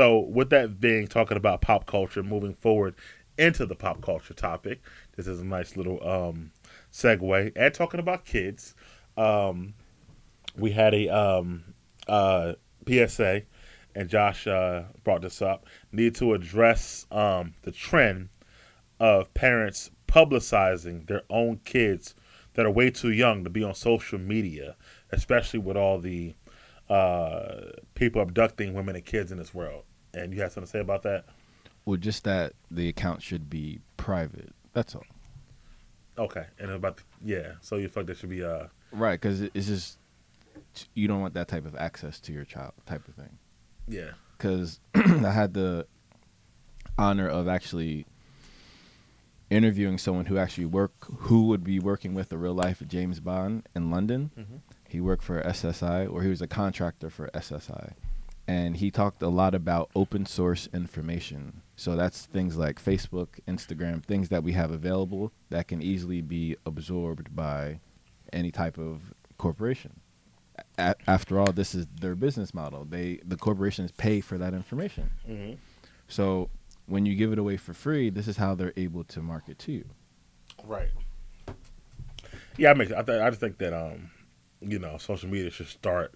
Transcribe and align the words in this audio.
So, 0.00 0.20
with 0.20 0.48
that 0.48 0.80
being 0.80 1.08
talking 1.08 1.36
about 1.36 1.60
pop 1.60 1.84
culture, 1.84 2.22
moving 2.22 2.54
forward 2.54 2.94
into 3.36 3.66
the 3.66 3.74
pop 3.74 4.00
culture 4.00 4.32
topic, 4.32 4.80
this 5.14 5.26
is 5.26 5.40
a 5.40 5.44
nice 5.44 5.76
little 5.76 6.02
um, 6.02 6.52
segue. 6.90 7.52
And 7.54 7.74
talking 7.74 8.00
about 8.00 8.24
kids, 8.24 8.74
um, 9.18 9.74
we 10.56 10.70
had 10.70 10.94
a 10.94 11.08
um, 11.10 11.74
uh, 12.08 12.54
PSA, 12.88 13.42
and 13.94 14.08
Josh 14.08 14.46
uh, 14.46 14.84
brought 15.04 15.20
this 15.20 15.42
up. 15.42 15.66
Need 15.92 16.14
to 16.14 16.32
address 16.32 17.04
um, 17.10 17.52
the 17.60 17.70
trend 17.70 18.30
of 19.00 19.34
parents 19.34 19.90
publicizing 20.08 21.08
their 21.08 21.24
own 21.28 21.60
kids 21.66 22.14
that 22.54 22.64
are 22.64 22.70
way 22.70 22.88
too 22.88 23.12
young 23.12 23.44
to 23.44 23.50
be 23.50 23.62
on 23.62 23.74
social 23.74 24.18
media, 24.18 24.76
especially 25.12 25.60
with 25.60 25.76
all 25.76 25.98
the 25.98 26.32
uh, 26.88 27.72
people 27.94 28.22
abducting 28.22 28.72
women 28.72 28.96
and 28.96 29.04
kids 29.04 29.30
in 29.30 29.36
this 29.36 29.52
world. 29.52 29.84
And 30.14 30.32
you 30.32 30.40
have 30.42 30.52
something 30.52 30.66
to 30.66 30.70
say 30.70 30.80
about 30.80 31.02
that? 31.02 31.24
Well, 31.84 31.96
just 31.96 32.24
that 32.24 32.52
the 32.70 32.88
account 32.88 33.22
should 33.22 33.48
be 33.48 33.80
private. 33.96 34.52
That's 34.72 34.94
all. 34.94 35.04
Okay, 36.18 36.44
and 36.58 36.70
about 36.70 36.98
the, 36.98 37.02
yeah, 37.24 37.52
so 37.60 37.76
you 37.76 37.88
feel 37.88 38.02
like 38.02 38.06
there 38.06 38.16
should 38.16 38.28
be 38.28 38.44
uh 38.44 38.66
right 38.92 39.20
because 39.20 39.40
it's 39.40 39.66
just 39.66 39.98
you 40.94 41.08
don't 41.08 41.20
want 41.20 41.34
that 41.34 41.48
type 41.48 41.64
of 41.64 41.74
access 41.76 42.20
to 42.20 42.32
your 42.32 42.44
child 42.44 42.72
type 42.86 43.06
of 43.08 43.14
thing. 43.14 43.38
Yeah, 43.88 44.10
because 44.36 44.80
I 44.94 45.30
had 45.30 45.54
the 45.54 45.86
honor 46.98 47.28
of 47.28 47.48
actually 47.48 48.06
interviewing 49.48 49.98
someone 49.98 50.26
who 50.26 50.36
actually 50.36 50.66
work 50.66 50.92
who 51.20 51.44
would 51.44 51.64
be 51.64 51.78
working 51.78 52.14
with 52.14 52.28
the 52.28 52.38
real 52.38 52.54
life 52.54 52.82
James 52.86 53.20
Bond 53.20 53.66
in 53.74 53.90
London. 53.90 54.30
Mm-hmm. 54.38 54.56
He 54.88 55.00
worked 55.00 55.22
for 55.22 55.40
SSI, 55.42 56.12
or 56.12 56.22
he 56.22 56.28
was 56.28 56.42
a 56.42 56.48
contractor 56.48 57.10
for 57.10 57.28
SSI, 57.32 57.92
and 58.46 58.76
he 58.76 58.90
talked 58.90 59.22
a 59.22 59.28
lot 59.28 59.54
about 59.54 59.90
open 59.94 60.26
source 60.26 60.68
information. 60.72 61.62
So 61.76 61.96
that's 61.96 62.26
things 62.26 62.56
like 62.56 62.82
Facebook, 62.82 63.40
Instagram, 63.48 64.04
things 64.04 64.28
that 64.28 64.42
we 64.42 64.52
have 64.52 64.70
available 64.70 65.32
that 65.50 65.68
can 65.68 65.80
easily 65.80 66.20
be 66.20 66.56
absorbed 66.66 67.34
by 67.34 67.80
any 68.32 68.50
type 68.50 68.78
of 68.78 69.14
corporation. 69.38 70.00
A- 70.78 70.94
after 71.06 71.38
all, 71.38 71.52
this 71.52 71.74
is 71.74 71.86
their 72.00 72.14
business 72.14 72.52
model. 72.52 72.84
They 72.84 73.20
the 73.24 73.36
corporations 73.36 73.92
pay 73.92 74.20
for 74.20 74.36
that 74.38 74.52
information. 74.52 75.10
Mm-hmm. 75.28 75.54
So 76.08 76.50
when 76.86 77.06
you 77.06 77.14
give 77.14 77.32
it 77.32 77.38
away 77.38 77.56
for 77.56 77.72
free, 77.72 78.10
this 78.10 78.28
is 78.28 78.36
how 78.36 78.54
they're 78.54 78.74
able 78.76 79.04
to 79.04 79.22
market 79.22 79.58
to 79.60 79.72
you. 79.72 79.84
Right. 80.64 80.90
Yeah, 82.58 82.72
I 82.72 82.74
make. 82.74 82.92
I, 82.92 83.02
th- 83.02 83.22
I 83.22 83.30
just 83.30 83.40
think 83.40 83.58
that 83.58 83.72
um, 83.72 84.10
you 84.60 84.78
know, 84.78 84.98
social 84.98 85.30
media 85.30 85.50
should 85.50 85.68
start 85.68 86.12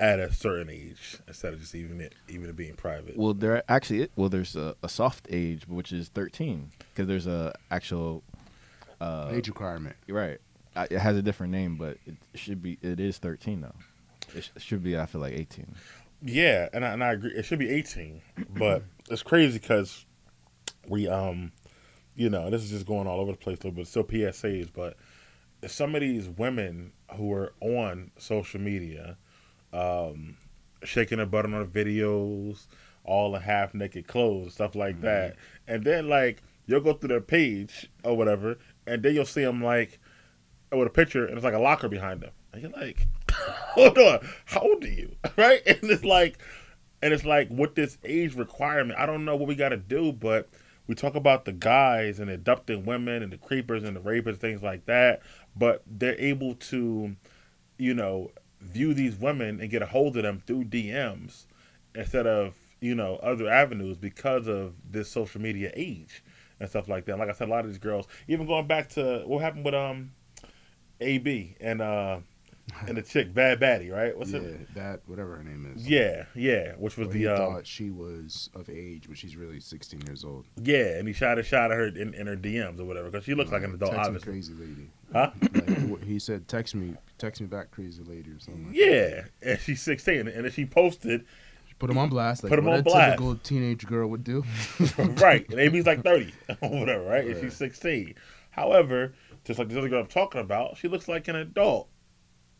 at 0.00 0.18
a 0.18 0.32
certain 0.32 0.70
age 0.70 1.18
instead 1.28 1.52
of 1.52 1.60
just 1.60 1.74
even 1.74 2.00
it 2.00 2.14
even 2.28 2.48
it 2.48 2.56
being 2.56 2.74
private. 2.74 3.16
Well, 3.16 3.34
there 3.34 3.62
actually 3.68 4.08
well, 4.16 4.30
there's 4.30 4.56
a, 4.56 4.74
a 4.82 4.88
soft 4.88 5.26
age 5.30 5.68
which 5.68 5.92
is 5.92 6.08
13 6.08 6.70
because 6.78 7.06
there's 7.06 7.26
a 7.26 7.54
actual 7.70 8.22
uh, 9.00 9.28
age 9.30 9.48
requirement. 9.48 9.96
Right. 10.08 10.38
It 10.74 10.98
has 10.98 11.16
a 11.16 11.22
different 11.22 11.52
name, 11.52 11.76
but 11.76 11.98
it 12.06 12.16
should 12.34 12.62
be. 12.62 12.78
It 12.80 12.98
is 12.98 13.18
13 13.18 13.60
though. 13.60 13.74
It, 14.34 14.44
sh- 14.44 14.50
it 14.56 14.62
should 14.62 14.82
be. 14.82 14.98
I 14.98 15.04
feel 15.06 15.20
like 15.20 15.34
18. 15.34 15.74
Yeah, 16.22 16.68
and 16.72 16.84
I, 16.84 16.92
and 16.92 17.04
I 17.04 17.12
agree. 17.12 17.32
It 17.32 17.44
should 17.44 17.58
be 17.58 17.70
18, 17.70 18.22
but 18.50 18.84
it's 19.10 19.22
crazy 19.22 19.58
because 19.58 20.06
we 20.88 21.08
um, 21.08 21.52
you 22.14 22.30
know, 22.30 22.50
this 22.50 22.62
is 22.62 22.70
just 22.70 22.86
going 22.86 23.06
all 23.06 23.20
over 23.20 23.32
the 23.32 23.38
place 23.38 23.58
a 23.58 23.64
little 23.64 23.72
bit. 23.72 23.86
Still 23.86 24.04
PSAs, 24.04 24.70
but 24.72 24.96
some 25.66 25.94
of 25.94 26.00
these 26.00 26.28
women 26.28 26.92
who 27.16 27.32
are 27.32 27.52
on 27.60 28.10
social 28.18 28.60
media, 28.60 29.16
um, 29.72 30.36
shaking 30.84 31.18
their 31.18 31.26
butt 31.26 31.44
on 31.44 31.52
the 31.52 31.64
videos, 31.64 32.66
all 33.04 33.34
in 33.34 33.42
half 33.42 33.74
naked 33.74 34.06
clothes, 34.06 34.54
stuff 34.54 34.74
like 34.74 34.96
mm-hmm. 34.96 35.06
that, 35.06 35.36
and 35.66 35.84
then 35.84 36.08
like 36.08 36.42
you'll 36.66 36.80
go 36.80 36.92
through 36.92 37.08
their 37.08 37.20
page 37.20 37.90
or 38.04 38.16
whatever, 38.16 38.58
and 38.86 39.02
then 39.02 39.14
you'll 39.14 39.24
see 39.24 39.42
them 39.42 39.62
like 39.62 39.98
with 40.72 40.86
a 40.86 40.90
picture, 40.90 41.26
and 41.26 41.36
it's 41.36 41.44
like 41.44 41.54
a 41.54 41.58
locker 41.58 41.88
behind 41.88 42.20
them, 42.20 42.32
and 42.52 42.62
you're 42.62 42.72
like 42.72 43.06
hold 43.30 43.98
on, 43.98 44.20
how 44.46 44.60
old 44.60 44.84
are 44.84 44.88
you? 44.88 45.14
Right? 45.36 45.62
And 45.66 45.78
it's 45.90 46.04
like, 46.04 46.38
and 47.02 47.14
it's 47.14 47.24
like 47.24 47.48
with 47.50 47.74
this 47.74 47.98
age 48.04 48.34
requirement, 48.34 48.98
I 48.98 49.06
don't 49.06 49.24
know 49.24 49.36
what 49.36 49.48
we 49.48 49.54
got 49.54 49.70
to 49.70 49.76
do, 49.76 50.12
but 50.12 50.48
we 50.86 50.94
talk 50.94 51.14
about 51.14 51.44
the 51.44 51.52
guys 51.52 52.18
and 52.18 52.30
abducting 52.30 52.84
women 52.84 53.22
and 53.22 53.32
the 53.32 53.38
creepers 53.38 53.84
and 53.84 53.96
the 53.96 54.00
rapers, 54.00 54.38
things 54.38 54.62
like 54.62 54.86
that, 54.86 55.22
but 55.56 55.82
they're 55.86 56.18
able 56.18 56.56
to, 56.56 57.14
you 57.78 57.94
know, 57.94 58.30
view 58.60 58.94
these 58.94 59.16
women 59.16 59.60
and 59.60 59.70
get 59.70 59.82
a 59.82 59.86
hold 59.86 60.16
of 60.16 60.22
them 60.22 60.42
through 60.46 60.64
DMs 60.64 61.46
instead 61.94 62.26
of 62.26 62.54
you 62.80 62.94
know 62.94 63.16
other 63.16 63.48
avenues 63.48 63.96
because 63.96 64.46
of 64.46 64.74
this 64.90 65.10
social 65.10 65.40
media 65.40 65.72
age 65.74 66.22
and 66.58 66.68
stuff 66.68 66.88
like 66.88 67.06
that. 67.06 67.18
Like 67.18 67.28
I 67.28 67.32
said, 67.32 67.48
a 67.48 67.50
lot 67.50 67.64
of 67.64 67.70
these 67.70 67.78
girls, 67.78 68.06
even 68.28 68.46
going 68.46 68.66
back 68.66 68.90
to 68.90 69.22
what 69.26 69.42
happened 69.42 69.64
with 69.64 69.74
um, 69.74 70.12
AB 71.00 71.56
and 71.60 71.80
uh 71.80 72.20
and 72.86 72.96
the 72.96 73.02
chick 73.02 73.32
Bad 73.34 73.60
Baddie, 73.60 73.92
right? 73.92 74.16
What's 74.16 74.32
yeah, 74.32 74.40
it? 74.40 74.74
That 74.74 75.00
whatever 75.06 75.36
her 75.36 75.42
name 75.42 75.72
is. 75.74 75.88
Yeah, 75.88 76.24
yeah. 76.34 76.72
Which 76.78 76.96
was 76.96 77.08
well, 77.08 77.12
the 77.12 77.18
he 77.18 77.26
um, 77.26 77.36
thought 77.36 77.66
she 77.66 77.90
was 77.90 78.50
of 78.54 78.68
age, 78.68 79.04
but 79.08 79.18
she's 79.18 79.36
really 79.36 79.60
16 79.60 80.02
years 80.06 80.24
old. 80.24 80.46
Yeah, 80.62 80.98
and 80.98 81.06
he 81.08 81.14
shot 81.14 81.38
a 81.38 81.42
shot 81.42 81.70
at 81.70 81.76
her 81.76 81.88
in, 81.88 82.14
in 82.14 82.26
her 82.26 82.36
DMs 82.36 82.80
or 82.80 82.84
whatever 82.84 83.10
because 83.10 83.24
she 83.24 83.34
looks 83.34 83.50
like 83.50 83.62
an 83.62 83.74
adult. 83.74 83.94
Obviously, 83.94 84.32
crazy 84.32 84.54
lady. 84.54 84.90
Huh? 85.12 85.30
He 85.96 86.18
said, 86.18 86.48
"Text 86.48 86.74
me, 86.74 86.94
text 87.18 87.40
me 87.40 87.46
back, 87.46 87.70
crazy 87.70 88.02
lady," 88.02 88.30
or 88.30 88.38
something. 88.38 88.68
Like 88.68 88.76
yeah, 88.76 89.22
and 89.42 89.58
she's 89.60 89.82
16, 89.82 90.28
and 90.28 90.44
then 90.44 90.50
she 90.50 90.66
posted. 90.66 91.24
Put 91.78 91.90
him 91.90 91.98
on 91.98 92.10
blast. 92.10 92.42
Like 92.42 92.50
put 92.50 92.58
him 92.58 92.66
what 92.66 92.74
on 92.74 92.80
a 92.80 92.82
blast. 92.82 93.12
typical 93.12 93.36
teenage 93.36 93.86
girl 93.86 94.08
would 94.08 94.22
do. 94.22 94.44
right, 94.98 95.48
and 95.48 95.58
AB's 95.58 95.86
like 95.86 96.02
30 96.02 96.32
or 96.60 96.68
whatever, 96.80 97.04
right? 97.04 97.24
right? 97.24 97.26
And 97.26 97.40
she's 97.40 97.56
16. 97.56 98.14
However, 98.50 99.14
just 99.44 99.58
like 99.58 99.68
this 99.68 99.78
other 99.78 99.88
girl 99.88 100.00
I'm 100.00 100.06
talking 100.06 100.40
about, 100.42 100.76
she 100.76 100.88
looks 100.88 101.08
like 101.08 101.28
an 101.28 101.36
adult 101.36 101.88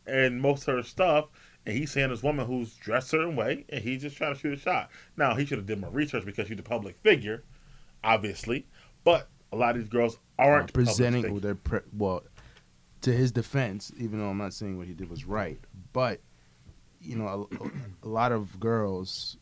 and 0.06 0.40
most 0.40 0.66
of 0.68 0.76
her 0.76 0.82
stuff. 0.82 1.26
And 1.66 1.76
he's 1.76 1.90
saying 1.90 2.08
this 2.08 2.22
woman 2.22 2.46
who's 2.46 2.74
dressed 2.76 3.08
a 3.08 3.10
certain 3.10 3.36
way, 3.36 3.66
and 3.68 3.84
he's 3.84 4.00
just 4.00 4.16
trying 4.16 4.32
to 4.32 4.40
shoot 4.40 4.54
a 4.54 4.56
shot. 4.56 4.90
Now 5.18 5.34
he 5.34 5.44
should 5.44 5.58
have 5.58 5.66
did 5.66 5.78
more 5.80 5.90
research 5.90 6.24
because 6.24 6.48
she's 6.48 6.58
a 6.58 6.62
public 6.62 6.96
figure, 7.02 7.44
obviously. 8.02 8.66
But 9.04 9.28
a 9.52 9.56
lot 9.56 9.76
of 9.76 9.82
these 9.82 9.90
girls 9.90 10.18
aren't 10.38 10.70
uh, 10.70 10.72
presenting 10.72 11.38
their 11.40 11.54
pre- 11.54 11.80
well. 11.96 12.22
To 13.02 13.12
his 13.12 13.32
defense, 13.32 13.92
even 13.96 14.18
though 14.18 14.28
I'm 14.28 14.38
not 14.38 14.52
saying 14.52 14.76
what 14.76 14.86
he 14.86 14.94
did 14.94 15.08
was 15.08 15.24
right, 15.24 15.58
but 15.92 16.20
you 17.00 17.16
know, 17.16 17.48
a, 17.60 18.06
a 18.06 18.08
lot 18.08 18.32
of 18.32 18.60
girls 18.60 19.38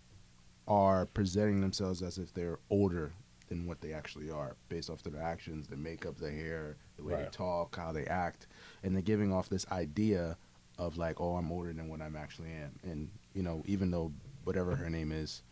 are 0.69 1.07
presenting 1.07 1.61
themselves 1.61 2.03
as 2.03 2.19
if 2.19 2.33
they're 2.35 2.59
older 2.71 3.11
than 3.49 3.67
what 3.67 3.81
they 3.81 3.93
actually 3.93 4.31
are, 4.31 4.55
based 4.69 4.91
off 4.91 5.03
their 5.03 5.21
actions, 5.21 5.67
their 5.67 5.79
makeup, 5.79 6.19
their 6.19 6.31
hair, 6.31 6.77
the 6.97 7.03
way 7.03 7.15
right. 7.15 7.25
they 7.25 7.31
talk, 7.31 7.77
how 7.77 7.91
they 7.91 8.05
act, 8.05 8.47
and 8.83 8.95
they're 8.95 9.03
giving 9.03 9.33
off 9.33 9.49
this 9.49 9.67
idea 9.73 10.37
of 10.79 10.97
like, 10.97 11.21
oh, 11.21 11.37
I'm 11.37 11.51
older 11.51 11.73
than 11.73 11.89
what 11.89 12.01
I'm 12.01 12.17
actually 12.17 12.51
am. 12.51 12.79
And 12.85 13.11
you 13.35 13.43
know, 13.43 13.63
even 13.67 13.91
though 13.91 14.13
whatever 14.45 14.77
her 14.77 14.89
name 14.89 15.11
is 15.13 15.43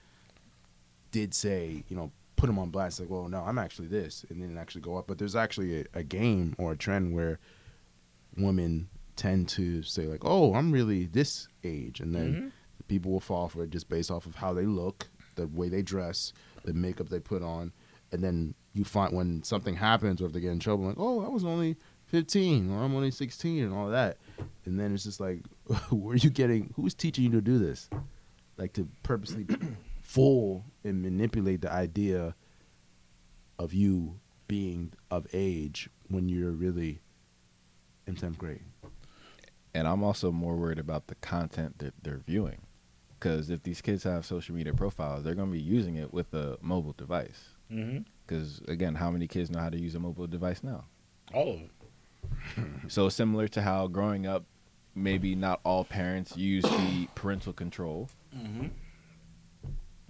did 1.10 1.34
say, 1.34 1.82
you 1.88 1.96
know, 1.96 2.12
put 2.36 2.48
him 2.48 2.58
on 2.58 2.70
blast, 2.70 3.00
like, 3.00 3.10
well, 3.10 3.28
no, 3.28 3.42
I'm 3.42 3.58
actually 3.58 3.88
this, 3.88 4.24
and 4.28 4.42
then 4.42 4.56
actually 4.58 4.82
go 4.82 4.96
up. 4.96 5.06
But 5.06 5.18
there's 5.18 5.36
actually 5.36 5.80
a, 5.80 5.84
a 5.94 6.02
game 6.02 6.54
or 6.58 6.72
a 6.72 6.76
trend 6.76 7.14
where 7.14 7.38
women 8.36 8.88
tend 9.16 9.48
to 9.50 9.82
say 9.82 10.06
like, 10.06 10.24
oh, 10.24 10.54
I'm 10.54 10.72
really 10.72 11.06
this 11.06 11.48
age, 11.64 12.00
and 12.00 12.14
then 12.14 12.34
mm-hmm. 12.34 12.48
people 12.88 13.12
will 13.12 13.20
fall 13.20 13.48
for 13.48 13.64
it 13.64 13.70
just 13.70 13.88
based 13.88 14.10
off 14.10 14.26
of 14.26 14.34
how 14.34 14.52
they 14.52 14.66
look, 14.66 15.08
the 15.36 15.46
way 15.48 15.68
they 15.68 15.82
dress, 15.82 16.32
the 16.64 16.74
makeup 16.74 17.08
they 17.08 17.20
put 17.20 17.42
on, 17.42 17.72
and 18.12 18.22
then 18.22 18.54
you 18.72 18.84
find 18.84 19.14
when 19.14 19.42
something 19.42 19.74
happens 19.74 20.20
or 20.20 20.26
if 20.26 20.32
they 20.32 20.40
get 20.40 20.52
in 20.52 20.58
trouble, 20.58 20.84
like, 20.84 20.98
oh, 20.98 21.24
I 21.24 21.28
was 21.28 21.44
only 21.44 21.76
15 22.06 22.70
or 22.70 22.82
I'm 22.82 22.94
only 22.94 23.10
16 23.10 23.64
and 23.64 23.72
all 23.72 23.88
that. 23.88 24.18
And 24.64 24.78
then 24.78 24.94
it's 24.94 25.04
just 25.04 25.20
like, 25.20 25.40
where 25.90 26.14
are 26.14 26.16
you 26.16 26.30
getting, 26.30 26.72
who's 26.76 26.94
teaching 26.94 27.24
you 27.24 27.30
to 27.30 27.40
do 27.40 27.58
this? 27.58 27.88
Like 28.58 28.74
to 28.74 28.86
purposely 29.02 29.46
fool 30.02 30.64
and 30.84 31.02
manipulate 31.02 31.62
the 31.62 31.72
idea 31.72 32.34
of 33.58 33.72
you 33.72 34.20
being 34.46 34.92
of 35.10 35.26
age 35.32 35.88
when 36.08 36.28
you're 36.28 36.52
really 36.52 37.00
in 38.06 38.14
10th 38.14 38.38
grade. 38.38 38.62
And 39.74 39.86
I'm 39.86 40.02
also 40.02 40.32
more 40.32 40.56
worried 40.56 40.78
about 40.78 41.08
the 41.08 41.16
content 41.16 41.78
that 41.78 41.94
they're 42.02 42.22
viewing. 42.26 42.62
Because 43.18 43.50
if 43.50 43.62
these 43.62 43.80
kids 43.80 44.04
have 44.04 44.26
social 44.26 44.54
media 44.54 44.74
profiles, 44.74 45.24
they're 45.24 45.34
going 45.34 45.48
to 45.48 45.52
be 45.52 45.60
using 45.60 45.96
it 45.96 46.12
with 46.12 46.32
a 46.34 46.58
mobile 46.60 46.94
device. 46.96 47.48
Because, 47.68 48.60
mm-hmm. 48.60 48.70
again, 48.70 48.94
how 48.94 49.10
many 49.10 49.26
kids 49.26 49.50
know 49.50 49.60
how 49.60 49.70
to 49.70 49.78
use 49.78 49.94
a 49.94 50.00
mobile 50.00 50.26
device 50.26 50.62
now? 50.62 50.84
All 51.32 51.54
of 51.54 51.58
them 51.60 51.70
so 52.88 53.08
similar 53.08 53.48
to 53.48 53.62
how 53.62 53.86
growing 53.86 54.26
up, 54.26 54.44
maybe 54.94 55.34
not 55.34 55.60
all 55.64 55.84
parents 55.84 56.36
use 56.36 56.64
the 56.64 57.08
parental 57.14 57.52
control. 57.52 58.08
Mm-hmm. 58.34 58.66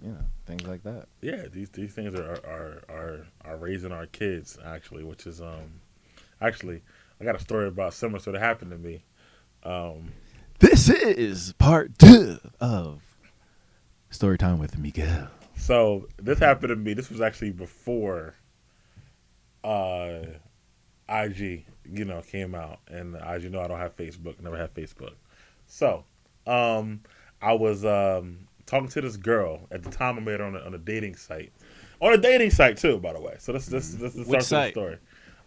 You 0.03 0.11
know, 0.11 0.25
things 0.45 0.63
like 0.63 0.83
that. 0.83 1.07
Yeah, 1.21 1.45
these 1.51 1.69
these 1.69 1.93
things 1.93 2.13
are 2.13 2.33
are 2.45 2.83
are 2.87 3.27
are 3.43 3.57
raising 3.57 3.91
our 3.91 4.05
kids 4.05 4.57
actually, 4.63 5.03
which 5.03 5.25
is 5.25 5.41
um 5.41 5.81
actually 6.39 6.83
I 7.19 7.23
got 7.23 7.35
a 7.35 7.39
story 7.39 7.67
about 7.67 7.93
similar 7.93 8.19
sort 8.19 8.35
of 8.35 8.41
happened 8.41 8.71
to 8.71 8.77
me. 8.77 9.03
Um, 9.63 10.11
this 10.59 10.89
is 10.89 11.53
part 11.53 11.97
two 11.99 12.37
of 12.59 13.01
Story 14.09 14.37
time 14.37 14.57
with 14.59 14.77
Miguel. 14.77 15.27
So 15.57 16.07
this 16.17 16.39
happened 16.39 16.69
to 16.69 16.75
me. 16.75 16.93
This 16.93 17.09
was 17.09 17.19
actually 17.21 17.51
before 17.51 18.35
uh 19.63 20.19
IG, 21.09 21.65
you 21.85 22.05
know, 22.05 22.21
came 22.21 22.55
out. 22.55 22.79
And 22.87 23.15
as 23.17 23.43
you 23.43 23.49
know, 23.49 23.61
I 23.61 23.67
don't 23.67 23.79
have 23.79 23.95
Facebook, 23.95 24.39
never 24.41 24.57
had 24.57 24.73
Facebook. 24.73 25.13
So, 25.65 26.03
um, 26.45 27.01
I 27.41 27.53
was 27.53 27.83
um 27.85 28.47
talking 28.65 28.87
to 28.89 29.01
this 29.01 29.17
girl 29.17 29.67
at 29.71 29.83
the 29.83 29.89
time 29.89 30.17
I 30.17 30.21
met 30.21 30.39
her 30.39 30.45
on 30.45 30.55
a, 30.55 30.59
on 30.59 30.73
a 30.73 30.77
dating 30.77 31.15
site. 31.15 31.51
On 32.01 32.13
a 32.13 32.17
dating 32.17 32.51
site 32.51 32.77
too, 32.77 32.99
by 32.99 33.13
the 33.13 33.21
way. 33.21 33.35
So 33.39 33.51
this 33.51 33.65
this 33.65 33.89
this 33.95 34.15
is 34.15 34.27
Which 34.27 34.39
the 34.39 34.45
site? 34.45 34.73
story. 34.73 34.97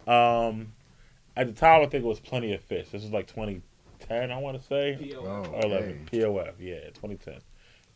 Um 0.07 0.73
at 1.37 1.47
the 1.47 1.53
time 1.53 1.81
I 1.81 1.85
think 1.85 2.03
it 2.03 2.07
was 2.07 2.19
Plenty 2.19 2.53
of 2.53 2.61
Fish. 2.61 2.89
This 2.89 3.01
was 3.03 3.11
like 3.11 3.27
twenty 3.27 3.61
ten, 3.99 4.31
I 4.31 4.37
wanna 4.37 4.61
say. 4.61 5.13
Oh, 5.15 5.25
Or 5.53 5.65
11. 5.65 6.07
POF, 6.11 6.53
yeah, 6.59 6.79
2010. 6.93 7.39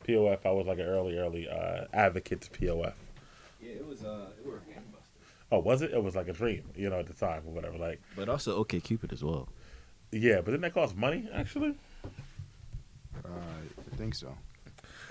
POF, 0.07 0.45
I 0.45 0.51
was 0.51 0.67
like 0.67 0.77
an 0.79 0.85
early, 0.85 1.17
early 1.17 1.49
uh, 1.49 1.85
advocate 1.93 2.41
to 2.41 2.49
POF. 2.51 2.93
Yeah, 3.61 3.71
it 3.71 3.87
was 3.87 4.03
uh, 4.03 4.27
it 4.39 4.45
were. 4.45 4.61
Oh, 5.51 5.59
was 5.59 5.81
it? 5.83 5.91
It 5.93 6.03
was 6.03 6.15
like 6.15 6.27
a 6.27 6.33
dream, 6.33 6.63
you 6.75 6.89
know, 6.89 6.99
at 6.99 7.05
the 7.07 7.13
time 7.13 7.43
or 7.45 7.51
whatever. 7.53 7.77
Like, 7.77 8.01
But 8.15 8.29
also 8.29 8.55
OK 8.57 8.79
Cupid 8.79 9.13
as 9.13 9.23
well. 9.23 9.47
yeah, 10.11 10.37
but 10.37 10.45
didn't 10.47 10.61
that 10.61 10.73
cost 10.73 10.95
money 10.95 11.29
actually? 11.33 11.75
Uh, 13.23 13.29
I 13.91 13.95
think 13.95 14.15
so. 14.15 14.35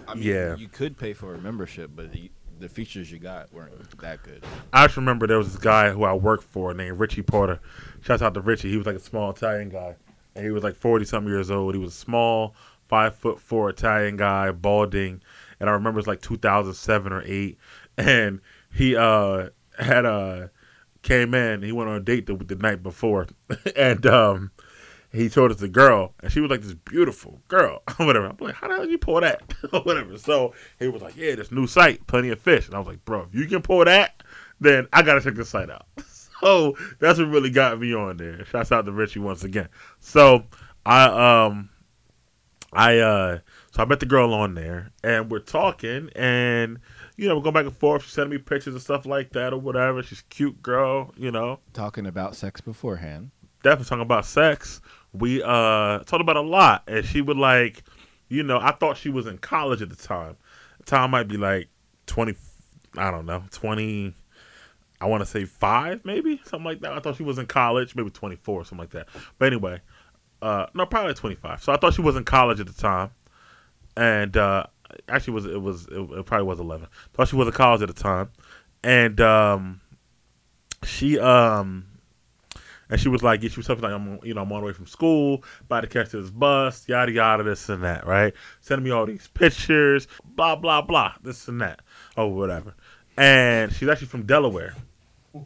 I 0.06 0.14
mean, 0.14 0.24
Yeah. 0.24 0.56
you 0.56 0.68
could 0.68 0.96
pay 0.98 1.12
for 1.12 1.34
a 1.34 1.38
membership, 1.40 1.90
but 1.94 2.12
the, 2.12 2.30
the 2.58 2.68
features 2.68 3.10
you 3.10 3.18
got 3.18 3.52
weren't 3.52 3.72
that 4.00 4.22
good. 4.22 4.44
I 4.72 4.86
just 4.86 4.96
remember 4.96 5.26
there 5.26 5.38
was 5.38 5.52
this 5.52 5.62
guy 5.62 5.90
who 5.90 6.04
I 6.04 6.12
worked 6.14 6.44
for 6.44 6.72
named 6.74 6.98
Richie 6.98 7.22
Porter. 7.22 7.60
Shouts 8.02 8.22
out 8.22 8.34
to 8.34 8.40
Richie. 8.40 8.70
He 8.70 8.76
was 8.76 8.86
like 8.86 8.96
a 8.96 9.00
small 9.00 9.30
Italian 9.30 9.68
guy, 9.68 9.96
and 10.34 10.44
he 10.44 10.50
was 10.50 10.62
like 10.62 10.76
forty 10.76 11.04
something 11.04 11.30
years 11.30 11.50
old. 11.50 11.74
He 11.74 11.80
was 11.80 11.92
a 11.92 11.96
small, 11.96 12.54
five 12.88 13.14
foot 13.14 13.40
four 13.40 13.70
Italian 13.70 14.16
guy, 14.16 14.50
balding, 14.52 15.20
and 15.60 15.68
I 15.68 15.72
remember 15.72 15.98
it 15.98 16.02
was 16.02 16.06
like 16.06 16.22
two 16.22 16.36
thousand 16.36 16.74
seven 16.74 17.12
or 17.12 17.22
eight, 17.24 17.58
and 17.98 18.40
he 18.72 18.96
uh 18.96 19.50
had 19.78 20.06
uh 20.06 20.48
came 21.02 21.34
in. 21.34 21.62
He 21.62 21.72
went 21.72 21.90
on 21.90 21.96
a 21.96 22.00
date 22.00 22.26
the, 22.26 22.36
the 22.36 22.56
night 22.56 22.82
before, 22.82 23.26
and 23.76 24.04
um 24.06 24.50
he 25.14 25.28
showed 25.28 25.50
us 25.50 25.58
the 25.58 25.68
girl, 25.68 26.12
and 26.22 26.32
she 26.32 26.40
was 26.40 26.50
like 26.50 26.62
this 26.62 26.74
beautiful 26.74 27.40
girl, 27.48 27.82
whatever. 27.96 28.26
I'm 28.26 28.36
like, 28.40 28.54
how 28.54 28.68
the 28.68 28.74
hell 28.74 28.88
you 28.88 28.98
pull 28.98 29.20
that, 29.20 29.42
or 29.72 29.80
whatever. 29.80 30.18
So 30.18 30.54
he 30.78 30.88
was 30.88 31.02
like, 31.02 31.16
yeah, 31.16 31.34
this 31.34 31.52
new 31.52 31.66
site, 31.66 32.06
plenty 32.06 32.30
of 32.30 32.40
fish, 32.40 32.66
and 32.66 32.74
I 32.74 32.78
was 32.78 32.88
like, 32.88 33.04
bro, 33.04 33.22
if 33.22 33.34
you 33.34 33.46
can 33.46 33.62
pull 33.62 33.84
that, 33.84 34.22
then 34.60 34.88
I 34.92 35.02
gotta 35.02 35.20
check 35.20 35.34
this 35.34 35.50
site 35.50 35.70
out. 35.70 35.86
So 36.40 36.76
that's 36.98 37.18
what 37.18 37.28
really 37.28 37.48
got 37.48 37.80
me 37.80 37.94
on 37.94 38.18
there. 38.18 38.44
Shouts 38.44 38.70
out 38.70 38.84
to 38.84 38.92
Richie 38.92 39.20
once 39.20 39.44
again. 39.44 39.68
So 40.00 40.44
I 40.84 41.04
um 41.46 41.70
I 42.70 42.98
uh 42.98 43.38
so 43.70 43.82
I 43.82 43.86
met 43.86 44.00
the 44.00 44.06
girl 44.06 44.34
on 44.34 44.54
there 44.54 44.90
and 45.02 45.30
we're 45.30 45.38
talking 45.38 46.10
and 46.14 46.80
you 47.16 47.28
know, 47.28 47.36
we're 47.36 47.42
going 47.42 47.54
back 47.54 47.64
and 47.64 47.74
forth. 47.74 48.02
She's 48.02 48.12
sending 48.12 48.32
me 48.32 48.38
pictures 48.38 48.74
and 48.74 48.82
stuff 48.82 49.06
like 49.06 49.30
that 49.30 49.54
or 49.54 49.58
whatever. 49.58 50.02
She's 50.02 50.20
a 50.20 50.24
cute 50.24 50.60
girl, 50.60 51.14
you 51.16 51.30
know. 51.30 51.60
Talking 51.72 52.06
about 52.06 52.36
sex 52.36 52.60
beforehand. 52.60 53.30
Definitely 53.62 53.86
talking 53.86 54.02
about 54.02 54.26
sex. 54.26 54.82
We 55.14 55.42
uh 55.42 56.00
talked 56.00 56.20
about 56.20 56.36
a 56.36 56.42
lot 56.42 56.82
and 56.88 57.04
she 57.04 57.20
would 57.22 57.36
like, 57.36 57.82
you 58.28 58.42
know, 58.42 58.58
I 58.58 58.72
thought 58.72 58.96
she 58.96 59.10
was 59.10 59.26
in 59.26 59.38
college 59.38 59.80
at 59.80 59.88
the 59.88 59.96
time. 59.96 60.36
Time 60.86 61.12
might 61.12 61.28
be 61.28 61.36
like 61.36 61.68
twenty 62.06 62.34
I 62.96 63.10
don't 63.10 63.26
know, 63.26 63.44
twenty 63.50 64.14
I 65.00 65.06
want 65.06 65.22
to 65.22 65.26
say 65.26 65.44
five, 65.44 66.04
maybe 66.04 66.40
something 66.44 66.64
like 66.64 66.80
that. 66.80 66.92
I 66.92 67.00
thought 67.00 67.16
she 67.16 67.22
was 67.22 67.38
in 67.38 67.46
college, 67.46 67.94
maybe 67.94 68.10
twenty 68.10 68.36
four, 68.36 68.64
something 68.64 68.78
like 68.78 68.90
that. 68.90 69.08
But 69.38 69.46
anyway, 69.46 69.80
uh, 70.40 70.66
no, 70.74 70.86
probably 70.86 71.14
twenty 71.14 71.36
five. 71.36 71.62
So 71.62 71.72
I 71.72 71.76
thought 71.76 71.94
she 71.94 72.02
was 72.02 72.16
in 72.16 72.24
college 72.24 72.60
at 72.60 72.66
the 72.66 72.72
time, 72.72 73.10
and 73.96 74.36
uh, 74.36 74.64
actually 75.08 75.34
was 75.34 75.46
it 75.46 75.60
was 75.60 75.86
it, 75.88 75.98
it 75.98 76.26
probably 76.26 76.46
was 76.46 76.60
eleven. 76.60 76.88
Thought 77.12 77.28
she 77.28 77.36
was 77.36 77.48
in 77.48 77.52
college 77.52 77.82
at 77.82 77.88
the 77.88 78.02
time, 78.02 78.30
and 78.82 79.20
um, 79.20 79.80
she 80.84 81.18
um. 81.18 81.86
And 82.94 83.00
she 83.00 83.08
was 83.08 83.24
like, 83.24 83.42
she 83.42 83.56
was 83.56 83.66
something 83.66 83.82
like, 83.82 83.92
I'm, 83.92 84.20
you 84.22 84.34
know, 84.34 84.42
I'm 84.42 84.52
on 84.52 84.60
the 84.60 84.66
way 84.66 84.72
from 84.72 84.86
school, 84.86 85.42
about 85.62 85.80
to 85.80 85.88
catch 85.88 86.10
this 86.10 86.30
bus, 86.30 86.88
yada 86.88 87.10
yada, 87.10 87.42
this 87.42 87.68
and 87.68 87.82
that, 87.82 88.06
right? 88.06 88.32
Sending 88.60 88.84
me 88.84 88.92
all 88.92 89.04
these 89.04 89.26
pictures, 89.26 90.06
blah 90.36 90.54
blah 90.54 90.80
blah, 90.80 91.12
this 91.20 91.48
and 91.48 91.60
that, 91.60 91.80
or 92.16 92.32
whatever. 92.32 92.72
And 93.16 93.72
she's 93.72 93.88
actually 93.88 94.06
from 94.06 94.26
Delaware 94.26 94.76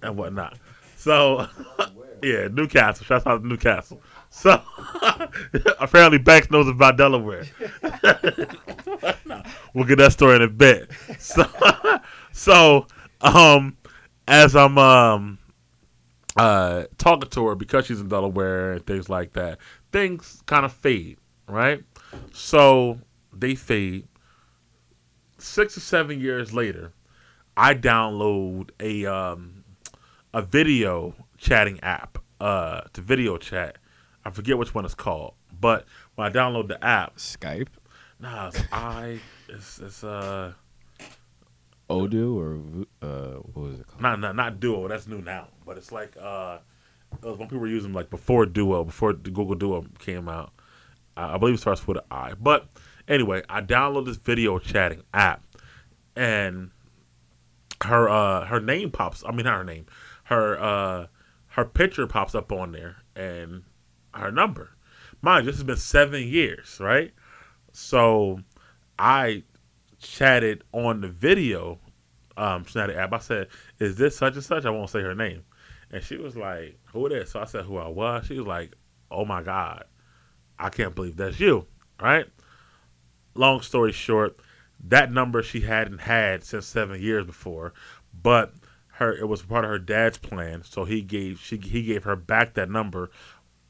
and 0.03 0.19
whatnot. 0.19 0.59
So, 0.97 1.49
yeah, 2.23 2.49
Newcastle. 2.49 3.07
Shouts 3.07 3.27
out 3.27 3.41
to 3.41 3.47
Newcastle. 3.47 4.03
So, 4.29 4.61
apparently, 5.81 6.19
Banks 6.19 6.51
knows 6.51 6.69
about 6.69 6.99
Delaware. 6.99 7.47
we'll 9.73 9.87
get 9.87 9.97
that 9.97 10.13
story 10.13 10.37
in 10.37 10.43
a 10.43 10.49
bit. 10.49 10.91
So, 11.19 11.47
so 12.31 12.87
um, 13.23 13.79
as 14.27 14.55
I'm 14.55 14.77
um, 14.77 15.39
uh, 16.37 16.85
talking 16.99 17.31
to 17.31 17.47
her 17.47 17.55
because 17.55 17.87
she's 17.87 18.01
in 18.01 18.09
Delaware 18.09 18.73
and 18.73 18.87
things 18.87 19.09
like 19.09 19.33
that, 19.33 19.59
things 19.93 20.43
kind 20.47 20.65
of 20.65 20.73
fade, 20.73 21.19
right? 21.49 21.83
So 22.33 22.99
they 23.33 23.55
fade. 23.55 24.07
Six 25.39 25.77
or 25.77 25.81
seven 25.81 26.21
years 26.21 26.53
later, 26.53 26.93
I 27.57 27.75
download 27.75 28.71
a 28.81 29.07
um, 29.07 29.65
a 30.35 30.43
video 30.43 31.15
chatting 31.37 31.81
app 31.81 32.19
uh, 32.41 32.83
to 32.93 33.01
video 33.01 33.37
chat. 33.37 33.79
I 34.25 34.31
forget 34.31 34.59
which 34.59 34.75
one 34.75 34.85
it's 34.85 34.95
called, 34.95 35.35
but 35.61 35.87
when 36.17 36.27
I 36.27 36.31
download 36.31 36.69
the 36.69 36.83
app, 36.85 37.17
Skype, 37.17 37.69
nah, 38.21 38.49
it's 38.49 38.63
I, 38.73 39.21
it's, 39.49 39.79
it's 39.79 40.05
uh, 40.05 40.53
Odoo, 41.91 42.37
or 42.37 42.87
uh, 43.07 43.39
what 43.55 43.63
was 43.71 43.81
it 43.81 43.87
called? 43.87 44.03
not 44.03 44.21
not 44.21 44.37
not 44.37 44.61
Duo. 44.61 44.89
That's 44.89 45.07
new 45.07 45.23
now, 45.23 45.49
but 45.65 45.77
it's 45.79 45.91
like 45.91 46.17
uh, 46.21 46.59
when 47.23 47.37
people 47.39 47.59
were 47.59 47.67
using 47.67 47.93
like 47.93 48.11
before 48.11 48.47
Duo, 48.47 48.85
before 48.85 49.13
Google 49.15 49.55
Duo 49.55 49.87
came 49.99 50.29
out. 50.29 50.53
I 51.17 51.35
I 51.35 51.39
believe 51.39 51.55
it 51.55 51.59
starts 51.59 51.87
with 51.87 51.99
an 51.99 52.05
I. 52.11 52.35
But 52.35 52.69
anyway, 53.09 53.43
I 53.49 53.63
downloaded 53.63 54.07
this 54.07 54.17
video 54.17 54.59
chatting 54.59 55.03
app, 55.15 55.43
and 56.15 56.71
her 57.85 58.09
uh 58.09 58.45
her 58.45 58.61
name 58.61 58.91
pops. 58.91 59.25
I 59.27 59.33
mean, 59.33 59.45
not 59.45 59.59
her 59.59 59.65
name. 59.65 59.87
Her 60.25 60.61
uh 60.61 61.07
her 61.49 61.65
picture 61.65 62.07
pops 62.07 62.35
up 62.35 62.53
on 62.53 62.73
there, 62.73 62.97
and 63.17 63.65
her 64.15 64.31
number. 64.31 64.71
Mind 65.23 65.47
this 65.47 65.57
has 65.57 65.65
been 65.65 65.77
seven 65.77 66.23
years, 66.23 66.79
right? 66.81 67.13
So 67.73 68.41
I 68.99 69.43
chatted 69.99 70.65
on 70.73 71.01
the 71.01 71.09
video 71.09 71.79
um 72.37 72.65
Snapchat 72.65 72.97
app. 72.97 73.13
I 73.13 73.19
said, 73.19 73.49
"Is 73.79 73.97
this 73.97 74.17
such 74.17 74.35
and 74.35 74.45
such?" 74.45 74.65
I 74.65 74.71
won't 74.71 74.91
say 74.91 75.01
her 75.03 75.15
name, 75.15 75.43
and 75.91 76.03
she 76.03 76.17
was 76.17 76.37
like, 76.37 76.79
"Who 76.93 77.07
it 77.07 77.13
is?" 77.13 77.31
So 77.31 77.41
I 77.41 77.45
said, 77.45 77.65
"Who 77.65 77.77
I 77.77 77.89
was." 77.89 78.27
She 78.27 78.39
was 78.39 78.47
like, 78.47 78.75
"Oh 79.11 79.25
my 79.25 79.43
god, 79.43 79.85
I 80.59 80.71
can't 80.71 80.95
believe 80.95 81.17
that's 81.17 81.41
you." 81.41 81.67
Right? 82.01 82.27
Long 83.35 83.61
story 83.61 83.93
short, 83.93 84.41
that 84.85 85.13
number 85.13 85.43
she 85.43 85.61
hadn't 85.61 85.99
had 85.99 86.45
since 86.45 86.67
seven 86.67 87.01
years 87.01 87.27
before, 87.27 87.73
but 88.23 88.55
her 88.99 89.13
it 89.17 89.29
was 89.29 89.43
part 89.43 89.65
of 89.65 89.71
her 89.71 89.79
dad's 89.79 90.19
plan. 90.19 90.63
So 90.65 90.85
he 90.85 91.03
gave 91.03 91.41
she 91.41 91.57
he 91.57 91.83
gave 91.83 92.05
her 92.05 92.17
back 92.17 92.55
that 92.55 92.71
number. 92.71 93.11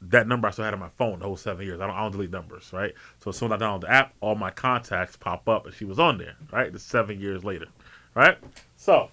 That 0.01 0.27
number 0.27 0.47
I 0.47 0.51
still 0.51 0.65
had 0.65 0.73
on 0.73 0.79
my 0.79 0.89
phone 0.97 1.19
the 1.19 1.25
whole 1.25 1.37
seven 1.37 1.65
years. 1.65 1.81
I 1.81 1.87
don't, 1.87 1.95
I 1.95 2.01
don't 2.01 2.11
delete 2.11 2.31
numbers, 2.31 2.69
right? 2.71 2.93
So 3.19 3.31
as 3.31 3.37
soon 3.37 3.51
as 3.51 3.61
I 3.61 3.65
download 3.65 3.81
the 3.81 3.91
app, 3.91 4.13
all 4.21 4.35
my 4.35 4.49
contacts 4.49 5.17
pop 5.17 5.49
up, 5.49 5.65
and 5.65 5.75
she 5.75 5.85
was 5.85 5.99
on 5.99 6.17
there, 6.17 6.35
right? 6.51 6.77
Seven 6.79 7.19
years 7.19 7.43
later, 7.43 7.67
right? 8.15 8.37
So, 8.77 9.09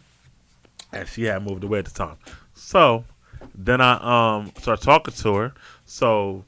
and 0.92 1.08
she 1.08 1.24
had 1.24 1.42
moved 1.42 1.64
away 1.64 1.80
at 1.80 1.86
the 1.86 1.90
time. 1.90 2.16
So 2.54 3.04
then 3.54 3.80
I 3.80 4.36
um 4.36 4.52
started 4.58 4.84
talking 4.84 5.14
to 5.14 5.34
her. 5.34 5.54
So 5.84 6.44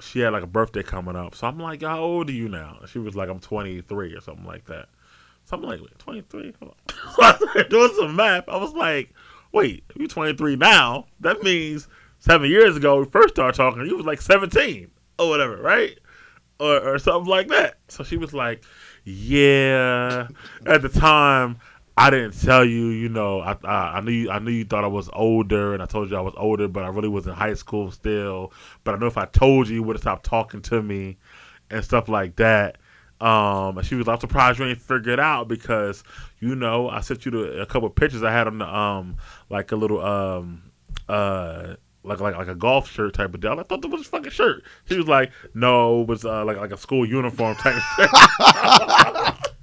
she 0.00 0.20
had 0.20 0.32
like 0.32 0.42
a 0.42 0.48
birthday 0.48 0.82
coming 0.82 1.16
up. 1.16 1.34
So 1.34 1.46
I'm 1.46 1.58
like, 1.58 1.82
how 1.82 2.00
old 2.00 2.28
are 2.28 2.32
you 2.32 2.48
now? 2.48 2.78
And 2.80 2.88
she 2.88 2.98
was 2.98 3.14
like, 3.14 3.28
I'm 3.28 3.40
23 3.40 4.14
or 4.14 4.20
something 4.20 4.46
like 4.46 4.64
that. 4.66 4.88
So 5.44 5.56
I'm 5.56 5.62
like, 5.62 5.80
wait, 5.80 5.98
23? 5.98 6.54
Hold 6.60 6.72
on. 6.72 6.96
So 7.14 7.22
I 7.22 7.36
started 7.36 7.68
doing 7.68 7.92
some 7.96 8.16
math. 8.16 8.48
I 8.48 8.56
was 8.56 8.72
like, 8.72 9.10
wait, 9.52 9.84
you're 9.96 10.08
23 10.08 10.56
now, 10.56 11.06
that 11.20 11.42
means 11.42 11.88
seven 12.22 12.48
years 12.48 12.76
ago 12.76 13.00
we 13.00 13.04
first 13.06 13.34
started 13.34 13.56
talking, 13.56 13.84
you 13.84 13.96
was 13.96 14.06
like 14.06 14.20
17 14.20 14.90
or 15.18 15.28
whatever, 15.28 15.56
right? 15.56 15.98
Or, 16.60 16.94
or 16.94 16.98
something 16.98 17.28
like 17.28 17.48
that. 17.48 17.78
So 17.88 18.04
she 18.04 18.16
was 18.16 18.32
like, 18.32 18.62
yeah. 19.04 20.28
At 20.64 20.82
the 20.82 20.88
time, 20.88 21.58
I 21.96 22.10
didn't 22.10 22.40
tell 22.40 22.64
you, 22.64 22.86
you 22.86 23.08
know, 23.08 23.40
I, 23.40 23.56
I 23.64 23.96
I 23.96 24.00
knew 24.00 24.12
you, 24.12 24.30
I 24.30 24.38
knew 24.38 24.52
you 24.52 24.64
thought 24.64 24.84
I 24.84 24.88
was 24.88 25.10
older, 25.12 25.74
and 25.74 25.82
I 25.82 25.86
told 25.86 26.10
you 26.10 26.16
I 26.16 26.20
was 26.20 26.34
older, 26.36 26.68
but 26.68 26.84
I 26.84 26.88
really 26.88 27.08
was 27.08 27.26
in 27.26 27.32
high 27.32 27.54
school 27.54 27.90
still. 27.90 28.52
But 28.84 28.94
I 28.94 28.98
know 28.98 29.06
if 29.06 29.18
I 29.18 29.26
told 29.26 29.68
you, 29.68 29.74
you 29.74 29.82
would 29.82 29.96
have 29.96 30.02
stopped 30.02 30.24
talking 30.24 30.62
to 30.62 30.80
me, 30.80 31.18
and 31.70 31.84
stuff 31.84 32.08
like 32.08 32.36
that. 32.36 32.78
Um, 33.20 33.78
and 33.78 33.86
she 33.86 33.94
was 33.96 34.08
I'm 34.08 34.20
surprised 34.20 34.58
you 34.58 34.66
ain't 34.66 34.80
figured 34.80 35.08
it 35.08 35.20
out 35.20 35.48
because, 35.48 36.04
you 36.38 36.54
know, 36.54 36.88
I 36.88 37.00
sent 37.00 37.24
you 37.24 37.32
the, 37.32 37.62
a 37.62 37.66
couple 37.66 37.88
pictures 37.90 38.22
I 38.22 38.32
had 38.32 38.46
on 38.46 38.58
the 38.58 38.66
um 38.66 39.16
like 39.50 39.72
a 39.72 39.76
little 39.76 40.04
um 40.04 40.62
uh 41.08 41.74
like 42.04 42.20
like 42.20 42.36
like 42.36 42.48
a 42.48 42.54
golf 42.54 42.90
shirt 42.90 43.14
type 43.14 43.34
of 43.34 43.40
deal. 43.40 43.58
I 43.58 43.62
thought 43.62 43.82
that 43.82 43.88
was 43.88 44.02
a 44.02 44.04
fucking 44.04 44.30
shirt. 44.32 44.64
She 44.86 44.96
was 44.96 45.08
like, 45.08 45.30
no, 45.54 46.02
it 46.02 46.08
was 46.08 46.24
uh, 46.24 46.44
like 46.44 46.56
like 46.56 46.72
a 46.72 46.76
school 46.76 47.06
uniform 47.06 47.56
type 47.56 47.76
of 47.76 47.82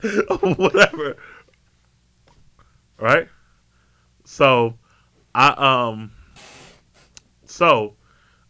shirt. 0.01 0.57
Whatever. 0.57 1.17
Right? 2.97 3.27
So 4.25 4.77
I 5.33 5.49
um 5.91 6.11
so 7.45 7.95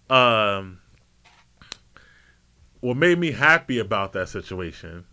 um 0.09 0.79
what 2.81 2.97
made 2.97 3.19
me 3.19 3.31
happy 3.31 3.79
about 3.79 4.13
that 4.13 4.29
situation 4.29 5.05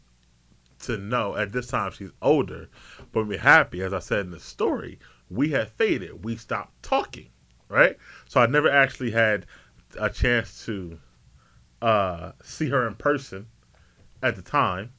to 0.80 0.96
know 0.96 1.34
at 1.36 1.52
this 1.52 1.66
time 1.66 1.90
she's 1.90 2.12
older, 2.22 2.68
but 3.12 3.26
me 3.26 3.36
happy, 3.36 3.82
as 3.82 3.92
I 3.92 3.98
said 3.98 4.20
in 4.20 4.30
the 4.30 4.38
story, 4.38 4.98
we 5.30 5.50
had 5.50 5.70
faded. 5.70 6.24
We 6.24 6.36
stopped 6.36 6.82
talking, 6.82 7.28
right? 7.68 7.96
So 8.28 8.40
I 8.40 8.46
never 8.46 8.70
actually 8.70 9.10
had 9.10 9.46
a 9.98 10.10
chance 10.10 10.64
to 10.66 10.98
uh, 11.82 12.32
see 12.42 12.68
her 12.68 12.86
in 12.86 12.94
person 12.94 13.46
at 14.22 14.36
the 14.36 14.42
time, 14.42 14.92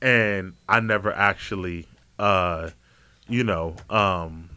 and 0.00 0.54
I 0.68 0.80
never 0.80 1.12
actually, 1.12 1.86
uh, 2.18 2.70
you 3.28 3.44
know, 3.44 3.76
um, 3.90 4.50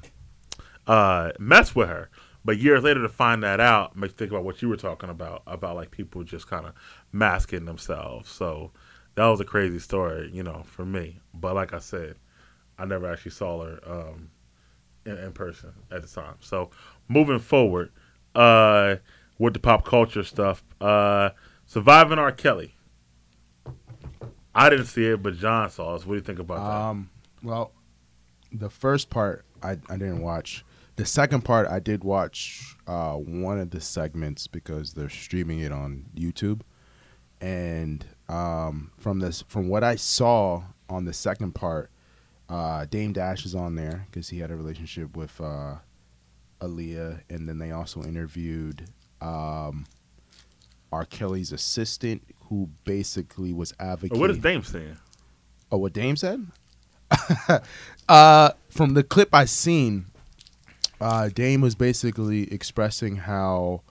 uh, 0.88 1.32
mess 1.40 1.76
with 1.76 1.90
her. 1.90 2.10
But 2.44 2.60
years 2.60 2.84
later 2.84 3.02
to 3.02 3.10
find 3.10 3.42
that 3.44 3.60
out 3.60 3.96
makes 3.96 4.14
me 4.14 4.18
think 4.18 4.32
about 4.32 4.44
what 4.44 4.62
you 4.62 4.70
were 4.70 4.78
talking 4.78 5.10
about 5.10 5.42
about 5.48 5.76
like 5.76 5.90
people 5.90 6.24
just 6.24 6.48
kind 6.48 6.68
of 6.68 6.74
masking 7.12 7.66
themselves. 7.66 8.30
So 8.30 8.72
that 9.16 9.26
was 9.26 9.40
a 9.40 9.46
crazy 9.46 9.80
story, 9.80 10.30
you 10.32 10.44
know, 10.44 10.62
for 10.68 10.86
me. 10.86 11.20
But 11.34 11.56
like 11.56 11.74
I 11.74 11.80
said, 11.80 12.18
I 12.78 12.86
never 12.86 13.12
actually 13.12 13.32
saw 13.32 13.64
her 13.66 13.80
um, 13.88 14.30
in, 15.06 15.18
in 15.18 15.32
person 15.32 15.72
at 15.92 16.02
the 16.02 16.08
time. 16.08 16.36
So 16.40 16.72
moving 17.08 17.40
forward 17.40 17.92
uh, 18.34 18.96
with 19.38 19.54
the 19.54 19.60
pop 19.60 19.86
culture 19.86 20.24
stuff, 20.24 20.64
uh, 20.82 21.30
surviving 21.66 22.20
R. 22.20 22.32
Kelly. 22.32 22.76
I 24.54 24.70
didn't 24.70 24.86
see 24.86 25.06
it, 25.06 25.22
but 25.22 25.36
John 25.38 25.70
saw 25.70 25.96
us. 25.96 26.06
What 26.06 26.14
do 26.14 26.18
you 26.18 26.24
think 26.24 26.40
about 26.40 26.58
that? 26.58 26.88
Um, 26.88 27.10
well, 27.44 27.72
the 28.52 28.70
first 28.70 29.10
part 29.10 29.46
I, 29.62 29.72
I 29.90 29.98
didn't 29.98 30.22
watch. 30.22 30.64
The 30.96 31.06
second 31.06 31.42
part 31.42 31.68
I 31.68 31.80
did 31.80 32.06
watch 32.06 32.78
uh, 32.88 33.16
one 33.16 33.60
of 33.60 33.72
the 33.72 33.82
segments 33.82 34.48
because 34.48 34.94
they're 34.94 35.10
streaming 35.10 35.60
it 35.60 35.74
on 35.74 36.06
YouTube, 36.16 36.62
and 37.42 38.06
um, 38.30 38.92
from 38.98 39.20
this 39.20 39.44
from 39.50 39.68
what 39.68 39.84
I 39.84 39.98
saw 39.98 40.64
on 40.90 41.04
the 41.04 41.12
second 41.12 41.54
part, 41.54 41.92
uh, 42.50 42.86
Dame 42.86 43.14
Dash 43.14 43.46
is 43.46 43.56
on 43.56 43.76
there 43.76 44.06
because 44.10 44.30
he 44.30 44.40
had 44.40 44.52
a 44.52 44.56
relationship 44.56 45.16
with 45.16 45.40
uh, 45.42 45.76
Aaliyah, 46.62 47.22
and 47.30 47.50
then 47.50 47.58
they 47.58 47.72
also 47.72 48.04
interviewed 48.04 48.88
um, 49.22 49.86
R. 50.92 51.06
Kelly's 51.06 51.52
assistant, 51.52 52.24
who 52.50 52.70
basically 52.84 53.54
was 53.54 53.74
advocating. 53.80 54.20
What 54.20 54.30
is 54.30 54.38
Dame 54.38 54.64
saying? 54.64 54.98
Oh, 55.72 55.78
what 55.78 55.94
Dame 55.94 56.16
said? 56.16 56.46
uh, 58.10 58.52
from 58.70 58.94
the 58.94 59.04
clip 59.04 59.34
I 59.34 59.46
seen, 59.46 60.06
uh, 61.02 61.30
Dame 61.30 61.62
was 61.62 61.76
basically 61.76 62.52
expressing 62.52 63.16
how 63.18 63.82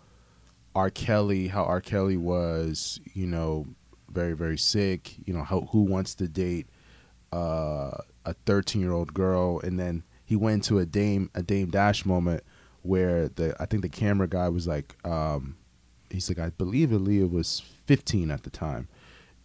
R. 0.75 0.91
Kelly, 0.91 1.49
how 1.49 1.65
R. 1.65 1.81
Kelly 1.81 2.17
was, 2.17 3.01
you 3.13 3.27
know, 3.27 3.67
very 4.11 4.35
very 4.35 4.59
sick. 4.59 5.15
You 5.27 5.35
know, 5.35 5.43
how 5.43 5.63
who 5.73 5.83
wants 5.83 6.15
to 6.17 6.29
date 6.29 6.69
uh, 7.33 7.99
a 8.25 8.35
13 8.47 8.81
year 8.81 8.93
old 8.93 9.15
girl, 9.15 9.61
and 9.61 9.79
then 9.79 10.03
he 10.25 10.37
went 10.37 10.65
to 10.65 10.79
a 10.79 10.87
Dame 10.87 11.31
a 11.35 11.43
Dame 11.43 11.71
Dash 11.71 12.05
moment 12.05 12.43
where 12.83 13.29
the 13.29 13.57
I 13.61 13.67
think 13.67 13.83
the 13.83 13.89
camera 13.89 14.29
guy 14.29 14.49
was 14.49 14.67
like, 14.67 14.97
um, 15.07 15.57
he's 16.11 16.29
like, 16.29 16.39
I 16.39 16.51
believe 16.51 16.91
Aaliyah 16.91 17.31
was 17.31 17.63
15 17.87 18.31
at 18.31 18.43
the 18.43 18.51
time. 18.51 18.89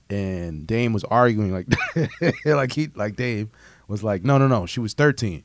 And 0.10 0.66
Dame 0.66 0.94
was 0.94 1.04
arguing 1.06 1.54
like 1.54 1.68
like 2.46 2.72
he 2.74 2.90
like 2.96 3.16
Dame 3.16 3.52
was 3.88 4.04
like 4.04 4.24
no 4.24 4.40
no 4.40 4.48
no 4.48 4.66
she 4.66 4.80
was 4.80 4.94
13 4.94 5.44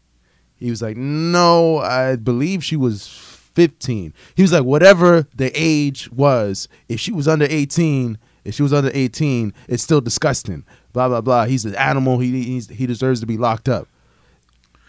he 0.57 0.71
was 0.71 0.81
like 0.81 0.97
no 0.97 1.79
I 1.79 2.17
believe 2.17 2.64
she 2.64 2.76
was 2.76 3.07
15 3.07 4.14
he 4.35 4.43
was 4.43 4.53
like 4.53 4.64
whatever 4.64 5.26
the 5.35 5.53
age 5.55 6.11
was 6.11 6.67
if 6.88 6.99
she 6.99 7.12
was 7.12 7.29
under 7.29 7.47
18 7.49 8.17
if 8.45 8.55
she 8.55 8.62
was 8.62 8.73
under 8.73 8.91
18 8.95 9.53
it's 9.69 9.83
still 9.83 10.00
disgusting 10.00 10.64
blah 10.95 11.09
blah 11.09 11.21
blah 11.21 11.45
he's 11.45 11.67
an 11.67 11.75
animal 11.75 12.19
he 12.21 12.43
he's, 12.43 12.69
he 12.71 12.87
deserves 12.87 13.21
to 13.21 13.27
be 13.27 13.37
locked 13.37 13.69
up 13.69 13.87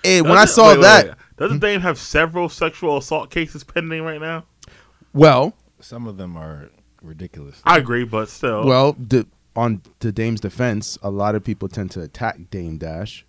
and 0.06 0.30
when 0.30 0.38
I 0.38 0.46
saw 0.46 0.68
wait, 0.70 0.78
wait, 0.78 0.82
that 0.84 1.06
wait. 1.08 1.16
doesn't 1.36 1.60
Dame 1.60 1.82
have 1.82 1.98
several 1.98 2.48
sexual 2.48 2.96
assault 2.98 3.30
cases 3.30 3.64
pending 3.66 4.04
right 4.04 4.22
now? 4.22 4.46
well 5.14 5.54
Some 5.82 6.08
of 6.08 6.16
them 6.16 6.38
are 6.38 6.70
ridiculous. 7.02 7.62
I 7.64 7.78
agree, 7.78 8.04
but 8.04 8.30
still, 8.30 8.66
Well, 8.66 8.96
the, 8.98 9.28
on 9.56 9.82
to 10.00 10.12
Dame's 10.12 10.42
defense, 10.42 10.98
a 11.04 11.10
lot 11.10 11.36
of 11.36 11.44
people 11.44 11.68
tend 11.68 11.92
to 11.92 12.02
attack 12.02 12.38
Dame 12.50 12.78
Dash. 12.78 13.26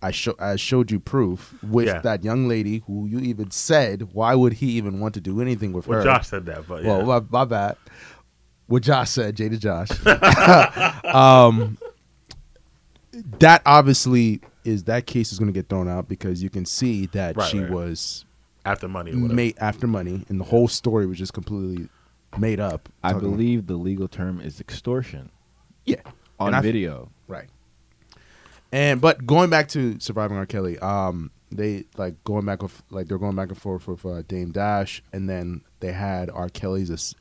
I 0.00 0.10
show 0.10 0.34
I 0.38 0.56
showed 0.56 0.90
you 0.90 0.98
proof 0.98 1.54
with 1.62 1.86
Yeah. 1.86 2.00
that 2.00 2.24
young 2.24 2.48
lady 2.48 2.82
who 2.86 3.06
you 3.06 3.20
even 3.20 3.50
said, 3.52 4.08
why 4.12 4.34
would 4.34 4.54
he 4.54 4.70
even 4.72 4.98
want 4.98 5.14
to 5.14 5.20
do 5.20 5.40
anything 5.40 5.72
with 5.72 5.86
well, 5.86 5.98
her? 6.00 6.04
Josh 6.04 6.28
said 6.28 6.46
that, 6.46 6.66
but 6.66 6.82
yeah. 6.82 7.02
Well, 7.02 7.20
my, 7.20 7.26
my 7.30 7.44
bad. 7.44 7.76
What 8.66 8.82
Josh 8.82 9.10
said, 9.10 9.36
Jada 9.36 9.58
Josh. 9.60 9.90
um, 11.14 11.78
that 13.40 13.62
obviously 13.66 14.40
is 14.64 14.84
that 14.84 15.06
case 15.06 15.32
is 15.32 15.38
going 15.38 15.52
to 15.52 15.58
get 15.58 15.68
thrown 15.68 15.88
out 15.88 16.08
because 16.08 16.42
you 16.42 16.48
can 16.50 16.64
see 16.64 17.06
that 17.06 17.36
Right, 17.36 17.50
she 17.50 17.60
right. 17.60 17.70
was 17.70 18.24
after 18.64 18.88
money, 18.88 19.10
or 19.12 19.16
made 19.16 19.56
after 19.58 19.86
money, 19.86 20.24
and 20.28 20.38
the 20.40 20.44
whole 20.44 20.68
story 20.68 21.04
was 21.06 21.18
just 21.18 21.32
completely 21.32 21.88
made 22.38 22.60
up. 22.60 22.88
I 23.02 23.12
Talking- 23.12 23.30
believe 23.30 23.66
the 23.66 23.74
legal 23.76 24.06
term 24.08 24.40
is 24.40 24.60
extortion 24.60 25.30
yeah, 25.84 25.96
on 26.38 26.48
And 26.48 26.56
I- 26.56 26.60
video. 26.60 27.10
Right. 27.28 27.48
And 28.70 29.00
but 29.00 29.26
going 29.26 29.50
back 29.50 29.68
to 29.70 29.98
surviving 30.00 30.36
R. 30.36 30.46
Kelly, 30.46 30.78
um, 30.78 31.30
they 31.50 31.84
like 31.98 32.14
going 32.24 32.46
back 32.46 32.62
with 32.62 32.82
like 32.90 33.06
they're 33.08 33.18
going 33.18 33.36
back 33.36 33.48
and 33.50 33.58
forth 33.58 33.86
with 33.86 34.06
uh, 34.06 34.22
Dame 34.22 34.50
Dash, 34.52 35.02
and 35.12 35.28
then 35.28 35.60
they 35.80 35.92
had 35.92 36.30
R. 36.30 36.48
Kelly's 36.48 36.90
ass- 36.90 37.14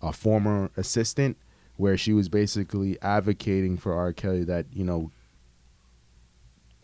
a 0.00 0.12
former 0.12 0.70
assistant, 0.76 1.36
where 1.78 1.96
she 1.96 2.12
was 2.12 2.28
basically 2.28 3.00
advocating 3.02 3.76
for 3.76 3.92
R. 3.94 4.12
Kelly 4.12 4.44
that 4.44 4.66
you 4.72 4.84
know 4.84 5.10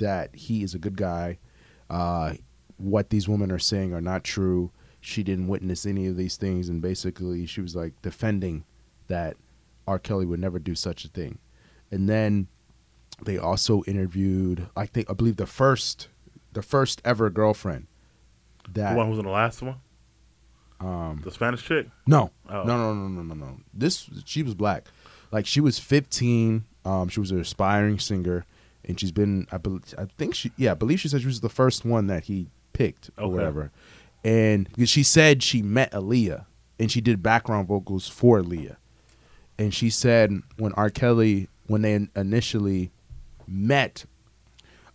that 0.01 0.35
he 0.35 0.63
is 0.63 0.75
a 0.75 0.79
good 0.79 0.97
guy. 0.97 1.39
Uh, 1.89 2.35
what 2.77 3.09
these 3.11 3.29
women 3.29 3.51
are 3.51 3.59
saying 3.59 3.95
are 3.95 4.01
not 4.01 4.25
true. 4.25 4.71
She 5.01 5.23
didn't 5.23 5.49
witness 5.49 5.87
any 5.87 6.07
of 6.07 6.17
these 6.17 6.37
things, 6.37 6.69
and 6.69 6.83
basically 6.83 7.47
she 7.47 7.61
was 7.63 7.75
like 7.75 7.95
defending 8.03 8.65
that 9.07 9.37
R. 9.87 9.99
Kelly 9.99 10.27
would 10.27 10.41
never 10.41 10.59
do 10.59 10.75
such 10.75 11.05
a 11.05 11.09
thing. 11.09 11.39
And 11.91 12.09
then 12.09 12.49
they 13.25 13.39
also 13.39 13.83
interviewed, 13.85 14.69
I 14.77 14.87
think, 14.87 15.09
I 15.11 15.15
believe 15.15 15.37
the 15.37 15.47
first, 15.47 16.09
the 16.53 16.63
first 16.63 17.01
ever 17.05 17.31
girlfriend. 17.31 17.87
the 18.65 18.81
That 18.83 18.97
one 18.97 19.07
who 19.07 19.11
was 19.11 19.19
in 19.19 19.25
the 19.25 19.31
last 19.31 19.63
one, 19.63 19.77
um 20.81 21.21
the 21.25 21.31
Spanish 21.31 21.63
chick. 21.65 21.87
no 22.07 22.31
Oh. 22.49 22.63
no 22.65 22.77
no 22.79 22.95
no 22.95 23.09
no 23.09 23.23
no 23.23 23.35
no 23.35 23.57
this 23.75 24.09
she 24.25 24.43
was 24.43 24.55
black, 24.55 24.87
like 25.33 25.47
she 25.47 25.61
was 25.61 25.79
fifteen. 25.79 26.65
Um, 26.85 27.09
she 27.11 27.21
was 27.21 27.31
an 27.31 27.41
aspiring 27.41 27.99
singer, 27.99 28.47
and 28.85 28.99
she's 28.99 29.13
been 29.13 29.47
I 29.53 29.59
bel 29.59 29.81
I 29.99 30.07
think 30.19 30.35
she 30.35 30.53
yeah 30.57 30.73
I 30.73 30.75
believe 30.75 31.01
she 31.01 31.09
said 31.09 31.21
she 31.21 31.27
was 31.27 31.41
the 31.41 31.49
first 31.49 31.85
one 31.85 32.07
that 32.09 32.25
he 32.25 32.49
picked 32.73 33.11
or 33.19 33.25
Okay. 33.25 33.35
whatever, 33.35 33.71
and 34.25 34.69
she 34.87 35.03
said 35.03 35.43
she 35.43 35.63
met 35.63 35.93
Aaliyah 35.93 36.47
and 36.79 36.91
she 36.91 37.01
did 37.01 37.23
background 37.23 37.69
vocals 37.69 38.09
for 38.09 38.41
Aaliyah, 38.41 38.77
and 39.59 39.73
she 39.75 39.91
said 39.91 40.33
when 40.57 40.73
R 40.75 40.91
Kelly 40.91 41.49
when 41.67 41.83
they 41.83 42.09
initially 42.17 42.91
met, 43.47 44.05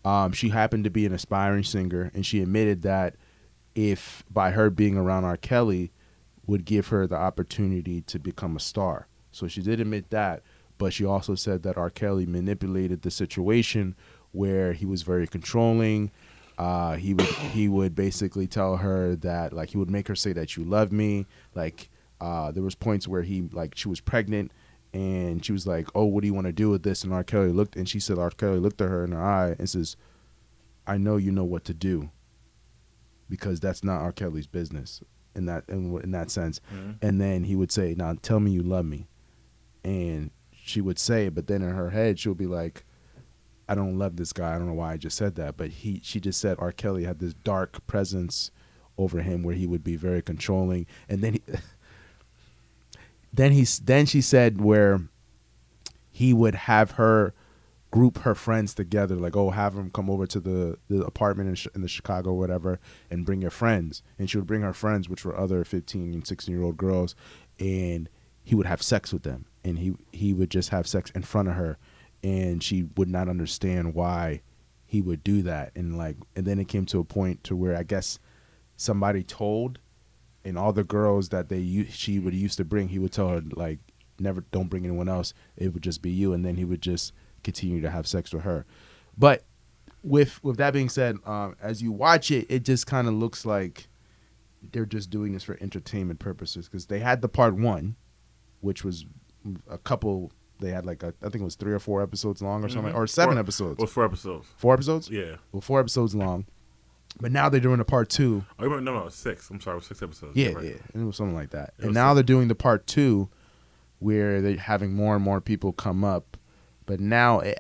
um, 0.04 0.32
she 0.34 0.50
happened 0.50 0.84
to 0.84 0.89
be 0.89 1.06
an 1.06 1.13
aspiring 1.13 1.63
singer, 1.63 2.12
and 2.13 2.25
she 2.25 2.42
admitted 2.42 2.82
that 2.82 3.15
if 3.75 4.24
by 4.30 4.51
her 4.51 4.70
being 4.70 4.98
around 4.98 5.25
R. 5.25 5.38
Kelly 5.38 5.92
would 6.48 6.63
give 6.65 6.88
her 6.89 7.08
the 7.08 7.15
opportunity 7.15 8.01
to 8.01 8.20
become 8.20 8.56
a 8.56 8.60
star. 8.60 9.08
So 9.32 9.48
she 9.48 9.62
did 9.62 9.80
admit 9.80 10.10
that, 10.12 10.44
but 10.77 10.94
she 10.94 11.05
also 11.05 11.36
said 11.36 11.63
that 11.63 11.77
R. 11.77 11.89
Kelly 11.89 12.25
manipulated 12.25 13.01
the 13.01 13.12
situation 13.12 13.96
where 14.32 14.74
he 14.74 14.86
was 14.86 15.03
very 15.03 15.27
controlling. 15.27 16.12
Uh, 16.58 16.96
he 16.96 17.13
would 17.13 17.25
he 17.25 17.67
would 17.67 17.96
basically 17.96 18.48
tell 18.48 18.77
her 18.77 19.15
that 19.17 19.53
like 19.53 19.70
he 19.70 19.77
would 19.77 19.89
make 19.89 20.08
her 20.08 20.15
say 20.15 20.34
that 20.34 20.55
you 20.55 20.63
love 20.63 20.91
me. 20.91 21.25
Like 21.53 21.89
uh, 22.22 22.51
there 22.51 22.63
was 22.63 22.75
points 22.75 23.08
where 23.08 23.24
he 23.24 23.44
like 23.51 23.75
she 23.75 23.89
was 23.89 24.00
pregnant 24.00 24.51
and 24.94 25.44
she 25.46 25.51
was 25.51 25.67
like, 25.67 25.88
"Oh, 25.94 26.05
what 26.05 26.22
do 26.22 26.27
you 26.27 26.34
want 26.34 26.48
to 26.48 26.53
do 26.53 26.70
with 26.70 26.84
this?" 26.84 27.03
And 27.03 27.12
R. 27.13 27.24
Kelly 27.25 27.51
looked 27.51 27.75
and 27.75 27.88
she 27.88 28.00
said 28.00 28.17
R. 28.17 28.29
Kelly 28.29 28.60
looked 28.60 28.79
at 28.82 28.89
her 28.89 29.03
in 29.03 29.12
her 29.12 29.22
eye 29.24 29.55
and 29.60 29.70
says, 29.70 29.98
"I 30.88 30.98
know 30.98 31.17
you 31.17 31.32
know 31.32 31.44
what 31.44 31.65
to 31.65 31.74
do." 31.74 32.10
Because 33.29 33.60
that's 33.60 33.84
not 33.84 34.01
R. 34.01 34.12
Kelly's 34.12 34.48
business 34.48 35.01
in 35.36 35.46
that 35.48 35.65
in, 35.67 36.00
in 36.01 36.12
that 36.12 36.32
sense. 36.32 36.62
Mhm. 36.74 36.98
And 37.01 37.20
then 37.20 37.44
he 37.44 37.55
would 37.55 37.72
say, 37.72 37.96
"Now 37.98 38.13
tell 38.22 38.39
me 38.39 38.51
you 38.51 38.63
love 38.63 38.86
me," 38.86 39.08
and 39.84 40.32
she 40.65 40.81
would 40.81 41.00
say, 41.00 41.29
but 41.29 41.48
then 41.48 41.62
in 41.62 41.69
her 41.69 41.91
head 41.91 42.19
she'll 42.19 42.34
be 42.34 42.48
like, 42.48 42.86
"I 43.69 43.75
don't 43.75 43.98
love 43.98 44.17
this 44.17 44.34
guy. 44.34 44.55
I 44.55 44.57
don't 44.57 44.67
know 44.67 44.74
why 44.74 44.93
I 44.93 44.98
just 44.98 45.17
said 45.17 45.36
that." 45.36 45.57
But 45.57 45.69
he, 45.69 46.01
she 46.03 46.19
just 46.19 46.39
said 46.39 46.57
R. 46.60 46.72
Kelly 46.72 47.03
had 47.03 47.19
this 47.19 47.34
dark 47.34 47.86
presence 47.88 48.51
over 48.98 49.22
him 49.22 49.43
where 49.43 49.55
he 49.55 49.67
would 49.67 49.84
be 49.84 49.95
very 49.95 50.22
controlling 50.22 50.86
and 51.10 51.22
then 51.22 51.34
he 51.34 51.41
then 53.34 53.51
he 53.51 53.65
then 53.84 54.05
she 54.05 54.22
said 54.22 54.62
where 54.62 55.01
he 56.12 56.34
would 56.34 56.55
have 56.55 56.91
her 56.91 57.34
group 57.91 58.19
her 58.19 58.36
friends 58.36 58.74
together 58.74 59.15
like 59.15 59.36
oh 59.36 59.51
have 59.51 59.75
them 59.75 59.89
come 59.91 60.10
over 60.10 60.25
to 60.25 60.39
the, 60.39 60.77
the 60.89 61.01
apartment 61.05 61.50
in, 61.50 61.72
in 61.75 61.81
the 61.81 61.88
chicago 61.88 62.31
or 62.31 62.38
whatever 62.38 62.79
and 63.10 63.25
bring 63.25 63.41
your 63.41 63.51
friends 63.51 64.01
and 64.17 64.29
she 64.29 64.38
would 64.38 64.48
bring 64.48 64.62
her 64.62 64.74
friends 64.74 65.07
which 65.10 65.24
were 65.24 65.38
other 65.38 65.63
15 65.63 66.13
and 66.13 66.27
16 66.27 66.53
year 66.53 66.63
old 66.63 66.77
girls 66.77 67.15
and 67.60 68.10
he 68.43 68.55
would 68.55 68.65
have 68.65 68.81
sex 68.81 69.13
with 69.13 69.24
them 69.24 69.45
and 69.65 69.79
he 69.79 69.93
he 70.13 70.34
would 70.34 70.50
just 70.50 70.69
have 70.69 70.88
sex 70.88 71.12
in 71.12 71.24
front 71.24 71.50
of 71.50 71.55
her 71.55 71.77
and 72.24 72.63
she 72.63 72.88
would 72.95 73.10
not 73.10 73.27
understand 73.27 73.93
why 73.93 74.41
he 74.86 75.01
would 75.01 75.24
do 75.24 75.41
that. 75.41 75.72
And 75.75 75.98
like 75.98 76.15
and 76.36 76.45
then 76.45 76.60
it 76.60 76.69
came 76.69 76.86
to 76.86 77.00
a 77.00 77.03
point 77.03 77.43
to 77.45 77.55
where 77.55 77.75
i 77.75 77.84
guess 77.84 78.19
somebody 78.77 79.24
told 79.24 79.79
and 80.45 80.57
all 80.57 80.72
the 80.72 80.84
girls 80.84 81.29
that 81.29 81.50
they 81.50 81.86
she 81.89 82.19
would 82.19 82.34
used 82.34 82.57
to 82.57 82.63
bring 82.63 82.89
he 82.89 83.00
would 83.00 83.12
tell 83.12 83.29
her 83.29 83.41
like 83.55 83.79
never 84.19 84.41
don't 84.51 84.69
bring 84.69 84.86
anyone 84.86 85.10
else. 85.10 85.34
It 85.57 85.74
would 85.74 85.84
just 85.84 86.01
be 86.01 86.12
you. 86.12 86.31
And 86.31 86.45
then 86.45 86.55
he 86.55 86.63
would 86.63 86.81
just 86.81 87.12
continue 87.43 87.81
to 87.81 87.89
have 87.89 88.07
sex 88.07 88.34
with 88.34 88.43
her. 88.43 88.65
But 89.17 89.43
with 90.03 90.41
with 90.43 90.57
that 90.57 90.72
being 90.72 90.88
said 90.88 91.17
um 91.25 91.55
as 91.60 91.81
you 91.81 91.91
watch 91.91 92.29
it 92.29 92.45
it 92.48 92.63
just 92.63 92.86
kind 92.86 93.07
of 93.07 93.13
looks 93.15 93.43
like 93.43 93.88
they're 94.72 94.86
just 94.86 95.10
doing 95.10 95.34
this 95.34 95.43
for 95.43 95.57
entertainment 95.60 96.19
purposes 96.19 96.67
because 96.67 96.86
they 96.86 97.00
had 97.00 97.22
the 97.22 97.27
part 97.27 97.55
one 97.55 97.95
which 98.62 98.84
was 98.84 99.05
a 99.70 99.78
couple 99.78 100.32
they 100.60 100.70
had 100.72 100.86
like 100.86 101.04
a, 101.04 101.14
i 101.22 101.30
think 101.30 101.42
it 101.42 101.44
was 101.44 101.56
three 101.56 101.74
or 101.74 101.80
four 101.80 102.02
episodes 102.02 102.42
long 102.42 102.64
or 102.64 102.70
something 102.70 102.94
Mhm. 102.94 102.98
or 102.98 103.08
seven 103.08 103.34
Four- 103.36 103.40
episodes 103.40 103.80
was 103.80 103.92
four 103.92 104.06
episodes. 104.06 104.48
four 104.58 104.74
episodes 104.74 105.10
Yeah. 105.10 105.36
well 105.52 105.62
four 105.62 105.80
episodes 105.80 106.16
long 106.16 106.46
but 107.20 107.32
now 107.32 107.48
they're 107.50 107.60
doing 107.60 107.78
the 107.78 107.86
part 107.86 108.10
two 108.10 108.44
Oh, 108.60 108.68
no, 108.68 108.80
no, 108.80 109.08
six. 109.10 109.50
I'm 109.50 109.62
sorry, 109.62 109.75
it 109.75 109.78
was 109.80 109.86
six 109.88 110.02
episodes. 110.02 110.36
yeah, 110.36 110.50
You're 110.50 110.56
right. 110.58 110.66
yeah, 110.96 111.02
it 111.02 111.06
was 111.06 111.16
something 111.16 111.36
like 111.36 111.52
that. 111.52 111.74
It 111.78 111.86
And 111.86 111.94
now 111.94 112.10
some- 112.10 112.16
they're 112.18 112.24
doing 112.24 112.48
the 112.50 112.56
part 112.56 112.88
two, 112.88 113.30
where 114.00 114.42
they're 114.42 114.58
having 114.58 114.94
more 114.94 115.16
and 115.16 115.24
more 115.24 115.40
people 115.40 115.72
come 115.72 116.04
up. 116.04 116.36
But 116.86 117.00
now, 117.00 117.40
it, 117.40 117.58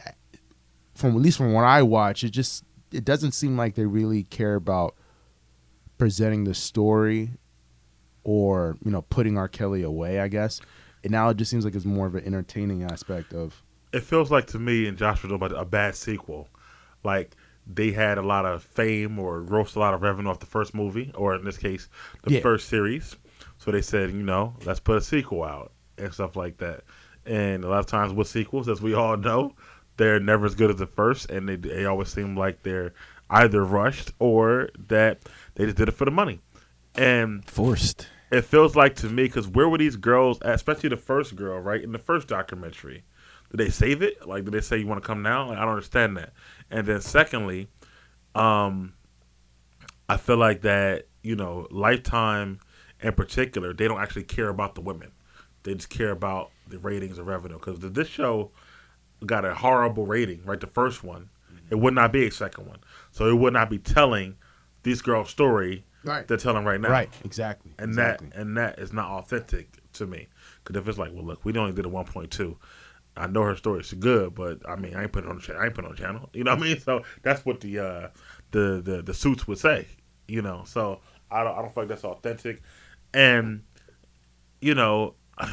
from 0.93 1.11
at 1.11 1.21
least 1.21 1.37
from 1.37 1.53
what 1.53 1.63
I 1.63 1.83
watch, 1.83 2.23
it 2.25 2.31
just 2.31 2.65
it 2.91 3.05
doesn't 3.05 3.31
seem 3.31 3.55
like 3.55 3.75
they 3.75 3.85
really 3.85 4.23
care 4.23 4.55
about 4.55 4.95
presenting 5.97 6.43
the 6.43 6.53
story, 6.53 7.31
or 8.25 8.77
you 8.83 8.91
know, 8.91 9.03
putting 9.03 9.37
R. 9.37 9.47
Kelly 9.47 9.83
away. 9.83 10.19
I 10.19 10.27
guess. 10.27 10.59
And 11.05 11.11
now 11.11 11.29
it 11.29 11.37
just 11.37 11.51
seems 11.51 11.63
like 11.63 11.75
it's 11.75 11.85
more 11.85 12.07
of 12.07 12.15
an 12.15 12.25
entertaining 12.25 12.83
aspect 12.83 13.31
of. 13.31 13.61
It 13.93 14.01
feels 14.01 14.31
like 14.31 14.47
to 14.47 14.59
me, 14.59 14.87
and 14.87 14.97
Josh 14.97 15.21
was 15.21 15.31
about 15.31 15.51
a 15.55 15.63
bad 15.63 15.95
sequel. 15.95 16.49
Like 17.03 17.35
they 17.71 17.91
had 17.91 18.17
a 18.17 18.23
lot 18.23 18.45
of 18.45 18.63
fame 18.63 19.19
or 19.19 19.41
grossed 19.43 19.75
a 19.75 19.79
lot 19.79 19.93
of 19.93 20.01
revenue 20.01 20.29
off 20.31 20.39
the 20.39 20.47
first 20.47 20.73
movie, 20.73 21.11
or 21.13 21.35
in 21.35 21.45
this 21.45 21.57
case, 21.59 21.87
the 22.23 22.33
Yeah. 22.33 22.41
first 22.41 22.67
series. 22.69 23.15
So 23.59 23.69
they 23.71 23.83
said, 23.83 24.11
you 24.11 24.23
know, 24.23 24.55
let's 24.65 24.79
put 24.79 24.97
a 24.97 25.01
sequel 25.01 25.43
out 25.43 25.71
and 25.99 26.11
stuff 26.11 26.35
like 26.35 26.57
that. 26.57 26.81
And 27.27 27.63
a 27.63 27.69
lot 27.69 27.79
of 27.79 27.85
times 27.85 28.11
with 28.11 28.27
sequels, 28.27 28.67
as 28.67 28.81
we 28.81 28.95
all 28.95 29.15
know, 29.15 29.53
they're 29.97 30.19
never 30.19 30.47
as 30.47 30.55
good 30.55 30.71
as 30.71 30.77
the 30.77 30.87
first, 30.87 31.29
and 31.29 31.47
they 31.47 31.55
they 31.55 31.85
always 31.85 32.09
seem 32.09 32.35
like 32.35 32.63
they're 32.63 32.93
either 33.29 33.63
rushed 33.63 34.11
or 34.17 34.69
that 34.87 35.19
they 35.53 35.65
just 35.65 35.77
did 35.77 35.87
it 35.87 35.93
for 35.93 36.05
the 36.05 36.11
money. 36.11 36.39
And 36.95 37.47
Forced. 37.47 38.07
It 38.31 38.41
feels 38.41 38.75
like 38.75 38.95
to 38.97 39.07
me 39.07 39.23
because 39.23 39.47
where 39.47 39.69
were 39.69 39.77
these 39.77 39.95
girls, 39.95 40.41
at, 40.41 40.55
especially 40.55 40.89
the 40.89 40.97
first 40.97 41.35
girl, 41.35 41.59
right 41.59 41.81
in 41.81 41.91
the 41.91 41.99
first 41.99 42.27
documentary? 42.27 43.03
Did 43.51 43.57
they 43.57 43.69
save 43.69 44.01
it? 44.01 44.27
Like, 44.27 44.45
did 44.45 44.53
they 44.53 44.61
say 44.61 44.77
you 44.77 44.87
want 44.87 45.01
to 45.01 45.07
come 45.07 45.21
now? 45.21 45.47
Like, 45.49 45.57
I 45.57 45.61
don't 45.61 45.69
understand 45.69 46.17
that. 46.17 46.33
And 46.71 46.85
then 46.87 46.99
secondly, 47.01 47.67
um, 48.33 48.93
I 50.09 50.17
feel 50.17 50.37
like 50.37 50.61
that 50.61 51.07
you 51.25 51.35
know, 51.35 51.67
Lifetime 51.71 52.59
in 53.01 53.13
particular, 53.13 53.73
they 53.73 53.87
don't 53.87 53.99
actually 53.99 54.23
care 54.23 54.49
about 54.49 54.75
the 54.75 54.81
women. 54.81 55.11
They 55.63 55.73
just 55.73 55.89
care 55.89 56.11
about 56.11 56.51
the 56.67 56.77
ratings 56.77 57.17
and 57.17 57.25
revenue. 57.25 57.57
Because 57.57 57.79
this 57.79 58.07
show 58.07 58.51
got 59.25 59.43
a 59.43 59.55
horrible 59.55 60.05
rating, 60.05 60.45
right? 60.45 60.59
The 60.59 60.67
first 60.67 61.03
one, 61.03 61.29
it 61.71 61.75
would 61.75 61.95
not 61.95 62.13
be 62.13 62.27
a 62.27 62.31
second 62.31 62.67
one, 62.67 62.77
so 63.11 63.27
it 63.27 63.33
would 63.33 63.53
not 63.53 63.71
be 63.71 63.79
telling 63.79 64.37
these 64.83 65.01
girls' 65.01 65.31
story 65.31 65.83
Right. 66.05 66.27
they're 66.27 66.37
telling 66.37 66.63
right 66.65 66.79
now 66.79 66.89
Right. 66.89 67.09
Exactly. 67.23 67.73
and 67.79 67.89
exactly. 67.89 68.29
that 68.29 68.37
and 68.37 68.57
that 68.57 68.79
is 68.79 68.93
not 68.93 69.09
authentic 69.09 69.79
to 69.93 70.05
me. 70.05 70.27
Because 70.63 70.79
if 70.81 70.87
it's 70.87 70.97
like, 70.97 71.11
well, 71.13 71.25
look, 71.25 71.43
we 71.45 71.57
only 71.57 71.73
did 71.73 71.85
a 71.85 71.89
one 71.89 72.05
point 72.05 72.31
two. 72.31 72.57
I 73.17 73.27
know 73.27 73.43
her 73.43 73.55
story 73.55 73.79
is 73.79 73.93
good, 73.93 74.35
but 74.35 74.59
I 74.67 74.75
mean, 74.75 74.93
I 74.95 75.03
ain't 75.03 75.11
put 75.13 75.23
it 75.23 75.29
on 75.29 75.37
the 75.37 75.41
channel. 75.41 75.61
I 75.61 75.65
ain't 75.65 75.73
put 75.73 75.85
it 75.85 75.87
on 75.87 75.95
the 75.95 76.01
channel. 76.01 76.29
You 76.33 76.43
know 76.43 76.53
what 76.53 76.63
I 76.63 76.67
mean? 76.67 76.79
So 76.79 77.03
that's 77.23 77.45
what 77.45 77.61
the 77.61 77.79
uh, 77.79 78.07
the 78.51 78.81
the 78.83 79.01
the 79.01 79.13
suits 79.13 79.47
would 79.47 79.57
say. 79.57 79.87
You 80.27 80.41
know, 80.41 80.63
so 80.65 80.99
I 81.31 81.43
don't 81.43 81.57
I 81.57 81.61
don't 81.61 81.73
feel 81.73 81.83
like 81.83 81.89
that's 81.89 82.03
authentic. 82.03 82.61
And 83.13 83.63
you 84.59 84.75
know, 84.75 85.15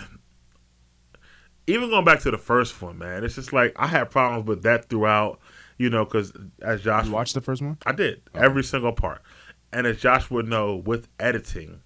even 1.66 1.90
going 1.90 2.04
back 2.04 2.20
to 2.20 2.30
the 2.30 2.38
first 2.38 2.80
one, 2.82 2.98
man, 2.98 3.24
it's 3.24 3.36
just 3.36 3.52
like 3.52 3.74
I 3.76 3.86
had 3.86 4.10
problems 4.10 4.46
with 4.46 4.62
that 4.64 4.88
throughout. 4.88 5.38
You 5.78 5.90
know, 5.90 6.04
because 6.04 6.32
as 6.60 6.82
Josh 6.82 7.06
you 7.06 7.12
watched 7.12 7.34
the 7.34 7.40
first 7.40 7.62
one? 7.62 7.78
I 7.86 7.92
did 7.92 8.22
every 8.34 8.62
single 8.62 8.92
part. 8.92 9.22
And 9.72 9.86
as 9.86 9.98
Josh 9.98 10.30
would 10.30 10.48
know, 10.48 10.76
with 10.76 11.08
editing, 11.18 11.80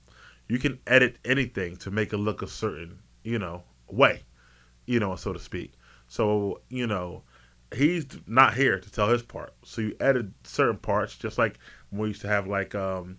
you 0.49 0.59
can 0.59 0.79
edit 0.87 1.19
anything 1.25 1.77
to 1.77 1.91
make 1.91 2.13
it 2.13 2.19
look 2.19 2.43
a 2.43 2.47
certain, 2.47 2.99
you 3.23 3.39
know, 3.39 3.63
way, 3.89 4.23
you 4.87 5.01
know, 5.01 5.15
so 5.17 5.33
to 5.33 5.39
speak. 5.39 5.73
So 6.09 6.61
you 6.69 6.87
know, 6.87 7.23
he's 7.75 8.07
not 8.27 8.55
here 8.55 8.79
to 8.79 8.91
tell 8.91 9.09
his 9.09 9.23
part. 9.23 9.55
So 9.65 9.83
you 9.83 9.97
edit 10.01 10.27
certain 10.45 10.79
parts, 10.79 11.17
just 11.17 11.39
like 11.39 11.59
we 11.93 12.09
used 12.09 12.23
to 12.23 12.29
have 12.29 12.47
like 12.47 12.75
um, 12.75 13.19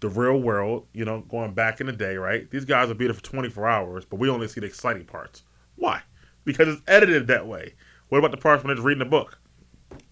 the 0.00 0.08
real 0.08 0.40
world, 0.40 0.86
you 0.92 1.04
know, 1.04 1.20
going 1.22 1.54
back 1.54 1.80
in 1.80 1.86
the 1.86 1.92
day, 1.92 2.16
right? 2.16 2.50
These 2.50 2.64
guys 2.64 2.88
will 2.88 2.94
be 2.94 3.06
there 3.06 3.14
for 3.14 3.22
24 3.22 3.68
hours, 3.68 4.04
but 4.04 4.18
we 4.18 4.28
only 4.28 4.48
see 4.48 4.60
the 4.60 4.66
exciting 4.66 5.04
parts. 5.04 5.42
Why? 5.76 6.02
Because 6.44 6.68
it's 6.68 6.82
edited 6.86 7.26
that 7.28 7.46
way. 7.46 7.74
What 8.08 8.18
about 8.18 8.30
the 8.30 8.36
parts 8.36 8.62
when 8.62 8.72
it's 8.72 8.82
reading 8.82 8.98
the 9.00 9.06
book? 9.06 9.38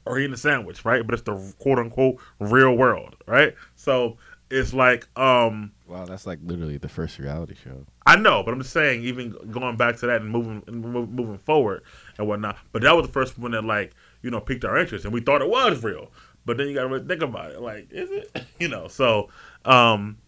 Or 0.04 0.18
eating 0.18 0.34
a 0.34 0.36
sandwich, 0.36 0.84
right? 0.84 1.06
But 1.06 1.14
it's 1.14 1.22
the 1.22 1.54
quote 1.58 1.78
unquote 1.78 2.18
real 2.38 2.76
world, 2.76 3.16
right? 3.26 3.54
So 3.76 4.18
it's 4.50 4.74
like, 4.74 5.06
um, 5.18 5.72
Wow, 5.86 6.04
that's 6.04 6.26
like 6.26 6.38
literally 6.42 6.76
the 6.76 6.88
first 6.88 7.18
reality 7.18 7.54
show. 7.54 7.86
I 8.06 8.16
know, 8.16 8.42
but 8.42 8.52
I'm 8.52 8.60
just 8.60 8.72
saying, 8.72 9.02
even 9.02 9.30
going 9.50 9.76
back 9.76 9.96
to 9.98 10.06
that 10.06 10.20
and 10.20 10.30
moving 10.30 10.62
and 10.66 10.84
mov- 10.84 11.10
moving 11.10 11.38
forward 11.38 11.82
and 12.18 12.26
whatnot. 12.26 12.58
But 12.72 12.82
that 12.82 12.92
was 12.92 13.06
the 13.06 13.12
first 13.12 13.38
one 13.38 13.52
that 13.52 13.64
like 13.64 13.94
you 14.22 14.30
know 14.30 14.40
piqued 14.40 14.64
our 14.64 14.76
interest, 14.76 15.04
and 15.04 15.14
we 15.14 15.20
thought 15.20 15.42
it 15.42 15.48
was 15.48 15.82
real. 15.82 16.10
But 16.44 16.56
then 16.56 16.68
you 16.68 16.74
got 16.74 16.82
to 16.82 16.88
really 16.88 17.06
think 17.06 17.22
about 17.22 17.52
it, 17.52 17.60
like, 17.60 17.88
is 17.90 18.10
it? 18.10 18.44
You 18.58 18.68
know, 18.68 18.86
so 18.86 19.28
um, 19.64 20.18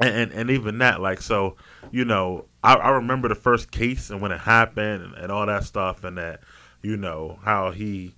and, 0.00 0.14
and 0.14 0.32
and 0.32 0.50
even 0.50 0.78
that, 0.78 1.00
like, 1.00 1.20
so 1.20 1.56
you 1.90 2.04
know, 2.04 2.46
I, 2.62 2.74
I 2.74 2.90
remember 2.90 3.28
the 3.28 3.34
first 3.34 3.70
case 3.70 4.08
and 4.10 4.20
when 4.20 4.32
it 4.32 4.40
happened 4.40 5.02
and, 5.02 5.14
and 5.14 5.32
all 5.32 5.46
that 5.46 5.64
stuff, 5.64 6.04
and 6.04 6.16
that 6.16 6.40
you 6.82 6.96
know 6.96 7.38
how 7.42 7.72
he 7.72 8.14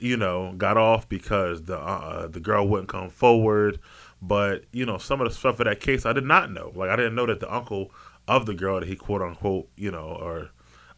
you 0.00 0.16
know, 0.16 0.54
got 0.56 0.76
off 0.76 1.08
because 1.08 1.64
the 1.64 1.78
uh, 1.78 1.82
uh, 1.82 2.26
the 2.26 2.40
girl 2.40 2.66
wouldn't 2.66 2.88
come 2.88 3.10
forward. 3.10 3.78
But 4.22 4.64
you 4.72 4.84
know, 4.84 4.98
some 4.98 5.20
of 5.20 5.28
the 5.28 5.34
stuff 5.34 5.60
of 5.60 5.66
that 5.66 5.80
case 5.80 6.04
I 6.04 6.12
did 6.12 6.24
not 6.24 6.50
know. 6.50 6.72
Like 6.74 6.90
I 6.90 6.96
didn't 6.96 7.14
know 7.14 7.26
that 7.26 7.40
the 7.40 7.52
uncle 7.52 7.92
of 8.28 8.46
the 8.46 8.54
girl 8.54 8.80
that 8.80 8.88
he 8.88 8.96
quote 8.96 9.22
unquote, 9.22 9.68
you 9.76 9.90
know, 9.90 10.18
or 10.20 10.50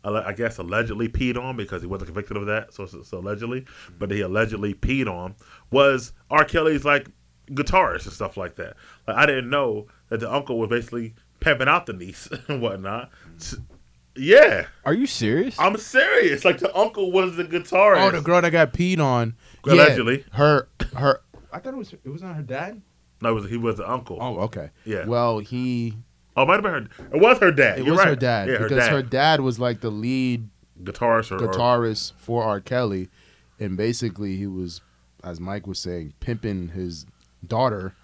I 0.04 0.32
guess 0.32 0.58
allegedly 0.58 1.08
peed 1.08 1.40
on 1.40 1.56
because 1.56 1.82
he 1.82 1.86
wasn't 1.86 2.08
convicted 2.08 2.36
of 2.36 2.46
that. 2.46 2.74
So, 2.74 2.86
so, 2.86 3.02
so 3.02 3.18
allegedly, 3.18 3.60
mm-hmm. 3.60 3.94
but 3.98 4.10
he 4.10 4.20
allegedly 4.20 4.74
peed 4.74 5.06
on 5.06 5.36
was 5.70 6.12
R. 6.30 6.44
Kelly's 6.44 6.84
like 6.84 7.08
guitarist 7.50 8.04
and 8.04 8.12
stuff 8.12 8.36
like 8.36 8.56
that. 8.56 8.74
Like 9.06 9.16
I 9.16 9.26
didn't 9.26 9.50
know 9.50 9.86
that 10.08 10.20
the 10.20 10.32
uncle 10.32 10.58
was 10.58 10.70
basically 10.70 11.14
pimping 11.40 11.68
out 11.68 11.86
the 11.86 11.92
niece 11.92 12.28
and 12.48 12.60
whatnot. 12.60 13.10
Mm-hmm. 13.38 13.71
Yeah, 14.14 14.66
Are 14.84 14.92
you 14.92 15.06
serious? 15.06 15.58
I'm 15.58 15.76
serious. 15.78 16.44
Like 16.44 16.58
the 16.58 16.74
uncle 16.76 17.10
was 17.12 17.36
the 17.36 17.44
guitarist. 17.44 18.02
Oh, 18.02 18.10
the 18.10 18.20
girl 18.20 18.42
that 18.42 18.50
got 18.50 18.72
peed 18.74 18.98
on. 18.98 19.36
Allegedly. 19.66 20.18
Yeah, 20.30 20.36
her 20.36 20.68
her. 20.96 21.20
I 21.52 21.58
thought 21.58 21.74
it 21.74 21.78
was 21.78 21.92
it 21.92 22.08
was 22.08 22.22
not 22.22 22.36
her 22.36 22.42
dad. 22.42 22.82
No, 23.22 23.30
it 23.30 23.34
was, 23.34 23.48
he 23.50 23.56
was 23.56 23.76
the 23.76 23.88
uncle. 23.90 24.18
Oh, 24.20 24.38
okay. 24.40 24.70
Yeah. 24.84 25.06
Well, 25.06 25.38
he 25.38 25.94
Oh, 26.36 26.42
it 26.42 26.46
might 26.46 26.54
have 26.54 26.62
been 26.62 26.72
her. 26.72 27.14
It 27.16 27.20
was 27.20 27.38
her 27.38 27.52
dad. 27.52 27.78
it 27.78 27.84
You're 27.84 27.92
was 27.94 27.98
right. 28.00 28.08
her 28.08 28.16
dad 28.16 28.48
Yeah, 28.48 28.56
her 28.56 28.68
because 28.68 28.84
dad. 28.84 28.92
her 28.92 29.02
dad 29.02 29.40
was 29.40 29.58
like 29.58 29.80
the 29.80 29.90
lead 29.90 30.48
guitarist 30.82 31.30
or 31.30 31.38
guitarist 31.38 32.12
for 32.16 32.42
R. 32.42 32.60
Kelly, 32.60 33.08
and 33.60 33.76
basically 33.76 34.36
he 34.36 34.46
was, 34.46 34.80
as 35.22 35.38
Mike 35.40 35.66
was 35.66 35.78
saying, 35.78 36.14
pimping 36.20 36.68
his 36.68 37.06
daughter 37.46 37.94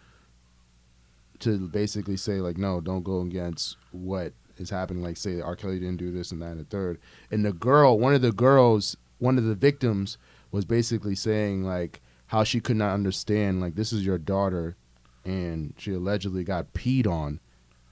to 1.40 1.58
basically 1.68 2.16
say 2.16 2.40
like, 2.40 2.56
no, 2.58 2.80
don't 2.80 3.02
go 3.02 3.20
against 3.20 3.76
what 3.92 4.32
is 4.60 4.70
happening. 4.70 5.02
Like, 5.02 5.16
say 5.16 5.40
R. 5.40 5.56
Kelly 5.56 5.78
didn't 5.78 5.96
do 5.96 6.10
this 6.10 6.32
and 6.32 6.40
that 6.42 6.52
and 6.52 6.60
the 6.60 6.64
third. 6.64 6.98
And 7.30 7.44
the 7.44 7.52
girl, 7.52 7.98
one 7.98 8.14
of 8.14 8.22
the 8.22 8.32
girls, 8.32 8.96
one 9.18 9.38
of 9.38 9.44
the 9.44 9.54
victims, 9.54 10.18
was 10.50 10.64
basically 10.64 11.14
saying 11.14 11.64
like 11.64 12.00
how 12.28 12.44
she 12.44 12.60
could 12.60 12.76
not 12.76 12.92
understand 12.92 13.60
like 13.60 13.74
this 13.74 13.92
is 13.92 14.04
your 14.04 14.18
daughter, 14.18 14.76
and 15.24 15.74
she 15.76 15.92
allegedly 15.92 16.44
got 16.44 16.72
peed 16.72 17.06
on, 17.06 17.40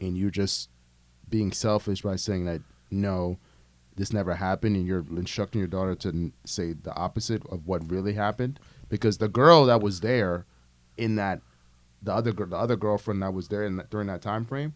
and 0.01 0.17
you're 0.17 0.31
just 0.31 0.69
being 1.29 1.53
selfish 1.53 2.03
by 2.03 2.17
saying 2.17 2.45
that 2.45 2.61
no 2.91 3.39
this 3.97 4.13
never 4.13 4.35
happened 4.35 4.77
and 4.77 4.87
you're 4.87 5.05
instructing 5.17 5.59
your 5.59 5.67
daughter 5.67 5.95
to 5.95 6.31
say 6.45 6.73
the 6.75 6.95
opposite 6.95 7.43
of 7.47 7.67
what 7.67 7.91
really 7.91 8.13
happened 8.13 8.61
because 8.89 9.19
the 9.19 9.29
girl 9.29 9.65
that 9.65 9.81
was 9.81 10.01
there 10.01 10.45
in 10.97 11.17
that 11.17 11.41
the 12.03 12.13
other 12.13 12.33
gir- 12.33 12.47
the 12.47 12.57
other 12.57 12.77
girlfriend 12.77 13.23
that 13.23 13.33
was 13.33 13.49
there 13.49 13.65
in 13.65 13.77
that, 13.77 13.91
during 13.91 14.07
that 14.07 14.23
time 14.23 14.45
frame 14.45 14.75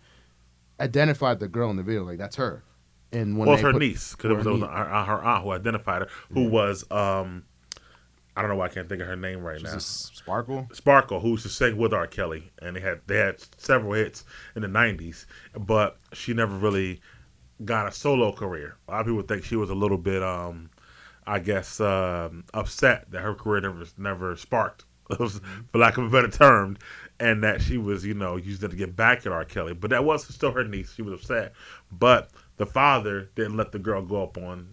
identified 0.81 1.41
the 1.41 1.49
girl 1.49 1.71
in 1.71 1.77
the 1.77 1.83
video 1.83 2.05
like 2.05 2.19
that's 2.19 2.37
her. 2.37 2.65
And 3.13 3.37
when 3.37 3.49
well, 3.49 3.55
it's 3.55 3.63
her 3.63 3.73
put- 3.73 3.81
niece 3.81 4.15
because 4.15 4.31
it 4.31 4.37
was, 4.37 4.47
her 4.47 4.53
was 4.53 4.63
her, 4.63 5.05
her 5.05 5.25
aunt 5.25 5.45
who 5.45 5.51
identified 5.51 6.03
her, 6.03 6.09
who 6.33 6.49
was 6.49 6.85
um, 6.91 7.45
I 8.37 8.43
don't 8.43 8.51
know 8.51 8.57
why 8.57 8.67
I 8.67 8.69
can't 8.69 8.89
think 8.89 9.03
of 9.03 9.09
her 9.09 9.17
name 9.17 9.43
right 9.43 9.61
She's 9.61 9.73
now. 9.73 9.79
sparkle. 9.79 10.69
Sparkle, 10.73 11.21
who 11.21 11.31
used 11.31 11.43
to 11.43 11.49
sing 11.49 11.77
with 11.77 11.93
R. 11.93 12.07
Kelly, 12.07 12.51
and 12.63 12.77
they 12.77 12.81
had 12.81 13.01
they 13.07 13.17
had 13.17 13.41
several 13.59 13.93
hits 13.93 14.25
in 14.55 14.63
the 14.63 14.69
'90s, 14.69 15.27
but 15.59 15.99
she 16.13 16.33
never 16.33 16.57
really 16.57 17.01
got 17.65 17.89
a 17.89 17.93
solo 17.93 18.33
career. 18.33 18.77
A 18.89 18.93
lot 18.93 19.01
of 19.01 19.07
people 19.07 19.23
think 19.23 19.45
she 19.45 19.57
was 19.57 19.71
a 19.71 19.75
little 19.75 19.99
bit, 19.99 20.23
um, 20.23 20.71
I 21.27 21.41
guess, 21.41 21.81
um, 21.81 22.45
upset 22.55 23.11
that 23.11 23.21
her 23.21 23.35
career 23.35 23.61
never 23.61 23.85
never 23.99 24.37
sparked, 24.37 24.85
for 25.17 25.29
lack 25.79 25.99
of 25.99 26.05
a 26.05 26.09
better 26.09 26.31
term, 26.31 26.79
and 27.21 27.45
that 27.45 27.61
she 27.61 27.77
was, 27.79 28.05
you 28.05 28.15
know, 28.15 28.37
using 28.37 28.65
it 28.65 28.71
to 28.71 28.77
get 28.77 28.97
back 28.97 29.27
at 29.27 29.33
R. 29.33 29.45
Kelly. 29.45 29.75
But 29.75 29.91
that 29.91 30.05
was 30.05 30.27
still 30.27 30.53
her 30.53 30.65
niece. 30.65 30.95
She 30.95 31.03
was 31.03 31.15
upset, 31.15 31.53
but 31.93 32.31
the 32.57 32.67
father 32.67 33.31
didn't 33.37 33.57
let 33.57 33.73
the 33.73 33.79
girl 33.79 34.03
go 34.03 34.23
up 34.23 34.39
on 34.39 34.73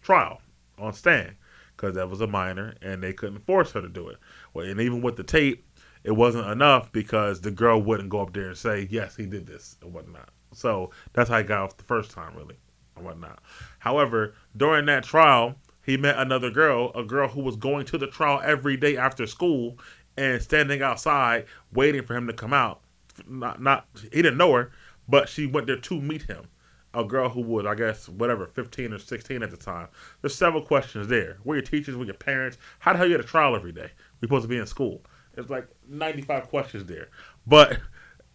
trial 0.00 0.40
on 0.78 0.92
stand 0.94 1.36
because 1.76 1.94
that 1.94 2.08
was 2.08 2.20
a 2.20 2.26
minor 2.26 2.74
and 2.82 3.02
they 3.02 3.12
couldn't 3.12 3.46
force 3.46 3.72
her 3.72 3.82
to 3.82 3.88
do 3.88 4.08
it. 4.08 4.16
Well, 4.54 4.66
and 4.66 4.80
even 4.80 5.02
with 5.02 5.16
the 5.16 5.22
tape, 5.22 5.66
it 6.02 6.12
wasn't 6.12 6.48
enough 6.48 6.90
because 6.92 7.40
the 7.40 7.50
girl 7.50 7.80
wouldn't 7.80 8.08
go 8.08 8.20
up 8.20 8.32
there 8.32 8.48
and 8.48 8.56
say, 8.56 8.88
yes, 8.90 9.14
he 9.14 9.26
did 9.26 9.46
this 9.46 9.76
and 9.82 9.92
whatnot. 9.92 10.30
So 10.52 10.90
that's 11.12 11.30
how 11.30 11.38
he 11.38 11.44
got 11.44 11.62
off 11.62 11.76
the 11.76 11.84
first 11.84 12.10
time, 12.10 12.34
really, 12.36 12.56
and 12.96 13.04
whatnot. 13.04 13.40
However, 13.78 14.34
during 14.56 14.86
that 14.86 15.04
trial, 15.04 15.54
he 15.84 15.96
met 15.96 16.18
another 16.18 16.50
girl, 16.50 16.92
a 16.94 17.02
girl 17.02 17.28
who 17.28 17.40
was 17.40 17.56
going 17.56 17.86
to 17.86 17.98
the 17.98 18.06
trial 18.06 18.40
every 18.44 18.76
day 18.76 18.96
after 18.96 19.26
school 19.26 19.78
and 20.16 20.40
standing 20.42 20.82
outside 20.82 21.46
waiting 21.72 22.02
for 22.02 22.14
him 22.14 22.26
to 22.26 22.32
come 22.32 22.52
out. 22.52 22.80
Not, 23.28 23.60
not 23.62 23.86
he 24.02 24.22
didn't 24.22 24.38
know 24.38 24.52
her, 24.52 24.72
but 25.08 25.28
she 25.28 25.46
went 25.46 25.66
there 25.66 25.76
to 25.76 26.00
meet 26.00 26.22
him 26.22 26.48
a 26.94 27.04
girl 27.04 27.28
who 27.28 27.40
was, 27.40 27.64
I 27.66 27.74
guess, 27.74 28.08
whatever, 28.08 28.46
15 28.46 28.92
or 28.92 28.98
16 28.98 29.42
at 29.42 29.50
the 29.50 29.56
time. 29.56 29.88
There's 30.20 30.34
several 30.34 30.62
questions 30.62 31.08
there. 31.08 31.38
Where 31.42 31.56
your 31.56 31.64
teachers, 31.64 31.96
where 31.96 32.06
your 32.06 32.14
parents? 32.14 32.58
How 32.80 32.92
the 32.92 32.98
hell 32.98 33.08
you 33.08 33.14
at 33.14 33.20
a 33.20 33.24
trial 33.24 33.56
every 33.56 33.72
day? 33.72 33.90
We're 34.20 34.26
supposed 34.26 34.42
to 34.42 34.48
be 34.48 34.58
in 34.58 34.66
school. 34.66 35.02
It's 35.36 35.48
like 35.48 35.66
95 35.88 36.48
questions 36.48 36.84
there. 36.84 37.08
But 37.46 37.78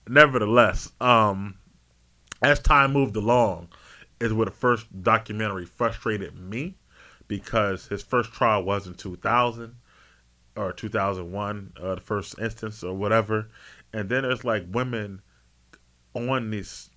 nevertheless, 0.08 0.92
um, 1.00 1.56
as 2.42 2.60
time 2.60 2.94
moved 2.94 3.16
along, 3.16 3.70
is 4.20 4.34
where 4.34 4.46
the 4.46 4.52
first 4.52 4.88
documentary 5.04 5.66
frustrated 5.66 6.36
me 6.40 6.76
because 7.28 7.86
his 7.88 8.02
first 8.02 8.32
trial 8.34 8.64
was 8.64 8.88
in 8.88 8.96
2000 8.96 9.76
or 10.58 10.74
2001, 10.74 11.74
uh, 11.82 11.96
the 11.96 12.02
first 12.02 12.38
instance 12.40 12.84
or 12.84 12.94
whatever. 12.94 13.50
And 13.94 14.10
then 14.10 14.24
there's 14.24 14.44
like 14.44 14.66
women 14.70 15.22
on 16.14 16.50
this 16.50 16.90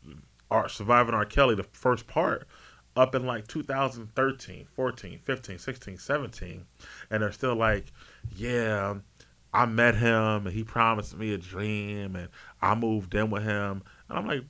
R, 0.50 0.68
surviving 0.68 1.14
R. 1.14 1.24
Kelly, 1.24 1.54
the 1.54 1.62
first 1.62 2.06
part, 2.06 2.48
up 2.96 3.14
in 3.14 3.26
like 3.26 3.46
2013, 3.46 4.66
14, 4.74 5.20
15, 5.22 5.58
16, 5.58 5.98
17. 5.98 6.64
And 7.10 7.22
they're 7.22 7.32
still 7.32 7.54
like, 7.54 7.92
yeah, 8.34 8.94
I 9.52 9.66
met 9.66 9.94
him 9.94 10.46
and 10.46 10.50
he 10.50 10.64
promised 10.64 11.16
me 11.16 11.34
a 11.34 11.38
dream 11.38 12.16
and 12.16 12.28
I 12.62 12.74
moved 12.74 13.14
in 13.14 13.30
with 13.30 13.42
him. 13.42 13.82
And 14.08 14.18
I'm 14.18 14.26
like, 14.26 14.44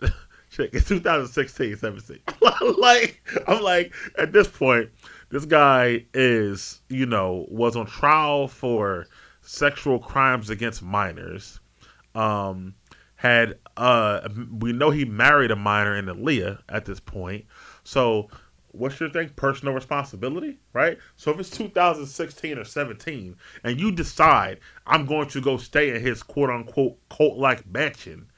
shit, 0.50 0.70
it's 0.74 0.88
2016, 0.88 1.76
17. 1.76 2.20
like, 2.78 3.22
I'm 3.46 3.62
like, 3.62 3.94
at 4.18 4.32
this 4.32 4.48
point, 4.48 4.90
this 5.28 5.44
guy 5.44 6.06
is, 6.14 6.80
you 6.88 7.06
know, 7.06 7.46
was 7.48 7.76
on 7.76 7.86
trial 7.86 8.48
for 8.48 9.06
sexual 9.42 9.98
crimes 9.98 10.50
against 10.50 10.82
minors. 10.82 11.60
Um, 12.14 12.74
had 13.16 13.58
uh 13.78 14.28
we 14.58 14.72
know 14.72 14.90
he 14.90 15.04
married 15.04 15.50
a 15.50 15.56
minor 15.56 15.96
in 15.96 16.06
Aaliyah 16.06 16.60
at 16.68 16.84
this 16.84 17.00
point. 17.00 17.46
So 17.82 18.28
what's 18.68 19.00
your 19.00 19.08
thing? 19.08 19.30
Personal 19.36 19.74
responsibility, 19.74 20.58
right? 20.74 20.98
So 21.16 21.30
if 21.32 21.40
it's 21.40 21.50
2016 21.50 22.58
or 22.58 22.64
17 22.64 23.36
and 23.64 23.80
you 23.80 23.90
decide 23.90 24.60
I'm 24.86 25.06
going 25.06 25.28
to 25.28 25.40
go 25.40 25.56
stay 25.56 25.94
in 25.94 26.00
his 26.00 26.22
quote 26.22 26.50
unquote 26.50 26.98
cult 27.08 27.38
like 27.38 27.66
mansion, 27.66 28.30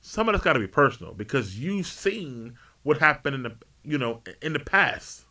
some 0.00 0.28
of 0.28 0.32
that's 0.32 0.44
gotta 0.44 0.58
be 0.58 0.66
personal 0.66 1.12
because 1.12 1.58
you've 1.58 1.86
seen 1.86 2.56
what 2.84 2.98
happened 2.98 3.34
in 3.34 3.42
the 3.42 3.54
you 3.84 3.98
know, 3.98 4.22
in 4.40 4.52
the 4.52 4.60
past. 4.60 5.24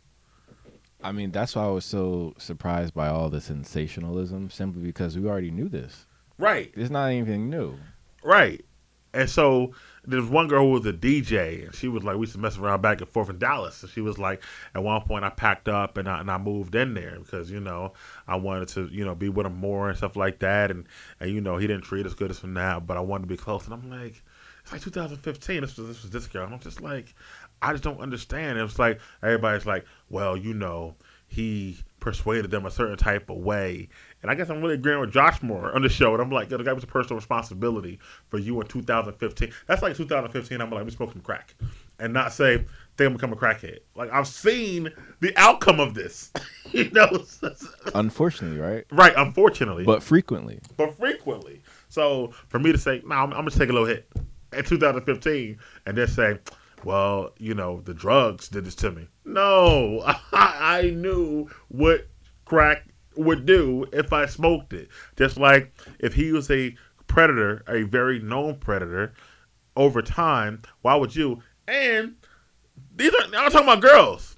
I 1.02 1.12
mean, 1.12 1.30
that's 1.30 1.56
why 1.56 1.64
I 1.64 1.70
was 1.70 1.84
so 1.84 2.34
surprised 2.38 2.94
by 2.94 3.08
all 3.08 3.28
the 3.28 3.40
sensationalism, 3.40 4.50
simply 4.50 4.82
because 4.82 5.18
we 5.18 5.28
already 5.28 5.50
knew 5.50 5.68
this. 5.68 6.06
Right. 6.38 6.72
It's 6.74 6.90
not 6.90 7.06
anything 7.06 7.50
new. 7.50 7.76
Right. 8.22 8.64
And 9.14 9.28
so 9.28 9.72
there's 10.04 10.24
one 10.24 10.48
girl 10.48 10.64
who 10.64 10.70
was 10.70 10.86
a 10.86 10.92
DJ, 10.92 11.66
and 11.66 11.74
she 11.74 11.86
was 11.86 12.02
like, 12.02 12.16
we 12.16 12.22
used 12.22 12.32
to 12.32 12.38
mess 12.38 12.56
around 12.56 12.80
back 12.80 13.00
and 13.00 13.10
forth 13.10 13.28
in 13.28 13.38
Dallas. 13.38 13.82
And 13.82 13.92
she 13.92 14.00
was 14.00 14.18
like, 14.18 14.42
at 14.74 14.82
one 14.82 15.02
point, 15.02 15.24
I 15.24 15.28
packed 15.28 15.68
up 15.68 15.98
and 15.98 16.08
I, 16.08 16.20
and 16.20 16.30
I 16.30 16.38
moved 16.38 16.74
in 16.74 16.94
there 16.94 17.18
because, 17.18 17.50
you 17.50 17.60
know, 17.60 17.92
I 18.26 18.36
wanted 18.36 18.68
to, 18.68 18.88
you 18.90 19.04
know, 19.04 19.14
be 19.14 19.28
with 19.28 19.46
him 19.46 19.56
more 19.56 19.88
and 19.88 19.98
stuff 19.98 20.16
like 20.16 20.38
that. 20.38 20.70
And, 20.70 20.86
and 21.20 21.30
you 21.30 21.40
know, 21.40 21.58
he 21.58 21.66
didn't 21.66 21.84
treat 21.84 22.06
us 22.06 22.14
good 22.14 22.30
as 22.30 22.38
from 22.38 22.54
now, 22.54 22.80
but 22.80 22.96
I 22.96 23.00
wanted 23.00 23.24
to 23.24 23.28
be 23.28 23.36
close. 23.36 23.66
And 23.66 23.74
I'm 23.74 23.90
like, 23.90 24.22
it's 24.62 24.72
like 24.72 24.80
2015. 24.80 25.60
This 25.60 25.76
was, 25.76 25.88
this 25.88 26.02
was 26.02 26.10
this 26.10 26.26
girl. 26.26 26.44
And 26.44 26.54
I'm 26.54 26.60
just 26.60 26.80
like, 26.80 27.14
I 27.62 27.72
just 27.72 27.84
don't 27.84 28.00
understand. 28.00 28.58
It's 28.58 28.78
like, 28.78 29.00
everybody's 29.22 29.66
like, 29.66 29.84
well, 30.10 30.36
you 30.36 30.52
know, 30.52 30.96
he 31.28 31.78
persuaded 32.00 32.50
them 32.50 32.66
a 32.66 32.70
certain 32.70 32.98
type 32.98 33.30
of 33.30 33.38
way. 33.38 33.88
And 34.20 34.30
I 34.30 34.34
guess 34.34 34.50
I'm 34.50 34.60
really 34.60 34.74
agreeing 34.74 35.00
with 35.00 35.12
Josh 35.12 35.42
Moore 35.42 35.74
on 35.74 35.80
the 35.80 35.88
show. 35.88 36.12
And 36.12 36.20
I'm 36.20 36.30
like, 36.30 36.50
yo, 36.50 36.58
the 36.58 36.64
guy 36.64 36.72
was 36.72 36.84
a 36.84 36.88
personal 36.88 37.16
responsibility 37.16 37.98
for 38.28 38.38
you 38.38 38.60
in 38.60 38.66
2015. 38.66 39.52
That's 39.66 39.80
like 39.80 39.96
2015. 39.96 40.60
I'm 40.60 40.70
like, 40.70 40.84
we 40.84 40.90
smoking 40.90 41.22
crack. 41.22 41.54
And 41.98 42.12
not 42.12 42.32
say, 42.32 42.58
think 42.98 43.06
I'm 43.08 43.12
become 43.14 43.32
a 43.32 43.36
crackhead. 43.36 43.78
Like, 43.94 44.10
I've 44.12 44.26
seen 44.26 44.90
the 45.20 45.32
outcome 45.36 45.80
of 45.80 45.94
this. 45.94 46.32
you 46.72 46.90
know? 46.90 47.08
Unfortunately, 47.94 48.58
right? 48.58 48.84
right, 48.90 49.14
unfortunately. 49.16 49.84
But 49.84 50.02
frequently. 50.02 50.60
but 50.76 50.98
frequently. 50.98 51.62
So 51.88 52.32
for 52.48 52.58
me 52.58 52.72
to 52.72 52.78
say, 52.78 53.00
no, 53.06 53.14
I'm, 53.14 53.32
I'm 53.32 53.40
going 53.40 53.50
to 53.50 53.58
take 53.58 53.70
a 53.70 53.72
little 53.72 53.88
hit 53.88 54.06
in 54.52 54.64
2015 54.64 55.58
and 55.86 55.96
just 55.96 56.14
say, 56.14 56.38
well, 56.84 57.30
you 57.38 57.54
know, 57.54 57.80
the 57.82 57.94
drugs 57.94 58.48
did 58.48 58.64
this 58.64 58.74
to 58.76 58.90
me. 58.90 59.08
No, 59.24 60.02
I, 60.04 60.18
I 60.32 60.90
knew 60.90 61.48
what 61.68 62.06
crack 62.44 62.84
would 63.16 63.46
do 63.46 63.86
if 63.92 64.12
I 64.12 64.26
smoked 64.26 64.72
it. 64.72 64.88
Just 65.16 65.36
like 65.36 65.72
if 65.98 66.14
he 66.14 66.32
was 66.32 66.50
a 66.50 66.74
predator, 67.06 67.62
a 67.68 67.82
very 67.82 68.20
known 68.20 68.56
predator, 68.56 69.12
over 69.76 70.02
time, 70.02 70.62
why 70.82 70.94
would 70.94 71.14
you? 71.14 71.42
And 71.66 72.16
these 72.94 73.12
are, 73.14 73.24
I'm 73.34 73.50
talking 73.50 73.68
about 73.68 73.80
girls. 73.80 74.36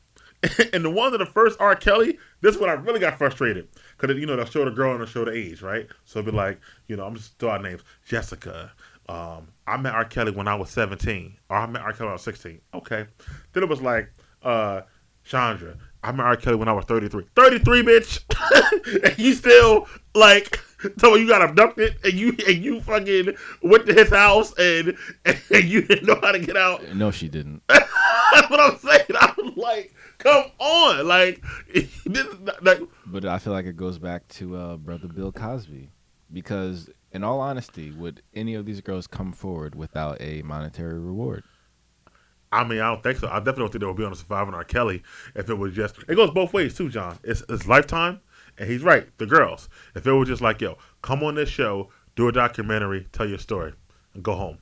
and 0.73 0.85
the 0.85 0.91
ones 0.91 1.15
of 1.15 1.21
the 1.21 1.27
first 1.27 1.59
R. 1.61 1.75
Kelly, 1.75 2.19
this 2.41 2.55
is 2.55 2.61
when 2.61 2.69
I 2.69 2.75
really 2.75 3.01
got 3.01 3.17
frustrated. 3.17 3.69
Because, 3.97 4.17
you 4.19 4.27
know, 4.27 4.37
they'll 4.37 4.45
show 4.45 4.65
the 4.65 4.71
girl 4.71 4.93
and 4.93 5.01
they'll 5.01 5.07
show 5.07 5.25
the 5.25 5.33
age, 5.33 5.63
right? 5.63 5.87
So 6.05 6.19
it'll 6.19 6.33
be 6.33 6.37
like, 6.37 6.61
you 6.89 6.97
know, 6.97 7.05
I'm 7.05 7.15
just 7.15 7.39
throwing 7.39 7.57
out 7.57 7.63
names. 7.63 7.83
Jessica. 8.07 8.73
Um, 9.09 9.49
I 9.67 9.77
met 9.77 9.95
R. 9.95 10.05
Kelly 10.05 10.33
when 10.33 10.49
I 10.49 10.55
was 10.55 10.71
17. 10.71 11.37
Or 11.51 11.57
I 11.57 11.67
met 11.67 11.83
R. 11.83 11.93
Kelly 11.93 12.05
when 12.07 12.11
I 12.11 12.15
was 12.15 12.23
16. 12.23 12.61
Okay. 12.75 13.07
Then 13.53 13.63
it 13.63 13.69
was 13.69 13.81
like, 13.81 14.11
uh, 14.43 14.83
Chandra. 15.25 15.77
I 16.03 16.13
met 16.13 16.27
R. 16.27 16.37
Kelly 16.37 16.57
when 16.57 16.69
I 16.69 16.73
was 16.73 16.85
33. 16.85 17.25
33, 17.35 17.83
bitch! 17.83 19.05
and 19.05 19.19
you 19.19 19.35
still, 19.35 19.89
like, 20.15 20.61
so 20.99 21.15
you 21.15 21.27
got 21.27 21.43
abducted 21.43 21.97
and 22.05 22.13
you 22.13 22.37
and 22.47 22.63
you 22.63 22.81
fucking 22.81 23.35
went 23.63 23.87
to 23.87 23.95
his 23.95 24.11
house 24.11 24.53
and, 24.59 24.97
and 25.25 25.65
you 25.65 25.83
didn't 25.83 26.07
know 26.07 26.19
how 26.21 26.33
to 26.33 26.39
get 26.39 26.57
out. 26.57 26.95
No, 26.95 27.11
she 27.11 27.29
didn't. 27.29 27.63
That's 27.69 28.51
what 28.51 28.61
I'm 28.61 28.79
saying. 28.79 29.07
I'm 29.19 29.55
like, 29.57 29.95
come 30.19 30.45
on, 30.59 31.07
like, 31.07 31.43
this 31.75 32.27
is 32.27 32.41
not, 32.41 32.63
like, 32.63 32.81
But 33.07 33.25
I 33.25 33.39
feel 33.39 33.53
like 33.53 33.67
it 33.67 33.77
goes 33.77 33.99
back 33.99 34.29
to 34.29 34.57
uh, 34.57 34.77
brother 34.77 35.09
Bill 35.09 35.33
Cosby, 35.33 35.91
because 36.33 36.91
in 37.15 37.23
all 37.23 37.41
honesty, 37.41 37.93
would 37.93 38.23
any 38.35 38.55
of 38.55 38.67
these 38.67 38.81
girls 38.81 39.07
come 39.07 39.33
forward 39.33 39.75
without 39.75 40.21
a 40.21 40.43
monetary 40.43 40.99
reward? 40.99 41.45
I 42.53 42.65
mean, 42.65 42.81
I 42.81 42.91
don't 42.91 43.03
think 43.03 43.19
so. 43.19 43.29
I 43.29 43.39
definitely 43.39 43.63
don't 43.63 43.73
think 43.73 43.81
they 43.81 43.87
would 43.87 43.97
be 43.97 44.05
on 44.05 44.13
a 44.13 44.17
surviving 44.17 44.55
R. 44.55 44.65
Kelly 44.65 45.03
if 45.35 45.49
it 45.49 45.55
was 45.55 45.73
just. 45.73 45.97
It 46.09 46.17
goes 46.17 46.31
both 46.31 46.53
ways 46.53 46.75
too, 46.75 46.91
John. 46.91 47.19
It's 47.25 47.43
it's 47.49 47.67
lifetime, 47.67 48.21
and 48.59 48.69
he's 48.69 48.83
right. 48.83 49.07
The 49.19 49.27
girls, 49.27 49.69
if 49.95 50.07
it 50.07 50.13
was 50.13 50.29
just 50.29 50.43
like, 50.43 50.61
yo, 50.61 50.77
come 51.03 51.23
on 51.23 51.35
this 51.37 51.49
show, 51.49 51.91
do 52.17 52.29
a 52.29 52.33
documentary, 52.33 53.09
tell 53.13 53.29
your 53.29 53.39
story, 53.39 53.73
and 54.15 54.23
go 54.23 54.35
home. 54.35 54.59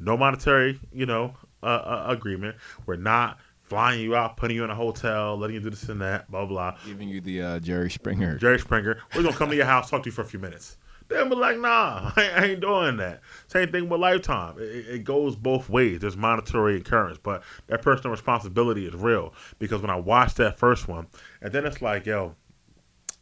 No 0.00 0.16
monetary, 0.16 0.80
you 0.92 1.06
know, 1.06 1.34
uh, 1.62 1.66
uh, 1.66 2.04
agreement. 2.08 2.56
We're 2.86 2.96
not 2.96 3.38
flying 3.62 4.00
you 4.00 4.16
out, 4.16 4.36
putting 4.36 4.56
you 4.56 4.64
in 4.64 4.70
a 4.70 4.74
hotel, 4.74 5.36
letting 5.36 5.54
you 5.54 5.60
do 5.60 5.70
this 5.70 5.88
and 5.88 6.00
that, 6.00 6.30
blah 6.30 6.46
blah. 6.46 6.76
Giving 6.86 7.08
you 7.08 7.20
the 7.20 7.42
uh, 7.42 7.58
Jerry 7.60 7.90
Springer. 7.90 8.36
Jerry 8.38 8.58
Springer, 8.58 8.98
we're 9.14 9.22
gonna 9.22 9.36
come 9.36 9.50
to 9.50 9.56
your 9.56 9.66
house, 9.66 9.90
talk 9.90 10.02
to 10.04 10.08
you 10.08 10.12
for 10.12 10.22
a 10.22 10.26
few 10.26 10.40
minutes. 10.40 10.76
They'll 11.08 11.28
be 11.28 11.36
like, 11.36 11.58
nah, 11.58 12.12
I 12.16 12.44
ain't, 12.44 12.60
doing 12.60 12.98
that. 12.98 13.20
Same 13.46 13.72
thing 13.72 13.88
with 13.88 14.00
Lifetime. 14.00 14.56
It, 14.58 14.86
it- 14.88 15.04
goes 15.04 15.36
both 15.36 15.68
ways. 15.70 16.00
There's 16.00 16.16
monetary 16.16 16.76
incurrence, 16.76 17.18
but 17.22 17.42
that 17.68 17.80
personal 17.82 18.10
responsibility 18.10 18.86
is 18.86 18.94
real. 18.94 19.32
Because 19.58 19.80
when 19.80 19.90
I 19.90 19.96
watched 19.96 20.36
that 20.36 20.58
first 20.58 20.86
one, 20.86 21.06
and 21.40 21.52
then 21.52 21.64
it's 21.64 21.80
like, 21.80 22.04
yo, 22.04 22.34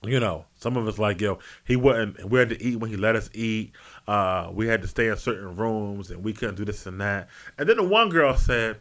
you 0.02 0.18
know, 0.20 0.44
some 0.56 0.76
of 0.76 0.86
us 0.88 0.98
like, 0.98 1.20
yo, 1.20 1.38
he 1.64 1.76
wouldn't, 1.76 2.28
we 2.28 2.38
had 2.38 2.48
to 2.50 2.62
eat 2.62 2.76
when 2.76 2.90
he 2.90 2.96
let 2.96 3.14
us 3.16 3.30
eat. 3.34 3.72
Uh, 4.08 4.50
we 4.52 4.66
had 4.66 4.82
to 4.82 4.88
stay 4.88 5.08
in 5.08 5.16
certain 5.16 5.54
rooms 5.56 6.10
and 6.10 6.24
we 6.24 6.32
couldn't 6.32 6.56
do 6.56 6.64
this 6.64 6.86
and 6.86 7.00
that. 7.00 7.28
And 7.58 7.68
then 7.68 7.76
the 7.76 7.82
one 7.84 8.08
girl 8.08 8.36
said, 8.36 8.78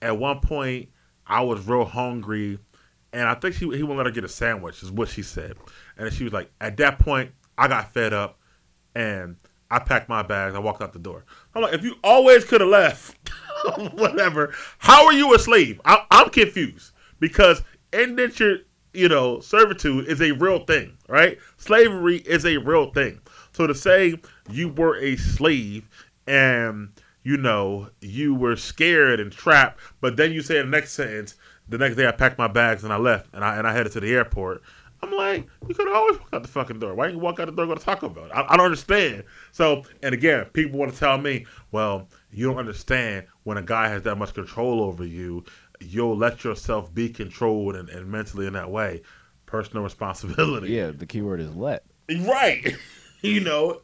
at 0.00 0.16
one 0.18 0.40
point, 0.40 0.88
I 1.26 1.42
was 1.42 1.66
real 1.66 1.84
hungry 1.84 2.58
and 3.12 3.28
I 3.28 3.34
think 3.34 3.54
she, 3.54 3.66
he 3.66 3.82
wouldn't 3.82 3.96
let 3.98 4.06
her 4.06 4.12
get 4.12 4.24
a 4.24 4.28
sandwich, 4.28 4.82
is 4.82 4.90
what 4.90 5.08
she 5.08 5.22
said. 5.22 5.56
And 5.96 6.12
she 6.12 6.24
was 6.24 6.32
like, 6.32 6.50
at 6.60 6.76
that 6.78 6.98
point, 6.98 7.30
I 7.62 7.68
got 7.68 7.94
fed 7.94 8.12
up 8.12 8.40
and 8.96 9.36
I 9.70 9.78
packed 9.78 10.08
my 10.08 10.22
bags. 10.22 10.56
I 10.56 10.58
walked 10.58 10.82
out 10.82 10.92
the 10.92 10.98
door. 10.98 11.24
I'm 11.54 11.62
like, 11.62 11.74
if 11.74 11.84
you 11.84 11.94
always 12.02 12.44
could 12.44 12.60
have 12.60 12.68
left, 12.68 13.28
whatever, 13.92 14.52
how 14.78 15.06
are 15.06 15.12
you 15.12 15.32
a 15.32 15.38
slave? 15.38 15.80
I, 15.84 16.04
I'm 16.10 16.30
confused 16.30 16.90
because 17.20 17.62
indentured 17.92 18.64
you 18.94 19.08
know, 19.08 19.38
servitude 19.38 20.08
is 20.08 20.20
a 20.20 20.32
real 20.32 20.64
thing, 20.64 20.98
right? 21.08 21.38
Slavery 21.56 22.16
is 22.18 22.44
a 22.44 22.56
real 22.56 22.90
thing. 22.90 23.20
So 23.52 23.68
to 23.68 23.74
say 23.76 24.16
you 24.50 24.68
were 24.70 24.96
a 24.98 25.14
slave 25.16 25.88
and 26.26 26.90
you 27.22 27.36
know 27.36 27.90
you 28.00 28.34
were 28.34 28.56
scared 28.56 29.20
and 29.20 29.30
trapped, 29.30 29.78
but 30.00 30.16
then 30.16 30.32
you 30.32 30.42
say 30.42 30.58
in 30.58 30.68
the 30.68 30.76
next 30.76 30.92
sentence, 30.92 31.36
the 31.68 31.78
next 31.78 31.94
day 31.94 32.08
I 32.08 32.12
packed 32.12 32.38
my 32.38 32.48
bags 32.48 32.82
and 32.82 32.92
I 32.92 32.96
left 32.96 33.32
and 33.32 33.44
I 33.44 33.56
and 33.56 33.68
I 33.68 33.72
headed 33.72 33.92
to 33.92 34.00
the 34.00 34.12
airport. 34.12 34.62
I'm 35.02 35.12
like, 35.12 35.46
you 35.68 35.74
could 35.74 35.92
always 35.92 36.18
walk 36.18 36.28
out 36.32 36.42
the 36.42 36.48
fucking 36.48 36.78
door. 36.78 36.94
Why 36.94 37.06
didn't 37.06 37.18
you 37.18 37.24
walk 37.24 37.40
out 37.40 37.46
the 37.46 37.52
door 37.52 37.64
and 37.64 37.74
go 37.74 37.78
to 37.78 37.84
Taco 37.84 38.08
Bell? 38.08 38.28
I, 38.32 38.46
I 38.50 38.56
don't 38.56 38.66
understand. 38.66 39.24
So, 39.50 39.84
and 40.02 40.14
again, 40.14 40.44
people 40.52 40.78
want 40.78 40.92
to 40.92 40.98
tell 40.98 41.18
me, 41.18 41.46
well, 41.72 42.08
you 42.30 42.46
don't 42.46 42.58
understand 42.58 43.26
when 43.42 43.56
a 43.56 43.62
guy 43.62 43.88
has 43.88 44.02
that 44.02 44.16
much 44.16 44.32
control 44.32 44.82
over 44.82 45.04
you 45.04 45.44
you'll 45.88 46.16
let 46.16 46.44
yourself 46.44 46.92
be 46.94 47.08
controlled 47.08 47.76
and, 47.76 47.88
and 47.88 48.06
mentally 48.10 48.46
in 48.46 48.52
that 48.54 48.70
way. 48.70 49.02
Personal 49.46 49.82
responsibility. 49.84 50.72
Yeah, 50.72 50.90
the 50.90 51.06
key 51.06 51.22
word 51.22 51.40
is 51.40 51.54
let. 51.54 51.84
Right. 52.20 52.76
you 53.22 53.40
know, 53.40 53.82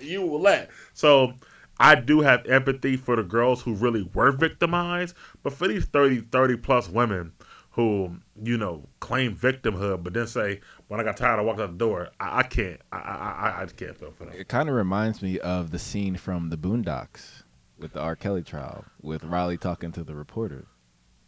you 0.00 0.22
will 0.22 0.40
let. 0.40 0.70
So 0.94 1.34
I 1.78 1.94
do 1.94 2.20
have 2.20 2.46
empathy 2.46 2.96
for 2.96 3.16
the 3.16 3.22
girls 3.22 3.62
who 3.62 3.74
really 3.74 4.08
were 4.14 4.32
victimized, 4.32 5.16
but 5.42 5.52
for 5.52 5.68
these 5.68 5.84
30, 5.86 6.22
30 6.32 6.56
plus 6.58 6.88
women 6.88 7.32
who, 7.72 8.16
you 8.42 8.58
know, 8.58 8.86
claim 9.00 9.34
victimhood, 9.34 10.02
but 10.02 10.12
then 10.12 10.26
say, 10.26 10.60
when 10.88 11.00
I 11.00 11.04
got 11.04 11.16
tired, 11.16 11.38
I 11.38 11.42
walked 11.42 11.60
out 11.60 11.72
the 11.72 11.78
door. 11.78 12.10
I, 12.20 12.40
I 12.40 12.42
can't. 12.42 12.80
I, 12.92 12.96
I, 12.96 13.54
I 13.60 13.64
just 13.64 13.76
can't 13.76 13.96
feel 13.96 14.12
for 14.12 14.26
them. 14.26 14.34
It 14.36 14.48
kind 14.48 14.68
of 14.68 14.74
reminds 14.74 15.22
me 15.22 15.38
of 15.40 15.70
the 15.70 15.78
scene 15.78 16.16
from 16.16 16.50
the 16.50 16.58
Boondocks 16.58 17.42
with 17.78 17.94
the 17.94 18.00
R. 18.00 18.14
Kelly 18.14 18.42
trial, 18.42 18.84
with 19.00 19.24
Riley 19.24 19.56
talking 19.56 19.90
to 19.92 20.04
the 20.04 20.14
reporter. 20.14 20.66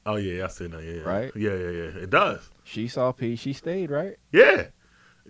Oh 0.06 0.16
yeah, 0.16 0.44
I 0.44 0.48
see 0.48 0.66
that. 0.66 0.84
Yeah, 0.84 1.00
right. 1.00 1.32
Yeah, 1.34 1.54
yeah, 1.54 1.70
yeah. 1.70 2.02
It 2.02 2.10
does. 2.10 2.50
She 2.62 2.88
saw 2.88 3.10
P. 3.12 3.36
She 3.36 3.54
stayed, 3.54 3.90
right? 3.90 4.16
Yeah, 4.32 4.66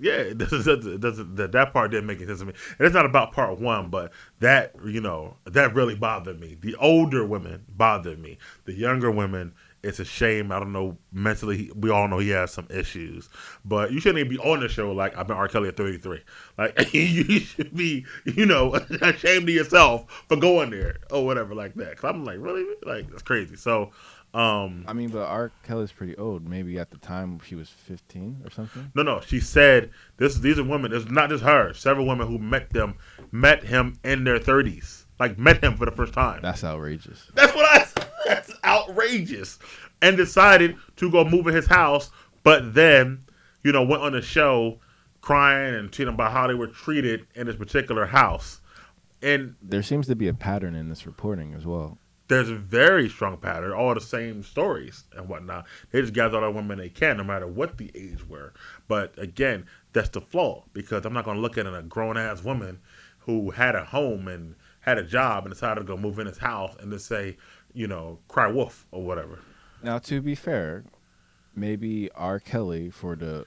yeah. 0.00 0.14
It 0.14 0.38
doesn't, 0.38 0.84
it 0.84 1.00
doesn't, 1.00 1.36
that 1.36 1.52
that 1.52 1.72
part 1.72 1.92
didn't 1.92 2.06
make 2.06 2.18
sense 2.18 2.40
to 2.40 2.46
me. 2.46 2.54
And 2.78 2.86
it's 2.86 2.94
not 2.94 3.06
about 3.06 3.30
part 3.30 3.60
one, 3.60 3.88
but 3.88 4.10
that 4.40 4.74
you 4.84 5.00
know 5.00 5.36
that 5.44 5.74
really 5.76 5.94
bothered 5.94 6.40
me. 6.40 6.56
The 6.60 6.74
older 6.74 7.24
women 7.24 7.64
bothered 7.68 8.18
me. 8.18 8.36
The 8.64 8.74
younger 8.74 9.12
women, 9.12 9.54
it's 9.84 10.00
a 10.00 10.04
shame. 10.04 10.50
I 10.50 10.58
don't 10.58 10.72
know 10.72 10.96
mentally. 11.12 11.70
We 11.74 11.90
all 11.90 12.08
know 12.08 12.18
he 12.18 12.30
has 12.30 12.52
some 12.52 12.66
issues, 12.70 13.28
but 13.64 13.92
you 13.92 14.00
shouldn't 14.00 14.18
even 14.18 14.30
be 14.30 14.38
on 14.38 14.60
the 14.60 14.68
show 14.68 14.92
like 14.92 15.16
I've 15.16 15.26
been 15.26 15.36
R. 15.36 15.48
Kelly 15.48 15.68
at 15.68 15.76
33. 15.76 16.20
Like 16.58 16.92
you 16.94 17.40
should 17.40 17.74
be, 17.76 18.06
you 18.24 18.46
know, 18.46 18.74
ashamed 19.02 19.48
of 19.48 19.54
yourself 19.54 20.24
for 20.28 20.36
going 20.36 20.70
there 20.70 20.96
or 21.10 21.24
whatever 21.24 21.54
like 21.54 21.74
that. 21.74 21.96
Cause 21.96 22.10
I'm 22.10 22.24
like, 22.24 22.38
really, 22.38 22.64
like 22.84 23.10
that's 23.10 23.22
crazy. 23.22 23.56
So 23.56 23.92
um, 24.34 24.84
I 24.88 24.92
mean, 24.92 25.10
but 25.10 25.26
R. 25.26 25.52
Kelly's 25.62 25.92
pretty 25.92 26.16
old. 26.16 26.46
Maybe 26.46 26.76
at 26.80 26.90
the 26.90 26.98
time 26.98 27.40
she 27.46 27.54
was 27.54 27.68
15 27.68 28.42
or 28.44 28.50
something. 28.50 28.90
No, 28.94 29.04
no. 29.04 29.20
She 29.20 29.38
said 29.38 29.90
this. 30.16 30.34
These 30.38 30.58
are 30.58 30.64
women. 30.64 30.92
It's 30.92 31.08
not 31.08 31.30
just 31.30 31.44
her. 31.44 31.72
Several 31.72 32.04
women 32.04 32.26
who 32.26 32.38
met 32.38 32.70
them 32.70 32.96
met 33.30 33.62
him 33.62 33.96
in 34.02 34.24
their 34.24 34.40
30s. 34.40 35.04
Like 35.20 35.38
met 35.38 35.62
him 35.62 35.76
for 35.76 35.84
the 35.84 35.92
first 35.92 36.12
time. 36.12 36.42
That's 36.42 36.64
outrageous. 36.64 37.30
That's 37.34 37.54
what 37.54 37.64
I. 37.64 37.93
That's 38.24 38.52
outrageous. 38.64 39.58
And 40.02 40.16
decided 40.16 40.76
to 40.96 41.10
go 41.10 41.24
move 41.24 41.46
in 41.46 41.54
his 41.54 41.66
house, 41.66 42.10
but 42.42 42.74
then, 42.74 43.24
you 43.62 43.72
know, 43.72 43.82
went 43.82 44.02
on 44.02 44.14
a 44.14 44.22
show 44.22 44.78
crying 45.22 45.74
and 45.74 45.90
tweeting 45.90 46.12
about 46.14 46.32
how 46.32 46.46
they 46.46 46.54
were 46.54 46.66
treated 46.66 47.26
in 47.34 47.46
this 47.46 47.56
particular 47.56 48.04
house. 48.04 48.60
And 49.22 49.54
there 49.62 49.82
seems 49.82 50.06
to 50.08 50.16
be 50.16 50.28
a 50.28 50.34
pattern 50.34 50.74
in 50.74 50.90
this 50.90 51.06
reporting 51.06 51.54
as 51.54 51.64
well 51.64 51.98
there's 52.28 52.48
a 52.48 52.54
very 52.54 53.08
strong 53.08 53.36
pattern, 53.36 53.72
all 53.72 53.94
the 53.94 54.00
same 54.00 54.42
stories 54.42 55.04
and 55.14 55.28
whatnot. 55.28 55.66
They 55.90 56.00
just 56.00 56.14
gather 56.14 56.38
all 56.38 56.44
the 56.44 56.50
women 56.50 56.78
they 56.78 56.88
can, 56.88 57.18
no 57.18 57.24
matter 57.24 57.46
what 57.46 57.76
the 57.76 57.90
age 57.94 58.26
were. 58.26 58.54
But 58.88 59.18
again, 59.18 59.66
that's 59.92 60.08
the 60.08 60.20
flaw 60.20 60.64
because 60.72 61.04
I'm 61.04 61.12
not 61.12 61.24
going 61.24 61.36
to 61.36 61.42
look 61.42 61.58
at 61.58 61.66
a 61.66 61.82
grown 61.82 62.16
ass 62.16 62.42
woman 62.42 62.80
who 63.18 63.50
had 63.50 63.74
a 63.74 63.84
home 63.84 64.28
and 64.28 64.54
had 64.80 64.98
a 64.98 65.02
job 65.02 65.44
and 65.44 65.54
decided 65.54 65.80
to 65.80 65.86
go 65.86 65.96
move 65.96 66.18
in 66.18 66.26
his 66.26 66.38
house 66.38 66.74
and 66.80 66.90
just 66.92 67.06
say, 67.06 67.36
you 67.74 67.86
know, 67.86 68.18
cry 68.28 68.46
wolf 68.46 68.86
or 68.90 69.02
whatever. 69.02 69.40
Now, 69.82 69.98
to 69.98 70.22
be 70.22 70.34
fair, 70.34 70.84
maybe 71.54 72.10
R. 72.12 72.40
Kelly 72.40 72.90
for 72.90 73.16
the 73.16 73.44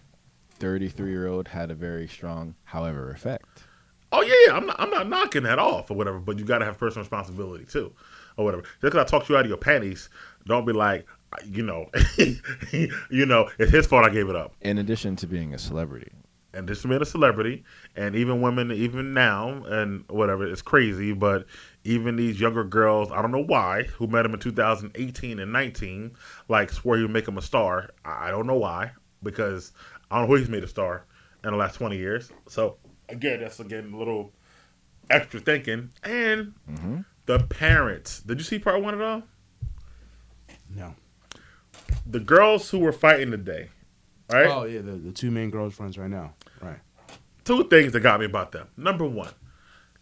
33 0.60 1.10
year 1.10 1.28
old 1.28 1.48
had 1.48 1.72
a 1.72 1.76
very 1.76 2.08
strong, 2.08 2.56
however, 2.66 3.12
effect. 3.12 3.64
Oh 4.12 4.22
yeah, 4.22 4.36
yeah. 4.48 4.56
I'm 4.56 4.66
not, 4.66 4.80
I'm 4.80 4.90
not 4.90 5.10
knocking 5.10 5.44
that 5.44 5.60
off 5.60 5.92
or 5.92 5.96
whatever, 5.96 6.20
but 6.20 6.38
you 6.38 6.46
got 6.46 6.60
to 6.60 6.66
have 6.66 6.78
personal 6.78 7.04
responsibility 7.04 7.66
too 7.66 7.94
or 8.38 8.46
whatever. 8.46 8.64
Just 8.64 8.82
because 8.82 9.00
I 9.00 9.04
talked 9.04 9.30
you 9.30 9.36
out 9.38 9.46
of 9.46 9.50
your 9.50 9.58
panties, 9.58 10.10
don't 10.46 10.66
be 10.66 10.74
like, 10.74 11.06
you 11.46 11.64
know, 11.64 11.90
you 12.72 13.26
know, 13.26 13.50
it's 13.60 13.72
his 13.72 13.86
fault 13.86 14.06
I 14.06 14.10
gave 14.10 14.30
it 14.30 14.36
up. 14.36 14.54
In 14.62 14.78
addition 14.78 15.16
to 15.18 15.28
being 15.28 15.54
a 15.54 15.58
celebrity. 15.58 16.12
And 16.58 16.68
just 16.68 16.88
being 16.88 17.02
a 17.02 17.06
celebrity, 17.06 17.64
and 17.96 18.16
even 18.16 18.42
women, 18.42 18.72
even 18.72 19.14
now, 19.14 19.64
and 19.66 20.04
whatever, 20.10 20.46
it's 20.46 20.62
crazy. 20.62 21.14
But 21.14 21.46
even 21.84 22.16
these 22.16 22.40
younger 22.40 22.64
girls, 22.64 23.12
I 23.12 23.22
don't 23.22 23.32
know 23.32 23.44
why, 23.44 23.84
who 23.84 24.08
met 24.08 24.26
him 24.26 24.34
in 24.34 24.40
2018 24.40 25.40
and 25.40 25.54
19, 25.54 26.16
like 26.50 26.72
swore 26.72 26.98
he 26.98 27.04
would 27.04 27.12
make 27.12 27.28
him 27.28 27.38
a 27.38 27.42
star. 27.42 27.92
I 28.04 28.32
don't 28.32 28.48
know 28.48 28.58
why, 28.58 28.92
because 29.24 29.74
I 30.10 30.18
don't 30.18 30.28
know 30.28 30.36
who 30.36 30.40
he's 30.40 30.50
made 30.50 30.64
a 30.64 30.68
star 30.68 31.06
in 31.44 31.52
the 31.52 31.58
last 31.58 31.76
20 31.76 31.96
years. 31.96 32.32
So 32.48 32.78
again, 33.10 33.42
that's 33.42 33.60
again 33.60 33.94
a 33.94 33.98
little 33.98 34.32
extra 35.10 35.40
thinking. 35.40 35.92
And 36.04 36.54
mm-hmm. 36.70 37.02
The 37.28 37.40
parents. 37.40 38.22
Did 38.22 38.40
you 38.40 38.46
see 38.46 38.58
part 38.58 38.82
one 38.82 38.96
at 38.96 39.02
all? 39.02 39.24
No. 40.74 40.96
The 42.06 42.22
girls 42.22 42.70
who 42.70 42.80
were 42.80 42.94
fighting 42.94 43.32
today, 43.32 43.68
right? 44.32 44.48
Oh 44.48 44.64
yeah, 44.64 44.80
the, 44.80 44.94
the 44.94 45.12
two 45.12 45.30
main 45.30 45.50
girlfriends 45.50 45.98
right 45.98 46.10
now. 46.10 46.34
Right. 46.62 46.80
Two 47.44 47.68
things 47.70 47.94
that 47.94 48.02
got 48.02 48.20
me 48.20 48.26
about 48.26 48.52
them. 48.52 48.68
Number 48.76 49.06
one, 49.06 49.34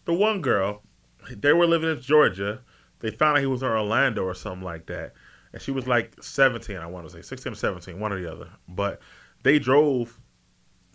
the 0.06 0.14
one 0.14 0.42
girl, 0.42 0.82
they 1.30 1.54
were 1.54 1.68
living 1.68 1.90
in 1.90 2.02
Georgia. 2.02 2.62
They 3.00 3.12
found 3.12 3.38
out 3.38 3.42
he 3.42 3.48
was 3.48 3.62
in 3.62 3.68
Orlando 3.68 4.24
or 4.24 4.34
something 4.34 4.64
like 4.64 4.88
that. 4.88 5.14
And 5.54 5.62
she 5.62 5.72
was 5.72 5.88
like 5.88 6.22
17, 6.22 6.78
I 6.78 6.88
want 6.88 7.08
to 7.08 7.14
say, 7.14 7.22
16 7.22 7.54
or 7.54 7.56
17, 7.56 8.00
one 8.00 8.12
or 8.12 8.20
the 8.20 8.32
other. 8.32 8.50
But 8.68 9.00
they 9.44 9.60
drove 9.60 10.20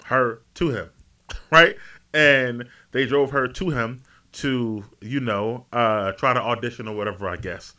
her 0.05 0.43
to 0.55 0.71
him, 0.71 0.91
right? 1.53 1.77
And 2.13 2.67
they 2.93 3.07
drove 3.07 3.31
her 3.31 3.47
to 3.47 3.71
him 3.71 4.03
to 4.33 4.85
you 5.01 5.21
know 5.21 5.67
uh, 5.73 6.13
try 6.13 6.33
to 6.33 6.41
audition 6.41 6.89
or 6.89 6.95
whatever 6.95 7.29
I 7.29 7.37
guess, 7.37 7.75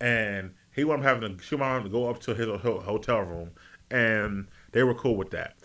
and 0.00 0.52
he 0.74 0.84
wanted 0.84 1.04
having 1.04 1.36
to 1.36 1.42
she 1.42 1.54
wanted 1.54 1.84
to 1.84 1.90
go 1.90 2.08
up 2.08 2.20
to 2.22 2.34
his 2.34 2.46
hotel 2.46 3.20
room, 3.20 3.50
and 3.90 4.46
they 4.72 4.82
were 4.82 4.94
cool 4.94 5.16
with 5.16 5.30
that. 5.30 5.56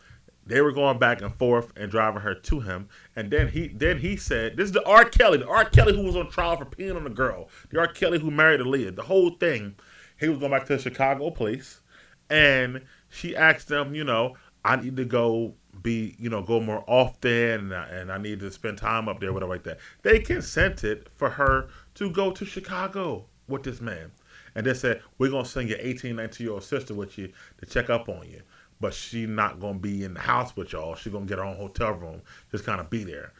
They 0.47 0.61
were 0.61 0.71
going 0.71 0.97
back 0.97 1.21
and 1.21 1.33
forth 1.35 1.73
and 1.75 1.91
driving 1.91 2.21
her 2.21 2.33
to 2.33 2.59
him, 2.61 2.89
and 3.15 3.29
then 3.29 3.49
he 3.49 3.67
then 3.67 3.99
he 3.99 4.15
said, 4.17 4.57
"This 4.57 4.65
is 4.65 4.71
the 4.71 4.85
R. 4.85 5.05
Kelly, 5.05 5.39
the 5.39 5.47
R. 5.47 5.65
Kelly 5.65 5.95
who 5.95 6.03
was 6.03 6.15
on 6.15 6.29
trial 6.29 6.57
for 6.57 6.65
peeing 6.65 6.95
on 6.95 7.05
a 7.05 7.11
girl, 7.11 7.49
the 7.69 7.79
R. 7.79 7.87
Kelly 7.87 8.19
who 8.19 8.31
married 8.31 8.61
Aaliyah. 8.61 8.95
The 8.95 9.03
whole 9.03 9.31
thing, 9.31 9.75
he 10.19 10.29
was 10.29 10.39
going 10.39 10.51
back 10.51 10.65
to 10.67 10.77
the 10.77 10.81
Chicago 10.81 11.29
place, 11.31 11.81
and 12.29 12.81
she 13.09 13.35
asked 13.35 13.67
them, 13.67 13.93
you 13.93 14.03
know, 14.03 14.35
I 14.63 14.75
need 14.77 14.97
to 14.97 15.05
go 15.05 15.55
be, 15.81 16.15
you 16.19 16.29
know, 16.29 16.41
go 16.41 16.59
more 16.59 16.83
often 16.87 17.31
and 17.31 17.73
I, 17.73 17.85
and 17.87 18.11
I 18.11 18.17
need 18.17 18.39
to 18.41 18.51
spend 18.51 18.77
time 18.77 19.07
up 19.07 19.19
there, 19.19 19.31
whatever 19.31 19.51
like 19.51 19.63
that. 19.63 19.79
They 20.01 20.19
consented 20.19 21.09
for 21.15 21.29
her 21.29 21.69
to 21.95 22.09
go 22.09 22.31
to 22.31 22.45
Chicago 22.45 23.25
with 23.47 23.63
this 23.63 23.79
man. 23.79 24.11
And 24.55 24.65
they 24.65 24.73
said, 24.73 25.01
we're 25.17 25.29
going 25.29 25.43
to 25.43 25.49
send 25.49 25.69
your 25.69 25.77
18, 25.79 26.15
19 26.15 26.45
year 26.45 26.53
old 26.53 26.63
sister 26.63 26.93
with 26.93 27.17
you 27.17 27.31
to 27.59 27.65
check 27.65 27.89
up 27.89 28.09
on 28.09 28.27
you. 28.27 28.41
But 28.79 28.93
she 28.93 29.25
not 29.25 29.59
to 29.59 29.73
be 29.73 30.03
in 30.03 30.13
the 30.13 30.19
house 30.19 30.55
with 30.55 30.73
y'all. 30.73 30.95
She's 30.95 31.11
going 31.11 31.25
to 31.25 31.29
get 31.29 31.39
her 31.39 31.45
own 31.45 31.55
hotel 31.55 31.93
room, 31.93 32.21
just 32.51 32.63
kind 32.63 32.79
of 32.79 32.89
be 32.89 33.03
there. 33.03 33.33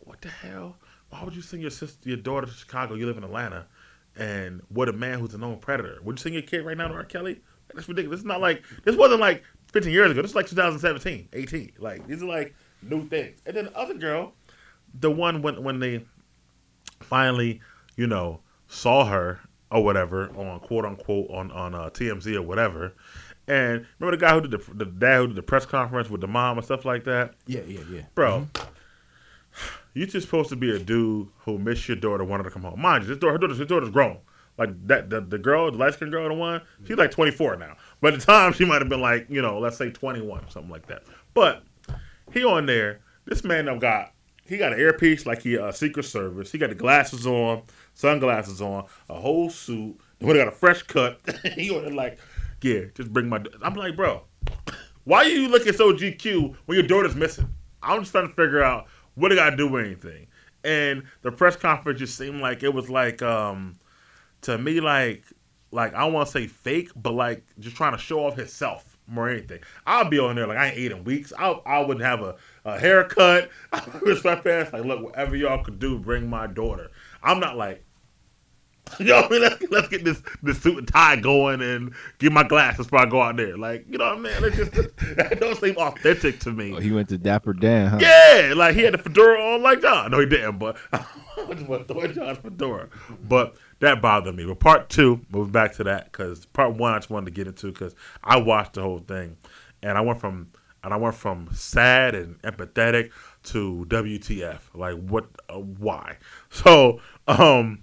What 0.00 0.20
the 0.20 0.28
hell? 0.28 0.76
Why 1.10 1.22
would 1.22 1.36
you 1.36 1.42
send 1.42 1.62
your 1.62 1.70
sister, 1.70 2.08
your 2.08 2.18
daughter 2.18 2.46
to 2.46 2.52
Chicago? 2.52 2.94
You 2.94 3.06
live 3.06 3.18
in 3.18 3.24
Atlanta. 3.24 3.66
And 4.16 4.60
what 4.68 4.88
a 4.88 4.92
man 4.92 5.20
who's 5.20 5.34
a 5.34 5.38
known 5.38 5.58
predator. 5.58 5.98
Would 6.02 6.18
you 6.18 6.22
send 6.22 6.34
your 6.34 6.42
kid 6.42 6.64
right 6.64 6.76
now 6.76 6.88
to 6.88 6.94
R. 6.94 7.04
Kelly? 7.04 7.40
That's 7.72 7.88
ridiculous. 7.88 8.20
It's 8.20 8.26
not 8.26 8.40
like, 8.40 8.62
this 8.84 8.96
wasn't 8.96 9.20
like 9.20 9.44
15 9.72 9.92
years 9.92 10.10
ago. 10.10 10.22
This 10.22 10.32
is 10.32 10.34
like 10.34 10.46
2017, 10.46 11.28
18. 11.32 11.72
Like 11.78 12.06
these 12.06 12.22
are 12.22 12.26
like 12.26 12.54
new 12.82 13.08
things. 13.08 13.40
And 13.46 13.56
then 13.56 13.64
the 13.66 13.76
other 13.76 13.94
girl, 13.94 14.34
the 15.00 15.10
one 15.10 15.42
when 15.42 15.62
when 15.64 15.80
they 15.80 16.04
finally, 17.00 17.60
you 17.96 18.06
know, 18.06 18.40
saw 18.68 19.04
her 19.06 19.40
or 19.70 19.82
whatever 19.82 20.28
on 20.36 20.60
quote 20.60 20.84
unquote 20.84 21.30
on 21.30 21.50
on 21.50 21.74
uh, 21.74 21.90
TMZ 21.90 22.36
or 22.36 22.42
whatever, 22.42 22.94
And 23.48 23.86
remember 23.98 24.16
the 24.16 24.20
guy 24.24 24.34
who 24.34 24.40
did 24.42 24.50
the, 24.52 24.74
the 24.74 24.84
dad 24.84 25.18
who 25.18 25.26
did 25.28 25.36
the 25.36 25.42
press 25.42 25.66
conference 25.66 26.08
with 26.08 26.20
the 26.20 26.28
mom 26.28 26.58
and 26.58 26.64
stuff 26.64 26.84
like 26.84 27.04
that, 27.04 27.34
Yeah, 27.46 27.62
yeah, 27.66 27.80
yeah. 27.90 28.02
bro. 28.14 28.48
You 29.94 30.06
just 30.06 30.26
supposed 30.26 30.48
to 30.50 30.56
be 30.56 30.74
a 30.74 30.78
dude 30.78 31.28
who 31.40 31.58
missed 31.58 31.86
your 31.86 31.96
daughter, 31.96 32.24
wanted 32.24 32.44
to 32.44 32.50
come 32.50 32.62
home. 32.62 32.80
Mind 32.80 33.04
you, 33.04 33.08
this 33.08 33.18
daughter, 33.18 33.32
her 33.32 33.38
daughter's, 33.38 33.58
his 33.58 33.68
daughter's 33.68 33.90
grown. 33.90 34.18
Like 34.58 34.70
that, 34.86 35.10
the, 35.10 35.20
the 35.20 35.38
girl, 35.38 35.70
the 35.70 35.78
light 35.78 35.94
skinned 35.94 36.12
girl, 36.12 36.28
the 36.28 36.34
one, 36.34 36.62
she's 36.86 36.96
like 36.96 37.10
24 37.10 37.56
now. 37.56 37.76
But 38.00 38.14
at 38.14 38.20
the 38.20 38.26
time, 38.26 38.52
she 38.52 38.64
might 38.64 38.80
have 38.80 38.88
been 38.88 39.00
like, 39.00 39.26
you 39.28 39.42
know, 39.42 39.58
let's 39.58 39.76
say 39.76 39.90
21 39.90 40.44
or 40.44 40.50
something 40.50 40.70
like 40.70 40.86
that. 40.86 41.02
But 41.34 41.64
he 42.32 42.44
on 42.44 42.66
there. 42.66 43.00
This 43.24 43.44
man 43.44 43.66
done 43.66 43.78
got 43.78 44.12
he 44.44 44.58
got 44.58 44.72
an 44.72 44.80
earpiece 44.80 45.24
like 45.26 45.42
he 45.42 45.56
uh, 45.56 45.72
Secret 45.72 46.04
Service. 46.04 46.50
He 46.52 46.58
got 46.58 46.68
the 46.70 46.74
glasses 46.74 47.26
on, 47.26 47.62
sunglasses 47.94 48.60
on, 48.60 48.86
a 49.08 49.14
whole 49.14 49.48
suit. 49.48 49.96
Then 50.18 50.30
he 50.30 50.34
got 50.34 50.48
a 50.48 50.52
fresh 50.52 50.82
cut. 50.82 51.20
he 51.54 51.70
on 51.74 51.84
there 51.84 51.94
like, 51.94 52.18
yeah, 52.62 52.84
just 52.94 53.12
bring 53.12 53.28
my. 53.28 53.42
I'm 53.62 53.74
like, 53.74 53.96
bro, 53.96 54.22
why 55.04 55.24
are 55.24 55.28
you 55.28 55.48
looking 55.48 55.72
so 55.72 55.92
GQ 55.92 56.56
when 56.66 56.76
your 56.76 56.86
daughter's 56.86 57.14
missing? 57.14 57.52
I'm 57.82 58.00
just 58.00 58.12
trying 58.12 58.28
to 58.28 58.34
figure 58.34 58.62
out 58.62 58.86
what 59.14 59.32
I 59.32 59.34
got 59.34 59.50
to 59.50 59.56
do 59.56 59.68
with 59.68 59.84
anything. 59.84 60.28
And 60.64 61.02
the 61.22 61.32
press 61.32 61.56
conference 61.56 61.98
just 61.98 62.16
seemed 62.16 62.40
like 62.40 62.62
it 62.62 62.72
was 62.72 62.88
like, 62.88 63.20
um, 63.20 63.74
to 64.42 64.56
me, 64.56 64.80
like, 64.80 65.24
like 65.72 65.94
I 65.94 66.00
don't 66.00 66.12
want 66.12 66.28
to 66.28 66.32
say 66.32 66.46
fake, 66.46 66.90
but 66.94 67.12
like 67.12 67.44
just 67.58 67.76
trying 67.76 67.92
to 67.92 67.98
show 67.98 68.26
off 68.26 68.36
himself 68.36 68.92
more 69.08 69.28
than 69.28 69.38
anything. 69.38 69.60
I'll 69.86 70.08
be 70.08 70.18
on 70.18 70.36
there 70.36 70.46
like 70.46 70.58
I 70.58 70.68
ain't 70.68 70.78
eating 70.78 71.04
weeks. 71.04 71.32
I 71.36 71.50
I 71.66 71.80
wouldn't 71.80 72.04
have 72.04 72.20
a, 72.22 72.36
a 72.64 72.78
haircut. 72.78 73.50
I 73.72 73.82
would 74.02 74.18
sweatpants. 74.18 74.72
Like, 74.72 74.84
look, 74.84 75.02
whatever 75.02 75.36
y'all 75.36 75.64
could 75.64 75.78
do, 75.78 75.98
bring 75.98 76.28
my 76.28 76.46
daughter. 76.46 76.90
I'm 77.22 77.40
not 77.40 77.56
like, 77.56 77.84
you 78.98 79.06
know 79.06 79.22
what 79.22 79.26
I 79.26 79.30
mean? 79.30 79.42
Let's, 79.42 79.70
let's 79.70 79.88
get 79.88 80.04
this, 80.04 80.22
this 80.42 80.60
suit 80.60 80.78
and 80.78 80.88
tie 80.88 81.16
going 81.16 81.60
and 81.62 81.92
get 82.18 82.32
my 82.32 82.42
glasses 82.42 82.86
before 82.86 83.00
I 83.00 83.06
go 83.06 83.20
out 83.20 83.36
there. 83.36 83.56
Like, 83.56 83.86
you 83.88 83.98
know 83.98 84.16
what 84.16 84.18
I 84.18 84.40
mean? 84.40 84.52
It's 84.52 84.56
just, 84.56 84.72
that 85.16 85.38
don't 85.40 85.58
seem 85.58 85.76
authentic 85.76 86.40
to 86.40 86.52
me. 86.52 86.74
Oh, 86.74 86.80
he 86.80 86.92
went 86.92 87.08
to 87.10 87.18
Dapper 87.18 87.52
Dan, 87.52 87.88
huh? 87.88 87.98
Yeah, 88.00 88.54
like 88.54 88.74
he 88.74 88.82
had 88.82 88.94
the 88.94 88.98
fedora 88.98 89.40
on 89.54 89.62
like 89.62 89.80
John. 89.80 90.10
No, 90.10 90.20
he 90.20 90.26
didn't, 90.26 90.58
but 90.58 90.76
I 90.92 91.04
just 91.50 91.66
want 91.66 91.88
to 91.88 91.94
throw 91.94 92.06
John's 92.06 92.38
fedora. 92.38 92.88
But 93.28 93.56
that 93.80 94.00
bothered 94.00 94.34
me. 94.34 94.44
But 94.46 94.60
part 94.60 94.88
two, 94.88 95.20
moving 95.30 95.52
back 95.52 95.72
to 95.74 95.84
that, 95.84 96.12
because 96.12 96.46
part 96.46 96.74
one 96.74 96.92
I 96.92 96.98
just 96.98 97.10
wanted 97.10 97.26
to 97.26 97.32
get 97.32 97.46
into 97.46 97.72
because 97.72 97.94
I 98.22 98.36
watched 98.36 98.74
the 98.74 98.82
whole 98.82 99.00
thing, 99.00 99.36
and 99.82 99.98
I 99.98 100.00
went 100.00 100.20
from 100.20 100.48
and 100.84 100.92
I 100.92 100.96
went 100.96 101.14
from 101.14 101.48
sad 101.52 102.14
and 102.14 102.40
empathetic 102.42 103.12
to 103.44 103.86
WTF. 103.88 104.60
Like 104.74 104.96
what? 104.96 105.26
Uh, 105.48 105.58
why? 105.58 106.18
So, 106.50 107.00
um, 107.26 107.82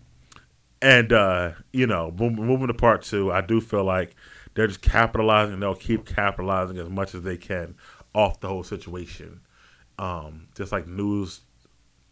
and 0.81 1.11
uh, 1.13 1.51
you 1.73 1.87
know, 1.87 2.11
moving 2.17 2.67
to 2.67 2.73
part 2.73 3.01
two, 3.03 3.31
I 3.31 3.41
do 3.41 3.59
feel 3.61 3.83
like 3.83 4.15
they're 4.53 4.67
just 4.67 4.81
capitalizing. 4.81 5.53
and 5.53 5.61
They'll 5.63 5.75
keep 5.75 6.05
capitalizing 6.05 6.77
as 6.77 6.89
much 6.89 7.13
as 7.15 7.23
they 7.23 7.37
can 7.37 7.75
off 8.13 8.39
the 8.39 8.47
whole 8.47 8.63
situation. 8.63 9.41
Um, 9.97 10.47
just 10.55 10.71
like 10.71 10.87
news 10.87 11.41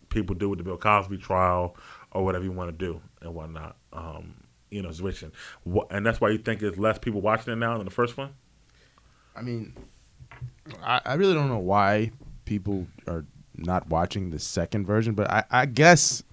people 0.10 0.36
do 0.36 0.50
with 0.50 0.58
the 0.60 0.64
Bill 0.64 0.78
Cosby 0.78 1.18
trial 1.18 1.76
or 2.12 2.24
whatever 2.26 2.44
you 2.44 2.52
want 2.52 2.70
to 2.78 2.86
do 2.86 3.02
and 3.22 3.34
whatnot. 3.34 3.78
Um, 3.94 4.34
you 4.70 4.82
know. 4.82 4.92
Wha- 5.66 5.86
And 5.90 6.06
that's 6.06 6.20
why 6.20 6.30
you 6.30 6.38
think 6.38 6.60
there's 6.60 6.78
less 6.78 6.98
people 6.98 7.22
watching 7.22 7.54
it 7.54 7.58
now 7.58 7.78
than 7.78 7.86
the 7.86 7.92
first 7.92 8.18
one. 8.18 8.34
I 9.36 9.42
mean, 9.42 9.74
I, 10.84 11.02
I 11.06 11.14
really 11.14 11.34
don't 11.34 11.48
know 11.48 11.60
why 11.60 12.12
people 12.46 12.88
are 13.08 13.26
not 13.56 13.88
watching 13.90 14.30
the 14.30 14.40
second 14.40 14.86
version, 14.86 15.14
but 15.14 15.30
I, 15.30 15.44
I 15.50 15.66
guess 15.66 16.24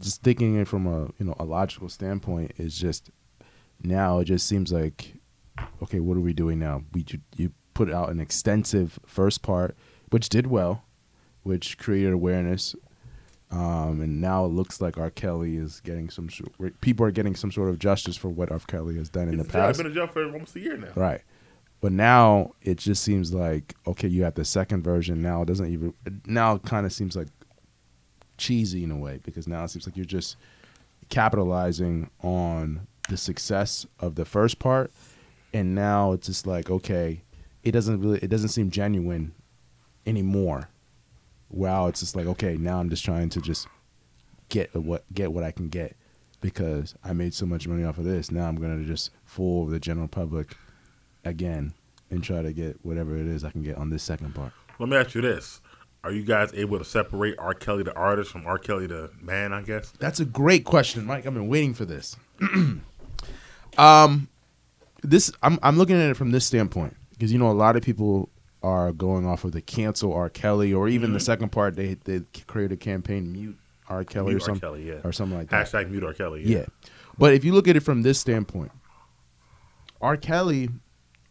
just 0.00 0.22
thinking 0.22 0.56
it 0.56 0.66
from 0.68 0.86
a 0.86 1.06
you 1.18 1.24
know 1.26 1.36
a 1.38 1.44
logical 1.44 1.88
standpoint 1.88 2.52
is 2.58 2.76
just 2.78 3.10
now 3.82 4.18
it 4.18 4.24
just 4.24 4.46
seems 4.46 4.72
like 4.72 5.14
okay, 5.82 6.00
what 6.00 6.16
are 6.16 6.20
we 6.20 6.32
doing 6.32 6.58
now? 6.58 6.82
We 6.92 7.02
ju- 7.02 7.20
you 7.36 7.52
put 7.74 7.92
out 7.92 8.10
an 8.10 8.20
extensive 8.20 8.98
first 9.06 9.42
part, 9.42 9.76
which 10.10 10.28
did 10.28 10.46
well, 10.46 10.84
which 11.42 11.78
created 11.78 12.12
awareness. 12.12 12.74
Um, 13.50 14.02
and 14.02 14.20
now 14.20 14.44
it 14.44 14.48
looks 14.48 14.80
like 14.80 14.98
R. 14.98 15.10
Kelly 15.10 15.56
is 15.56 15.80
getting 15.80 16.10
some. 16.10 16.28
sort- 16.28 16.80
People 16.82 17.06
are 17.06 17.10
getting 17.10 17.34
some 17.34 17.50
sort 17.50 17.70
of 17.70 17.78
justice 17.78 18.16
for 18.16 18.28
what 18.28 18.52
R. 18.52 18.58
Kelly 18.66 18.96
has 18.98 19.08
done 19.08 19.28
in 19.28 19.38
He's 19.38 19.46
the 19.46 19.52
past. 19.52 19.78
been 19.78 19.86
in 19.86 19.94
jail 19.94 20.06
for 20.06 20.22
almost 20.24 20.54
a 20.54 20.60
year 20.60 20.76
now. 20.76 20.88
Right. 20.94 21.22
But 21.80 21.92
now 21.92 22.52
it 22.60 22.76
just 22.78 23.02
seems 23.02 23.32
like 23.32 23.74
okay, 23.86 24.08
you 24.08 24.24
have 24.24 24.34
the 24.34 24.44
second 24.44 24.82
version. 24.82 25.22
Now 25.22 25.42
it 25.42 25.46
doesn't 25.46 25.72
even 25.72 25.94
now 26.26 26.56
it 26.56 26.62
kind 26.64 26.84
of 26.84 26.92
seems 26.92 27.16
like 27.16 27.28
cheesy 28.38 28.84
in 28.84 28.90
a 28.90 28.96
way 28.96 29.20
because 29.22 29.46
now 29.46 29.64
it 29.64 29.68
seems 29.68 29.86
like 29.86 29.96
you're 29.96 30.06
just 30.06 30.36
capitalizing 31.10 32.10
on 32.22 32.86
the 33.08 33.16
success 33.16 33.86
of 34.00 34.14
the 34.14 34.24
first 34.24 34.58
part 34.58 34.90
and 35.52 35.74
now 35.74 36.12
it's 36.12 36.26
just 36.26 36.46
like 36.46 36.70
okay, 36.70 37.22
it 37.62 37.72
doesn't 37.72 38.00
really 38.00 38.18
it 38.18 38.28
doesn't 38.28 38.50
seem 38.50 38.70
genuine 38.70 39.32
anymore. 40.06 40.68
Wow, 41.50 41.86
it's 41.86 42.00
just 42.00 42.16
like 42.16 42.26
okay, 42.26 42.56
now 42.56 42.78
I'm 42.78 42.90
just 42.90 43.04
trying 43.04 43.28
to 43.30 43.40
just 43.40 43.66
get 44.48 44.74
what 44.74 45.04
get 45.12 45.32
what 45.32 45.44
I 45.44 45.50
can 45.50 45.68
get 45.68 45.96
because 46.40 46.94
I 47.02 47.12
made 47.12 47.34
so 47.34 47.46
much 47.46 47.66
money 47.66 47.84
off 47.84 47.98
of 47.98 48.04
this. 48.04 48.30
Now 48.30 48.46
I'm 48.46 48.56
gonna 48.56 48.84
just 48.84 49.10
fool 49.24 49.66
the 49.66 49.80
general 49.80 50.08
public 50.08 50.56
again 51.24 51.74
and 52.10 52.22
try 52.22 52.42
to 52.42 52.52
get 52.52 52.78
whatever 52.84 53.16
it 53.16 53.26
is 53.26 53.44
I 53.44 53.50
can 53.50 53.62
get 53.62 53.76
on 53.76 53.90
this 53.90 54.02
second 54.02 54.34
part. 54.34 54.52
Let 54.78 54.88
me 54.88 54.96
ask 54.96 55.14
you 55.14 55.22
this: 55.22 55.60
Are 56.04 56.12
you 56.12 56.22
guys 56.22 56.52
able 56.54 56.78
to 56.78 56.84
separate 56.84 57.36
R. 57.38 57.54
Kelly 57.54 57.82
the 57.82 57.94
artist 57.94 58.30
from 58.30 58.46
R. 58.46 58.58
Kelly 58.58 58.86
the 58.86 59.10
man? 59.20 59.52
I 59.52 59.62
guess. 59.62 59.90
That's 59.98 60.20
a 60.20 60.24
great 60.24 60.64
question, 60.64 61.04
Mike. 61.04 61.26
I've 61.26 61.34
been 61.34 61.48
waiting 61.48 61.74
for 61.74 61.84
this. 61.84 62.16
um, 63.78 64.28
this 65.02 65.32
I'm 65.42 65.58
I'm 65.62 65.76
looking 65.76 65.96
at 65.96 66.10
it 66.10 66.16
from 66.16 66.30
this 66.30 66.44
standpoint 66.44 66.96
because 67.10 67.32
you 67.32 67.38
know 67.38 67.50
a 67.50 67.52
lot 67.52 67.76
of 67.76 67.82
people 67.82 68.28
are 68.62 68.92
going 68.92 69.26
off 69.26 69.44
of 69.44 69.52
the 69.52 69.60
cancel 69.60 70.12
R. 70.12 70.28
Kelly 70.28 70.72
or 70.72 70.88
even 70.88 71.12
the 71.12 71.20
second 71.20 71.50
part 71.50 71.76
they 71.76 71.94
they 72.04 72.22
create 72.46 72.72
a 72.72 72.76
campaign 72.76 73.32
mute 73.32 73.56
R. 73.88 74.04
Kelly 74.04 74.34
Mute 74.34 74.36
or 74.36 74.40
R. 74.42 74.46
something 74.46 74.60
Kelly, 74.60 74.88
yeah. 74.88 75.00
or 75.04 75.12
something 75.12 75.38
like 75.38 75.50
that. 75.50 75.66
Hashtag 75.66 75.90
mute 75.90 76.04
R. 76.04 76.12
Kelly. 76.12 76.42
Yeah. 76.44 76.66
But 77.16 77.34
if 77.34 77.44
you 77.44 77.52
look 77.52 77.68
at 77.68 77.76
it 77.76 77.80
from 77.80 78.02
this 78.02 78.18
standpoint, 78.18 78.70
R. 80.00 80.16
Kelly 80.16 80.68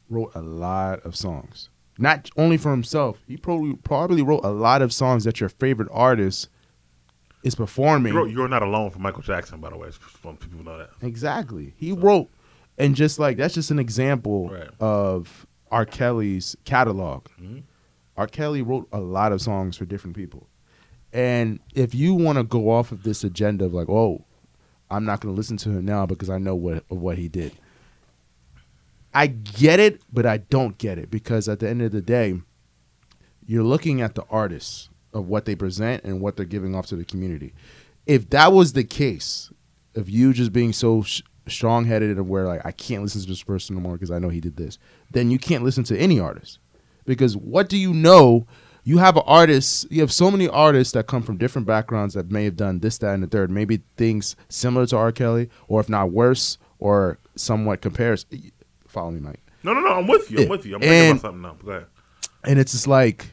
wrote 0.10 0.32
a 0.36 0.42
lot 0.42 1.02
of 1.06 1.16
songs. 1.16 1.70
Not 2.00 2.30
only 2.38 2.58
for 2.58 2.72
himself, 2.72 3.18
he 3.28 3.38
probably 3.38 3.76
probably 3.76 4.22
wrote 4.22 4.44
a 4.44 4.52
lot 4.52 4.82
of 4.82 4.94
songs 4.94 5.24
that 5.24 5.40
your 5.40 5.50
favorite 5.50 5.90
artist 5.92 6.50
is 7.44 7.56
performing. 7.56 8.14
You're, 8.14 8.28
you're 8.28 8.48
not 8.48 8.62
alone 8.62 8.90
for 8.92 9.00
Michael 9.00 9.22
Jackson, 9.24 9.60
by 9.60 9.70
the 9.70 9.78
way. 9.78 9.90
People 10.22 10.64
know 10.64 10.78
that. 10.78 10.90
Exactly. 11.02 11.74
He 11.78 11.92
wrote 11.92 12.30
and 12.78 12.96
just 12.96 13.18
like 13.20 13.38
that's 13.38 13.54
just 13.56 13.72
an 13.72 13.80
example 13.80 14.50
Right. 14.50 14.70
of 14.80 15.46
R. 15.72 15.86
Kelly's 15.86 16.56
catalog. 16.66 17.28
Mhm. 17.42 17.64
R. 18.16 18.28
Kelly 18.28 18.62
wrote 18.62 18.88
a 18.92 19.00
lot 19.00 19.32
of 19.32 19.42
songs 19.42 19.78
for 19.78 19.86
different 19.86 20.16
people. 20.16 20.48
And 21.14 21.60
if 21.74 21.96
you 21.96 22.14
want 22.14 22.38
to 22.38 22.44
go 22.44 22.70
off 22.70 22.92
of 22.92 23.04
this 23.04 23.24
agenda 23.24 23.66
of 23.66 23.74
like, 23.74 23.90
oh, 23.90 24.24
I'm 24.90 25.06
not 25.06 25.22
going 25.22 25.34
to 25.34 25.38
listen 25.38 25.58
to 25.58 25.70
him 25.70 25.86
now 25.86 26.06
because 26.06 26.30
I 26.30 26.38
know 26.38 26.56
what 26.56 26.84
what 26.90 27.18
he 27.18 27.28
did. 27.28 27.54
I 29.18 29.26
get 29.26 29.80
it, 29.80 30.02
but 30.14 30.28
I 30.28 30.38
don't 30.38 30.78
get 30.78 31.00
it 31.00 31.10
because 31.10 31.50
at 31.50 31.60
the 31.60 31.68
end 31.68 31.82
of 31.82 31.92
the 31.92 32.02
day, 32.02 32.40
you're 33.48 33.64
looking 33.64 34.00
at 34.00 34.14
the 34.14 34.24
artists 34.30 34.90
of 35.12 35.28
what 35.28 35.46
they 35.46 35.56
present 35.56 36.04
and 36.04 36.22
what 36.22 36.38
they're 36.38 36.46
giving 36.46 36.76
off 36.76 36.86
to 36.88 36.96
the 36.96 37.04
community. 37.04 37.54
If 38.06 38.30
that 38.30 38.54
was 38.54 38.74
the 38.74 38.84
case, 38.84 39.50
of 39.96 40.08
you 40.08 40.34
just 40.34 40.54
being 40.54 40.72
so 40.72 41.02
sh- 41.02 41.24
strong-headed 41.48 42.16
and 42.16 42.30
where 42.30 42.46
like 42.46 42.64
I 42.64 42.72
can't 42.72 43.02
listen 43.02 43.22
to 43.22 43.28
this 43.28 43.42
person 43.42 43.76
no 43.76 43.82
more 43.82 43.94
because 43.94 44.12
I 44.12 44.20
know 44.20 44.30
he 44.30 44.40
did 44.40 44.56
this, 44.56 44.78
then 45.10 45.32
you 45.32 45.40
can't 45.40 45.64
listen 45.64 45.84
to 45.86 45.98
any 45.98 46.20
artist 46.20 46.60
because 47.06 47.36
what 47.36 47.70
do 47.70 47.78
you 47.78 47.96
know? 47.96 48.46
You 48.84 49.00
have 49.00 49.18
an 49.18 49.24
artist. 49.26 49.92
You 49.92 50.02
have 50.02 50.14
so 50.14 50.30
many 50.30 50.48
artists 50.48 50.94
that 50.94 51.08
come 51.08 51.24
from 51.24 51.38
different 51.38 51.66
backgrounds 51.66 52.14
that 52.14 52.30
may 52.30 52.46
have 52.46 52.56
done 52.56 52.80
this, 52.80 53.00
that, 53.00 53.16
and 53.16 53.24
the 53.24 53.28
third. 53.28 53.50
Maybe 53.50 53.82
things 53.98 54.36
similar 54.48 54.86
to 54.86 54.98
R. 54.98 55.12
Kelly, 55.12 55.50
or 55.68 55.82
if 55.82 55.90
not 55.90 56.12
worse, 56.12 56.60
or 56.78 57.18
somewhat 57.36 57.82
compares. 57.82 58.28
Follow 58.98 59.12
me, 59.12 59.20
Mike. 59.20 59.40
No, 59.62 59.76
no, 59.76 59.82
no. 59.82 59.90
I'm 59.90 60.08
with 60.08 60.32
you. 60.32 60.40
I'm 60.40 60.50
with 60.50 60.66
you. 60.66 60.74
I'm 60.74 60.82
thinking 60.82 61.12
about 61.12 61.22
something 61.22 61.42
now. 61.44 61.56
Go 61.64 61.70
ahead. 61.70 61.86
and 62.44 62.58
it's 62.58 62.72
just 62.72 62.88
like 62.88 63.28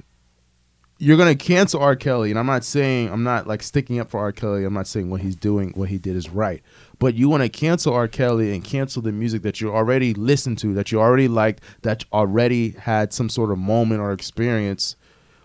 you're 0.98 1.16
gonna 1.16 1.34
cancel 1.34 1.80
R. 1.80 1.96
Kelly, 1.96 2.28
and 2.28 2.38
I'm 2.38 2.44
not 2.44 2.64
saying 2.64 3.08
I'm 3.10 3.22
not 3.22 3.46
like 3.46 3.62
sticking 3.62 3.98
up 3.98 4.10
for 4.10 4.20
R. 4.20 4.30
Kelly. 4.30 4.66
I'm 4.66 4.74
not 4.74 4.86
saying 4.86 5.08
what 5.08 5.22
he's 5.22 5.36
doing, 5.36 5.70
what 5.70 5.88
he 5.88 5.96
did 5.96 6.16
is 6.16 6.28
right, 6.28 6.62
but 6.98 7.14
you 7.14 7.30
want 7.30 7.44
to 7.44 7.48
cancel 7.48 7.94
R. 7.94 8.08
Kelly 8.08 8.54
and 8.54 8.62
cancel 8.62 9.00
the 9.00 9.10
music 9.10 9.40
that 9.40 9.62
you 9.62 9.74
already 9.74 10.12
listened 10.12 10.58
to, 10.58 10.74
that 10.74 10.92
you 10.92 11.00
already 11.00 11.28
liked, 11.28 11.62
that 11.80 12.04
already 12.12 12.72
had 12.72 13.14
some 13.14 13.30
sort 13.30 13.50
of 13.50 13.56
moment 13.56 14.02
or 14.02 14.12
experience 14.12 14.96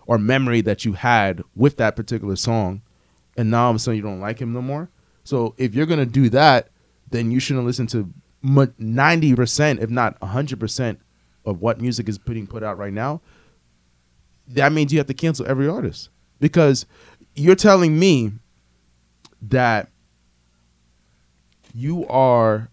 or 0.06 0.18
memory 0.18 0.60
that 0.60 0.84
you 0.84 0.92
had 0.92 1.42
with 1.56 1.78
that 1.78 1.96
particular 1.96 2.36
song, 2.36 2.82
and 3.38 3.50
now 3.50 3.64
all 3.64 3.70
of 3.70 3.76
a 3.76 3.78
sudden 3.78 3.96
you 3.96 4.02
don't 4.02 4.20
like 4.20 4.38
him 4.38 4.52
no 4.52 4.60
more. 4.60 4.90
So 5.24 5.54
if 5.56 5.74
you're 5.74 5.86
gonna 5.86 6.04
do 6.04 6.28
that, 6.28 6.68
then 7.10 7.30
you 7.30 7.40
shouldn't 7.40 7.64
listen 7.64 7.86
to 7.88 8.12
ninety 8.42 9.34
percent, 9.34 9.80
if 9.80 9.90
not 9.90 10.16
hundred 10.22 10.60
percent, 10.60 11.00
of 11.44 11.60
what 11.60 11.80
music 11.80 12.08
is 12.08 12.18
putting 12.18 12.46
put 12.46 12.62
out 12.62 12.78
right 12.78 12.92
now 12.92 13.20
that 14.54 14.72
means 14.72 14.92
you 14.92 14.98
have 14.98 15.06
to 15.06 15.14
cancel 15.14 15.46
every 15.46 15.68
artist 15.68 16.10
because 16.40 16.86
you're 17.34 17.54
telling 17.54 17.98
me 17.98 18.32
that 19.40 19.88
you 21.72 22.06
are 22.08 22.68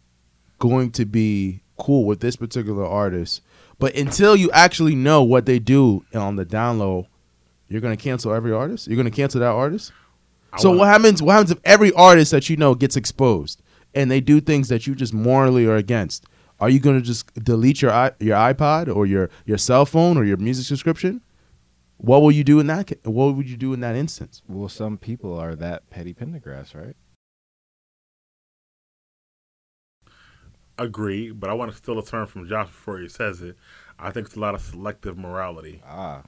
going 0.60 0.92
to 0.92 1.06
be 1.06 1.62
cool 1.78 2.06
with 2.06 2.20
this 2.20 2.36
particular 2.36 2.86
artist 2.86 3.42
But 3.78 3.96
until 3.96 4.36
you 4.36 4.50
actually 4.52 4.96
know 4.96 5.22
what 5.22 5.46
they 5.46 5.60
do 5.60 6.04
on 6.16 6.36
the 6.36 6.46
download 6.46 7.06
you're 7.70 7.82
gonna 7.82 7.98
cancel 7.98 8.34
every 8.34 8.54
artist. 8.54 8.88
You're 8.88 8.98
gonna 8.98 9.12
cancel 9.12 9.42
that 9.42 9.48
artist. 9.48 9.92
I 10.54 10.60
so 10.60 10.72
what 10.72 10.88
happens? 10.88 11.22
What 11.22 11.34
happens 11.34 11.52
if 11.52 11.60
every 11.66 11.92
artist 11.92 12.32
that 12.32 12.50
you 12.50 12.56
know 12.56 12.74
gets 12.76 12.96
exposed 12.96 13.62
and 13.98 14.10
they 14.12 14.22
do 14.22 14.40
things 14.40 14.70
that 14.70 14.86
you 14.88 14.96
just 14.96 15.14
morally 15.14 15.66
are 15.66 15.76
against? 15.76 16.26
Are 16.60 16.70
you 16.70 16.80
gonna 16.80 17.02
just 17.02 17.34
delete 17.44 17.82
your 17.82 17.92
your 18.20 18.38
iPod 18.38 18.94
or 18.96 19.06
your 19.06 19.30
your 19.46 19.58
cell 19.58 19.86
phone 19.86 20.18
or 20.18 20.24
your 20.24 20.38
music 20.38 20.66
subscription? 20.66 21.22
What 21.98 22.22
will 22.22 22.32
you 22.32 22.44
do 22.44 22.60
in 22.60 22.68
that? 22.68 22.88
ca- 22.88 23.10
What 23.10 23.36
would 23.36 23.50
you 23.50 23.58
do 23.58 23.74
in 23.74 23.80
that 23.82 23.96
instance? 23.96 24.42
Well, 24.48 24.70
some 24.70 24.98
people 24.98 25.38
are 25.38 25.56
that 25.56 25.90
petty 25.90 26.14
Pendergrass, 26.14 26.76
right? 26.76 26.96
Agree, 30.80 31.32
but 31.32 31.50
I 31.50 31.54
want 31.54 31.72
to 31.72 31.78
steal 31.78 31.98
a 31.98 32.06
term 32.06 32.28
from 32.28 32.48
Josh 32.48 32.68
before 32.68 33.00
he 33.00 33.10
says 33.10 33.42
it. 33.42 33.58
I 33.98 34.12
think 34.12 34.28
it's 34.28 34.36
a 34.36 34.40
lot 34.40 34.54
of 34.54 34.62
selective 34.62 35.18
morality 35.18 35.82
Ah, 35.84 36.20
Uh, 36.20 36.24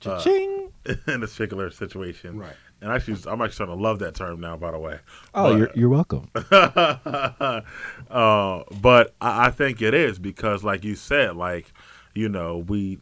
cha-ching. 0.00 0.51
in 1.06 1.20
this 1.20 1.32
particular 1.32 1.70
situation. 1.70 2.38
Right. 2.38 2.54
And 2.80 2.90
actually, 2.90 3.14
I'm 3.30 3.40
actually 3.40 3.54
starting 3.54 3.76
to 3.76 3.82
love 3.82 4.00
that 4.00 4.14
term 4.14 4.40
now. 4.40 4.56
By 4.56 4.72
the 4.72 4.78
way. 4.78 4.98
oh, 5.34 5.50
but- 5.50 5.58
you're 5.58 5.70
you're 5.74 5.88
welcome. 5.88 6.28
uh, 6.50 7.62
but 8.80 9.14
I, 9.20 9.46
I 9.46 9.50
think 9.50 9.80
it 9.82 9.94
is 9.94 10.18
because, 10.18 10.64
like 10.64 10.82
you 10.84 10.96
said, 10.96 11.36
like 11.36 11.72
you 12.14 12.28
know, 12.28 12.58
we 12.58 12.98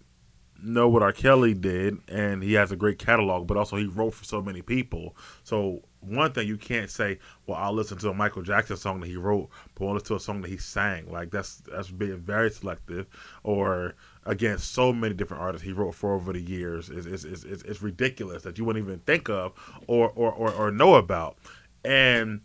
know 0.63 0.89
what 0.89 1.03
R. 1.03 1.13
Kelly 1.13 1.55
did, 1.55 1.99
and 2.09 2.43
he 2.43 2.53
has 2.55 2.73
a 2.73 2.77
great 2.77 2.99
catalog. 2.99 3.47
But 3.47 3.57
also, 3.57 3.77
he 3.77 3.87
wrote 3.87 4.15
for 4.15 4.25
so 4.25 4.43
many 4.43 4.61
people. 4.63 5.17
So 5.45 5.83
one 6.01 6.33
thing 6.33 6.47
you 6.49 6.57
can't 6.57 6.91
say, 6.91 7.19
well, 7.47 7.59
I'll 7.59 7.73
listen 7.73 7.99
to 7.99 8.11
a 8.11 8.15
Michael 8.15 8.43
Jackson 8.43 8.77
song 8.77 9.01
that 9.01 9.07
he 9.07 9.17
wrote, 9.17 9.49
but 9.75 9.87
I'll 9.87 9.95
listen 9.95 10.09
to 10.09 10.17
a 10.17 10.21
song 10.21 10.43
that 10.43 10.51
he 10.51 10.57
sang. 10.57 11.11
Like 11.11 11.31
that's 11.31 11.63
that's 11.71 11.91
being 11.91 12.19
very 12.19 12.51
selective. 12.51 13.07
Or 13.43 13.95
again, 14.27 14.59
so 14.59 14.93
many 14.93 15.15
different 15.15 15.43
artists 15.43 15.65
he 15.65 15.73
wrote 15.73 15.95
for 15.95 16.15
over 16.15 16.33
the 16.33 16.41
years. 16.41 16.91
It's, 16.91 17.25
it's, 17.25 17.45
it's, 17.45 17.63
it's 17.63 17.83
ridiculous 17.83 18.43
that 18.43 18.59
you 18.59 18.65
wouldn't 18.65 18.85
even 18.85 19.01
think 19.01 19.29
of 19.29 19.53
or 19.87 20.11
or, 20.11 20.33
or, 20.33 20.53
or 20.53 20.71
know 20.71 20.95
about. 20.97 21.39
And 21.85 22.43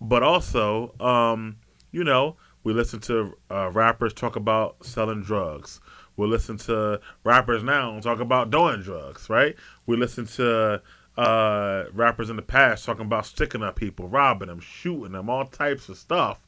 but 0.00 0.22
also, 0.22 0.94
um, 1.00 1.56
you 1.92 2.04
know, 2.04 2.36
we 2.64 2.72
listen 2.72 3.00
to 3.00 3.34
uh, 3.50 3.70
rappers 3.72 4.12
talk 4.12 4.36
about 4.36 4.84
selling 4.84 5.22
drugs. 5.22 5.80
We 6.16 6.26
listen 6.26 6.58
to 6.58 7.00
rappers 7.24 7.62
now 7.62 7.98
talk 8.00 8.20
about 8.20 8.50
doing 8.50 8.82
drugs, 8.82 9.30
right? 9.30 9.56
We 9.86 9.96
listen 9.96 10.26
to 10.26 10.82
uh, 11.16 11.84
rappers 11.92 12.30
in 12.30 12.36
the 12.36 12.42
past 12.42 12.84
talking 12.84 13.06
about 13.06 13.26
sticking 13.26 13.62
up 13.62 13.76
people, 13.76 14.08
robbing 14.08 14.48
them, 14.48 14.60
shooting 14.60 15.12
them, 15.12 15.30
all 15.30 15.46
types 15.46 15.88
of 15.88 15.96
stuff, 15.96 16.46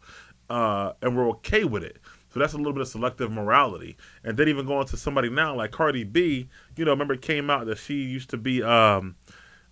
uh, 0.50 0.92
and 1.02 1.16
we're 1.16 1.28
okay 1.30 1.64
with 1.64 1.82
it. 1.82 1.98
So 2.34 2.40
that's 2.40 2.52
a 2.52 2.56
little 2.56 2.72
bit 2.72 2.82
of 2.82 2.88
selective 2.88 3.30
morality. 3.30 3.96
And 4.24 4.36
then 4.36 4.48
even 4.48 4.66
going 4.66 4.88
to 4.88 4.96
somebody 4.96 5.30
now 5.30 5.54
like 5.54 5.70
Cardi 5.70 6.02
B, 6.02 6.48
you 6.76 6.84
know, 6.84 6.90
remember 6.90 7.14
it 7.14 7.22
came 7.22 7.48
out 7.48 7.66
that 7.66 7.78
she 7.78 7.94
used 7.94 8.28
to 8.30 8.36
be 8.36 8.60
um, 8.60 9.14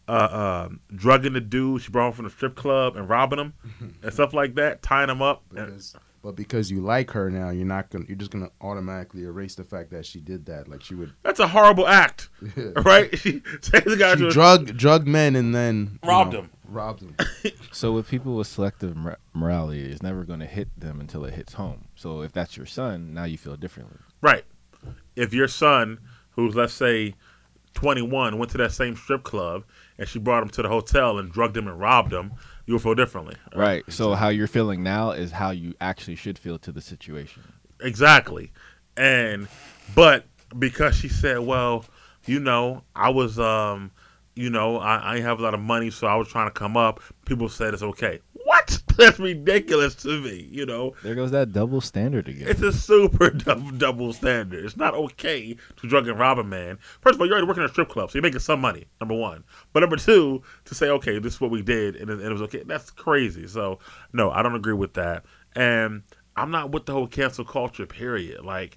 uh, 0.06 0.66
um, 0.68 0.78
drugging 0.94 1.32
the 1.32 1.40
dude 1.40 1.82
she 1.82 1.90
brought 1.90 2.08
him 2.08 2.12
from 2.12 2.24
the 2.26 2.30
strip 2.30 2.54
club 2.54 2.96
and 2.96 3.08
robbing 3.08 3.40
him 3.40 3.52
and 4.02 4.12
stuff 4.12 4.32
like 4.32 4.54
that, 4.54 4.80
tying 4.80 5.10
him 5.10 5.20
up. 5.20 5.42
And- 5.56 5.82
but 6.22 6.36
because 6.36 6.70
you 6.70 6.80
like 6.80 7.10
her 7.10 7.30
now, 7.32 7.50
you're 7.50 7.66
not 7.66 7.90
gonna. 7.90 8.04
You're 8.06 8.16
just 8.16 8.30
gonna 8.30 8.50
automatically 8.60 9.24
erase 9.24 9.56
the 9.56 9.64
fact 9.64 9.90
that 9.90 10.06
she 10.06 10.20
did 10.20 10.46
that. 10.46 10.68
Like 10.68 10.80
she 10.80 10.94
would. 10.94 11.12
that's 11.24 11.40
a 11.40 11.48
horrible 11.48 11.88
act, 11.88 12.28
right? 12.84 13.18
She 13.18 13.40
takes 13.60 13.86
the 13.86 13.96
guy 13.98 14.14
she 14.14 14.20
to 14.20 14.30
drug 14.30 14.76
drugged 14.76 15.08
men 15.08 15.34
and 15.34 15.52
then 15.52 15.98
you 16.00 16.08
Robbed 16.08 16.32
know, 16.34 16.42
them. 16.42 16.50
Robbed 16.72 17.00
them. 17.00 17.16
So 17.72 17.92
with 17.92 18.06
people 18.06 18.36
with 18.36 18.48
selective 18.48 18.94
mor- 18.96 19.18
morality, 19.32 19.82
it's 19.90 20.02
never 20.02 20.24
going 20.24 20.40
to 20.40 20.46
hit 20.46 20.68
them 20.78 21.00
until 21.00 21.24
it 21.24 21.32
hits 21.32 21.54
home. 21.54 21.86
So 21.94 22.20
if 22.20 22.30
that's 22.32 22.54
your 22.54 22.66
son, 22.66 23.14
now 23.14 23.24
you 23.24 23.38
feel 23.38 23.56
differently. 23.56 23.96
Right. 24.20 24.44
If 25.16 25.32
your 25.32 25.48
son, 25.48 25.98
who's 26.32 26.54
let's 26.54 26.74
say 26.74 27.14
21, 27.74 28.38
went 28.38 28.50
to 28.52 28.58
that 28.58 28.72
same 28.72 28.94
strip 28.94 29.22
club 29.22 29.64
and 29.98 30.06
she 30.06 30.18
brought 30.18 30.42
him 30.42 30.50
to 30.50 30.62
the 30.62 30.68
hotel 30.68 31.18
and 31.18 31.32
drugged 31.32 31.56
him 31.56 31.66
and 31.66 31.80
robbed 31.80 32.12
him, 32.12 32.32
you'll 32.66 32.78
feel 32.78 32.94
differently. 32.94 33.36
Right. 33.56 33.84
So 33.88 34.12
how 34.12 34.28
you're 34.28 34.46
feeling 34.46 34.82
now 34.82 35.12
is 35.12 35.32
how 35.32 35.50
you 35.50 35.74
actually 35.80 36.16
should 36.16 36.38
feel 36.38 36.58
to 36.58 36.72
the 36.72 36.82
situation. 36.82 37.42
Exactly. 37.80 38.52
And 38.96 39.48
but 39.94 40.26
because 40.58 40.94
she 40.94 41.08
said, 41.08 41.40
well, 41.40 41.86
you 42.26 42.38
know, 42.38 42.84
I 42.94 43.08
was 43.08 43.38
um 43.38 43.90
you 44.34 44.50
know, 44.50 44.78
I, 44.78 45.14
I 45.16 45.20
have 45.20 45.38
a 45.38 45.42
lot 45.42 45.54
of 45.54 45.60
money, 45.60 45.90
so 45.90 46.06
I 46.06 46.14
was 46.16 46.28
trying 46.28 46.46
to 46.48 46.52
come 46.52 46.76
up. 46.76 47.00
People 47.26 47.48
said 47.48 47.74
it's 47.74 47.82
okay. 47.82 48.20
What? 48.44 48.82
That's 48.98 49.18
ridiculous 49.18 49.94
to 49.96 50.20
me. 50.20 50.48
You 50.50 50.66
know, 50.66 50.94
There 51.02 51.14
goes 51.14 51.30
that 51.30 51.52
double 51.52 51.80
standard 51.80 52.28
again. 52.28 52.48
it's 52.48 52.60
a 52.60 52.72
super 52.72 53.30
double, 53.30 53.70
double 53.70 54.12
standard. 54.12 54.64
It's 54.64 54.76
not 54.76 54.94
okay 54.94 55.56
to 55.76 55.88
drug 55.88 56.08
and 56.08 56.18
rob 56.18 56.38
a 56.38 56.44
man. 56.44 56.78
First 57.00 57.14
of 57.14 57.20
all, 57.20 57.26
you're 57.26 57.34
already 57.34 57.48
working 57.48 57.62
at 57.62 57.70
a 57.70 57.72
strip 57.72 57.88
club, 57.88 58.10
so 58.10 58.16
you're 58.16 58.22
making 58.22 58.40
some 58.40 58.60
money. 58.60 58.84
Number 59.00 59.14
one, 59.14 59.44
but 59.72 59.80
number 59.80 59.96
two, 59.96 60.42
to 60.66 60.74
say 60.74 60.88
okay, 60.90 61.18
this 61.18 61.34
is 61.34 61.40
what 61.40 61.50
we 61.50 61.62
did, 61.62 61.96
and 61.96 62.10
it, 62.10 62.18
and 62.18 62.26
it 62.26 62.32
was 62.32 62.42
okay. 62.42 62.62
That's 62.66 62.90
crazy. 62.90 63.46
So 63.46 63.78
no, 64.12 64.30
I 64.30 64.42
don't 64.42 64.54
agree 64.54 64.74
with 64.74 64.94
that, 64.94 65.24
and 65.56 66.02
I'm 66.36 66.50
not 66.50 66.70
with 66.72 66.86
the 66.86 66.92
whole 66.92 67.06
cancel 67.06 67.44
culture. 67.44 67.86
Period. 67.86 68.44
Like, 68.44 68.76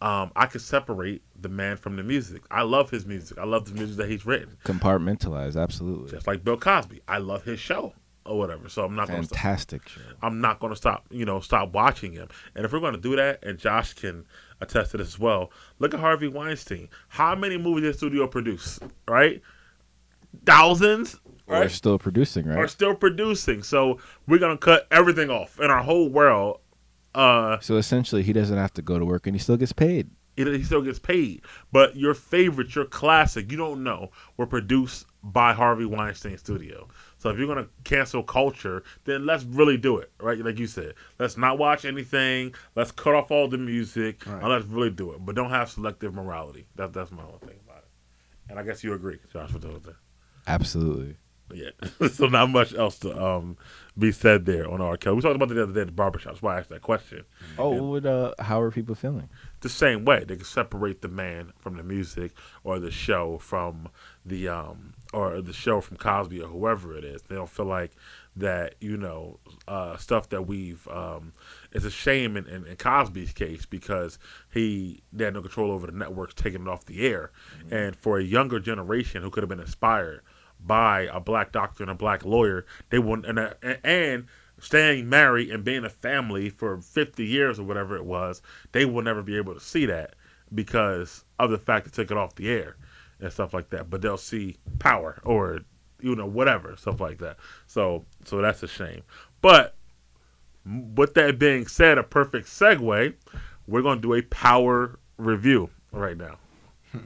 um, 0.00 0.30
I 0.36 0.46
could 0.46 0.60
separate 0.60 1.22
the 1.40 1.48
man 1.48 1.76
from 1.76 1.96
the 1.96 2.02
music. 2.02 2.42
I 2.50 2.62
love 2.62 2.90
his 2.90 3.06
music. 3.06 3.38
I 3.38 3.44
love 3.44 3.66
the 3.66 3.74
music 3.74 3.96
that 3.96 4.10
he's 4.10 4.26
written. 4.26 4.56
Compartmentalized, 4.64 5.60
absolutely. 5.60 6.10
Just 6.10 6.26
like 6.26 6.44
Bill 6.44 6.56
Cosby, 6.56 7.00
I 7.08 7.18
love 7.18 7.44
his 7.44 7.58
show 7.58 7.94
or 8.26 8.38
whatever. 8.38 8.68
So 8.68 8.84
I'm 8.84 8.94
not 8.94 9.08
going 9.08 9.22
to 9.22 9.28
Fantastic 9.28 9.88
show. 9.88 10.00
I'm 10.22 10.40
not 10.40 10.60
going 10.60 10.72
to 10.72 10.76
stop, 10.76 11.06
you 11.10 11.24
know, 11.24 11.40
stop 11.40 11.72
watching 11.72 12.12
him. 12.12 12.28
And 12.54 12.64
if 12.64 12.72
we're 12.72 12.80
going 12.80 12.94
to 12.94 13.00
do 13.00 13.16
that, 13.16 13.44
and 13.44 13.58
Josh 13.58 13.94
can 13.94 14.26
attest 14.60 14.90
to 14.90 14.98
this 14.98 15.08
as 15.08 15.18
well, 15.18 15.50
look 15.78 15.94
at 15.94 16.00
Harvey 16.00 16.28
Weinstein. 16.28 16.88
How 17.08 17.34
many 17.34 17.56
movies 17.56 17.84
did 17.84 17.96
studio 17.96 18.26
produce? 18.26 18.78
Right, 19.08 19.40
thousands. 20.44 21.18
We're 21.46 21.68
still 21.68 21.98
producing, 21.98 22.46
right? 22.46 22.58
are 22.58 22.68
still 22.68 22.94
producing. 22.94 23.62
So 23.62 23.98
we're 24.26 24.38
going 24.38 24.56
to 24.56 24.58
cut 24.58 24.88
everything 24.90 25.30
off 25.30 25.60
in 25.60 25.70
our 25.70 25.82
whole 25.82 26.08
world. 26.08 26.60
Uh, 27.16 27.58
So 27.60 27.76
essentially, 27.76 28.22
he 28.22 28.32
doesn't 28.32 28.56
have 28.58 28.74
to 28.74 28.82
go 28.82 28.98
to 28.98 29.04
work, 29.04 29.26
and 29.26 29.34
he 29.34 29.40
still 29.40 29.56
gets 29.56 29.72
paid. 29.72 30.10
it, 30.36 30.46
he 30.46 30.62
still 30.62 30.82
gets 30.82 30.98
paid. 30.98 31.40
But 31.72 31.96
your 31.96 32.12
favorite, 32.14 32.74
your 32.74 32.84
classic, 32.84 33.50
you 33.50 33.56
don't 33.56 33.82
know, 33.82 34.10
were 34.36 34.46
produced 34.46 35.06
by 35.22 35.54
Harvey 35.54 35.86
Weinstein 35.86 36.36
Studio. 36.36 36.88
So 37.18 37.30
if 37.30 37.38
you're 37.38 37.48
gonna 37.48 37.68
cancel 37.84 38.22
culture, 38.22 38.84
then 39.04 39.24
let's 39.24 39.44
really 39.44 39.78
do 39.78 39.96
it, 39.98 40.12
right? 40.20 40.38
Like 40.38 40.58
you 40.58 40.66
said, 40.66 40.92
let's 41.18 41.36
not 41.38 41.58
watch 41.58 41.84
anything. 41.86 42.54
Let's 42.76 42.92
cut 42.92 43.14
off 43.14 43.30
all 43.30 43.48
the 43.48 43.56
music, 43.58 44.26
Right. 44.26 44.40
and 44.42 44.48
let's 44.50 44.66
really 44.66 44.90
do 44.90 45.12
it. 45.12 45.24
But 45.24 45.34
don't 45.34 45.50
have 45.50 45.70
selective 45.70 46.12
morality. 46.14 46.66
That, 46.76 46.92
that's 46.92 47.10
my 47.10 47.22
whole 47.22 47.38
thing 47.38 47.58
about 47.66 47.78
it. 47.78 47.88
And 48.50 48.58
I 48.58 48.62
guess 48.62 48.84
you 48.84 48.92
agree, 48.92 49.18
Josh, 49.32 49.52
with 49.54 49.62
those. 49.62 49.82
Absolutely. 50.46 51.16
Yeah. 51.52 51.70
so 52.12 52.26
not 52.26 52.50
much 52.50 52.74
else 52.74 52.98
to 53.00 53.10
um 53.24 53.56
be 53.98 54.12
said 54.12 54.44
there 54.46 54.70
on 54.70 54.80
R. 54.80 54.96
Kelly. 54.96 55.16
We 55.16 55.22
talked 55.22 55.36
about 55.36 55.50
it 55.50 55.54
the 55.54 55.62
other 55.62 55.72
day 55.72 55.80
at 55.80 55.86
the 55.86 55.92
barbershop. 55.92 56.32
That's 56.32 56.42
why 56.42 56.56
I 56.56 56.58
asked 56.58 56.68
that 56.70 56.82
question. 56.82 57.24
Oh, 57.58 57.82
would, 57.82 58.06
uh, 58.06 58.34
how 58.38 58.60
are 58.60 58.70
people 58.70 58.94
feeling? 58.94 59.28
the 59.66 59.68
same 59.68 60.04
way. 60.04 60.22
They 60.24 60.36
can 60.36 60.44
separate 60.44 61.02
the 61.02 61.08
man 61.08 61.52
from 61.58 61.76
the 61.76 61.82
music 61.82 62.32
or 62.62 62.78
the 62.78 62.90
show 62.92 63.38
from 63.38 63.88
the 64.24 64.48
um 64.48 64.94
or 65.12 65.40
the 65.40 65.52
show 65.52 65.80
from 65.80 65.96
Cosby 65.96 66.40
or 66.40 66.48
whoever 66.48 66.96
it 66.96 67.04
is. 67.04 67.22
They 67.22 67.34
don't 67.34 67.48
feel 67.48 67.66
like 67.66 67.92
that, 68.36 68.74
you 68.80 68.96
know, 68.96 69.40
uh, 69.66 69.96
stuff 69.96 70.28
that 70.28 70.46
we've 70.46 70.86
um 70.88 71.32
it's 71.72 71.84
a 71.84 71.90
shame 71.90 72.36
in, 72.36 72.46
in, 72.46 72.66
in 72.66 72.76
Cosby's 72.76 73.32
case 73.32 73.66
because 73.66 74.18
he 74.52 75.02
they 75.12 75.24
had 75.24 75.34
no 75.34 75.42
control 75.42 75.72
over 75.72 75.86
the 75.86 75.92
networks 75.92 76.34
taking 76.34 76.62
it 76.62 76.68
off 76.68 76.84
the 76.84 77.06
air. 77.06 77.30
And 77.70 77.96
for 77.96 78.18
a 78.18 78.24
younger 78.24 78.60
generation 78.60 79.22
who 79.22 79.30
could 79.30 79.42
have 79.42 79.50
been 79.50 79.60
inspired 79.60 80.22
by 80.60 81.08
a 81.12 81.20
black 81.20 81.52
doctor 81.52 81.82
and 81.82 81.90
a 81.90 81.94
black 81.94 82.24
lawyer, 82.24 82.66
they 82.90 82.98
wouldn't 82.98 83.26
and, 83.26 83.38
uh, 83.38 83.54
and 83.84 84.26
staying 84.58 85.08
married 85.08 85.50
and 85.50 85.64
being 85.64 85.84
a 85.84 85.90
family 85.90 86.48
for 86.48 86.80
50 86.80 87.24
years 87.24 87.58
or 87.58 87.64
whatever 87.64 87.96
it 87.96 88.04
was, 88.04 88.42
they 88.72 88.84
will 88.84 89.02
never 89.02 89.22
be 89.22 89.36
able 89.36 89.54
to 89.54 89.60
see 89.60 89.86
that 89.86 90.14
because 90.54 91.24
of 91.38 91.50
the 91.50 91.58
fact 91.58 91.84
they 91.84 91.90
took 91.90 92.10
it 92.10 92.16
off 92.16 92.34
the 92.36 92.48
air 92.48 92.76
and 93.20 93.32
stuff 93.32 93.52
like 93.52 93.70
that. 93.70 93.90
But 93.90 94.02
they'll 94.02 94.16
see 94.16 94.56
power 94.78 95.20
or 95.24 95.60
you 96.00 96.14
know 96.14 96.26
whatever 96.26 96.76
stuff 96.76 97.00
like 97.00 97.18
that. 97.18 97.36
So 97.66 98.04
so 98.24 98.40
that's 98.40 98.62
a 98.62 98.68
shame. 98.68 99.02
But 99.40 99.74
with 100.64 101.14
that 101.14 101.38
being 101.38 101.66
said, 101.66 101.98
a 101.98 102.02
perfect 102.02 102.46
segue. 102.46 103.14
We're 103.66 103.82
gonna 103.82 104.00
do 104.00 104.14
a 104.14 104.22
power 104.22 104.98
review 105.16 105.70
right 105.92 106.16
now. 106.16 106.38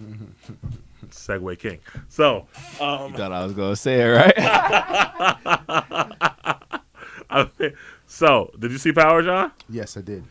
Segue 1.08 1.58
King. 1.58 1.78
So, 2.08 2.46
um, 2.80 3.12
You 3.12 3.16
thought 3.18 3.32
I 3.32 3.42
was 3.44 3.52
going 3.54 3.72
to 3.72 3.76
say 3.76 4.00
it, 4.00 4.06
right? 4.06 4.36
So 8.06 8.50
did 8.58 8.72
you 8.72 8.78
see 8.78 8.92
Power, 8.92 9.22
John? 9.22 9.52
Yes, 9.68 9.96
I 9.96 10.00
did. 10.00 10.24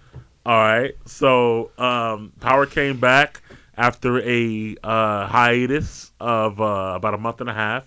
All 0.45 0.57
right. 0.57 0.93
So 1.05 1.71
um, 1.77 2.33
Power 2.41 2.65
came 2.65 2.99
back 2.99 3.41
after 3.77 4.19
a 4.21 4.75
uh, 4.83 5.25
hiatus 5.27 6.11
of 6.19 6.59
uh, 6.59 6.93
about 6.95 7.13
a 7.13 7.17
month 7.17 7.39
and 7.39 7.49
a 7.49 7.53
half. 7.53 7.85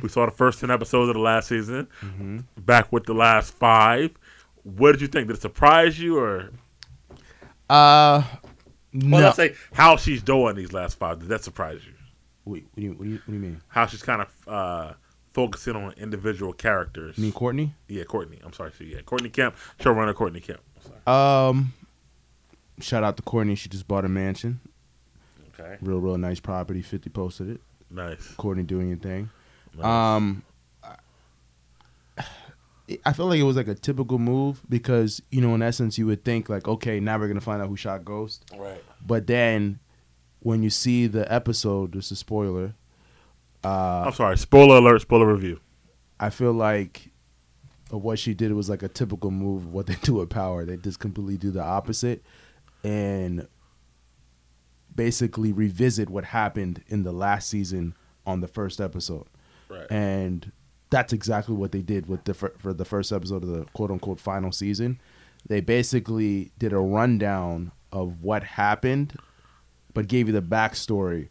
We 0.00 0.08
saw 0.08 0.26
the 0.26 0.30
first 0.32 0.60
ten 0.60 0.70
episodes 0.70 1.08
of 1.08 1.14
the 1.14 1.20
last 1.20 1.48
season. 1.48 1.88
Back 2.56 2.92
with 2.92 3.04
the 3.04 3.14
last 3.14 3.52
five. 3.54 4.12
What 4.62 4.92
did 4.92 5.00
you 5.00 5.08
think? 5.08 5.26
Did 5.26 5.36
it 5.38 5.42
surprise 5.42 5.98
you 5.98 6.18
or? 6.18 6.50
Uh, 7.68 8.22
Well, 8.94 9.22
let's 9.22 9.36
say 9.36 9.54
how 9.72 9.96
she's 9.96 10.22
doing 10.22 10.54
these 10.54 10.72
last 10.72 10.98
five. 10.98 11.18
Did 11.18 11.28
that 11.30 11.42
surprise 11.42 11.80
you? 11.84 11.94
Wait, 12.44 12.64
what, 12.64 12.76
do 12.76 12.82
you, 12.82 12.90
what, 12.92 13.04
do 13.04 13.10
you, 13.10 13.16
what 13.16 13.26
do 13.26 13.32
you 13.34 13.38
mean? 13.38 13.60
How 13.68 13.86
she's 13.86 14.02
kind 14.02 14.22
of 14.22 14.48
uh, 14.48 14.92
focusing 15.32 15.76
on 15.76 15.92
individual 15.92 16.52
characters. 16.52 17.16
You 17.18 17.24
mean 17.24 17.32
Courtney? 17.32 17.74
Yeah, 17.88 18.04
Courtney. 18.04 18.38
I'm 18.44 18.52
sorry. 18.52 18.72
So, 18.76 18.84
yeah, 18.84 19.00
Courtney 19.02 19.28
Kemp, 19.30 19.56
showrunner 19.78 20.14
Courtney 20.14 20.40
Kemp. 20.40 20.60
Um, 21.08 21.72
shout 22.80 23.04
out 23.04 23.16
to 23.16 23.22
Courtney. 23.22 23.54
She 23.54 23.68
just 23.68 23.86
bought 23.86 24.04
a 24.04 24.08
mansion. 24.08 24.60
Okay. 25.58 25.76
Real, 25.82 26.00
real 26.00 26.18
nice 26.18 26.40
property. 26.40 26.82
50 26.82 27.10
posted 27.10 27.50
it. 27.50 27.60
Nice. 27.90 28.26
Courtney 28.36 28.64
doing 28.64 28.88
your 28.88 28.98
thing. 28.98 29.30
nice. 29.76 29.84
Um, 29.84 30.42
I- 30.82 30.96
I 33.06 33.12
feel 33.14 33.26
like 33.26 33.38
it 33.38 33.44
was 33.44 33.56
like 33.56 33.68
a 33.68 33.74
typical 33.74 34.18
move 34.18 34.60
because 34.68 35.22
you 35.30 35.40
know, 35.40 35.54
in 35.54 35.62
essence, 35.62 35.96
you 35.96 36.06
would 36.06 36.24
think 36.24 36.48
like, 36.50 36.68
okay, 36.68 37.00
now 37.00 37.18
we're 37.18 37.28
gonna 37.28 37.40
find 37.40 37.62
out 37.62 37.68
who 37.68 37.76
shot 37.76 38.04
Ghost. 38.04 38.44
right. 38.58 38.82
But 39.06 39.26
then, 39.26 39.78
when 40.42 40.62
you 40.62 40.70
see 40.70 41.06
the 41.06 41.30
episode, 41.32 41.92
this 41.92 42.06
is 42.06 42.12
a 42.12 42.16
spoiler. 42.16 42.74
Uh, 43.64 44.04
I'm 44.06 44.12
sorry. 44.12 44.36
Spoiler 44.36 44.76
alert. 44.76 45.02
Spoiler 45.02 45.32
review. 45.32 45.60
I 46.18 46.30
feel 46.30 46.52
like 46.52 47.10
what 47.90 48.18
she 48.18 48.34
did 48.34 48.52
was 48.52 48.68
like 48.68 48.82
a 48.82 48.88
typical 48.88 49.30
move 49.30 49.66
of 49.66 49.72
what 49.72 49.86
they 49.86 49.94
do 50.02 50.14
with 50.14 50.30
power. 50.30 50.64
They 50.64 50.76
just 50.76 50.98
completely 50.98 51.36
do 51.36 51.50
the 51.50 51.62
opposite 51.62 52.22
and 52.84 53.46
basically 54.94 55.52
revisit 55.52 56.10
what 56.10 56.24
happened 56.24 56.82
in 56.88 57.04
the 57.04 57.12
last 57.12 57.48
season 57.48 57.94
on 58.26 58.40
the 58.40 58.48
first 58.48 58.80
episode. 58.80 59.26
Right. 59.68 59.90
And 59.90 60.52
that's 60.90 61.12
exactly 61.12 61.54
what 61.54 61.72
they 61.72 61.80
did 61.80 62.06
with 62.06 62.24
the 62.24 62.34
for 62.34 62.72
the 62.72 62.84
first 62.84 63.12
episode 63.12 63.42
of 63.44 63.48
the 63.48 63.64
quote 63.72 63.90
unquote 63.90 64.20
final 64.20 64.52
season. 64.52 65.00
They 65.48 65.60
basically 65.60 66.52
did 66.58 66.72
a 66.72 66.78
rundown 66.78 67.72
of 67.90 68.22
what 68.22 68.44
happened, 68.44 69.16
but 69.94 70.08
gave 70.08 70.26
you 70.28 70.32
the 70.32 70.42
backstory 70.42 71.28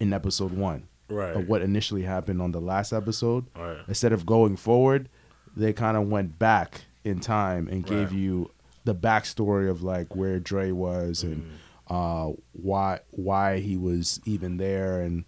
in 0.00 0.12
episode 0.12 0.52
one 0.52 0.88
right. 1.08 1.36
of 1.36 1.48
what 1.48 1.62
initially 1.62 2.02
happened 2.02 2.40
on 2.42 2.52
the 2.52 2.60
last 2.60 2.92
episode 2.92 3.44
Right. 3.56 3.78
instead 3.88 4.12
of 4.12 4.26
going 4.26 4.56
forward, 4.56 5.08
they 5.56 5.72
kind 5.72 5.96
of 5.96 6.08
went 6.08 6.38
back 6.38 6.82
in 7.04 7.20
time 7.20 7.68
and 7.68 7.84
gave 7.86 8.12
you 8.12 8.50
the 8.84 8.94
backstory 8.94 9.70
of 9.70 9.82
like 9.82 10.14
where 10.16 10.38
Dre 10.40 10.72
was 10.72 11.22
and 11.22 11.42
Mm-hmm. 11.42 11.94
uh, 11.94 12.32
why 12.52 13.00
why 13.10 13.58
he 13.60 13.76
was 13.76 14.20
even 14.24 14.56
there 14.56 15.00
and 15.00 15.24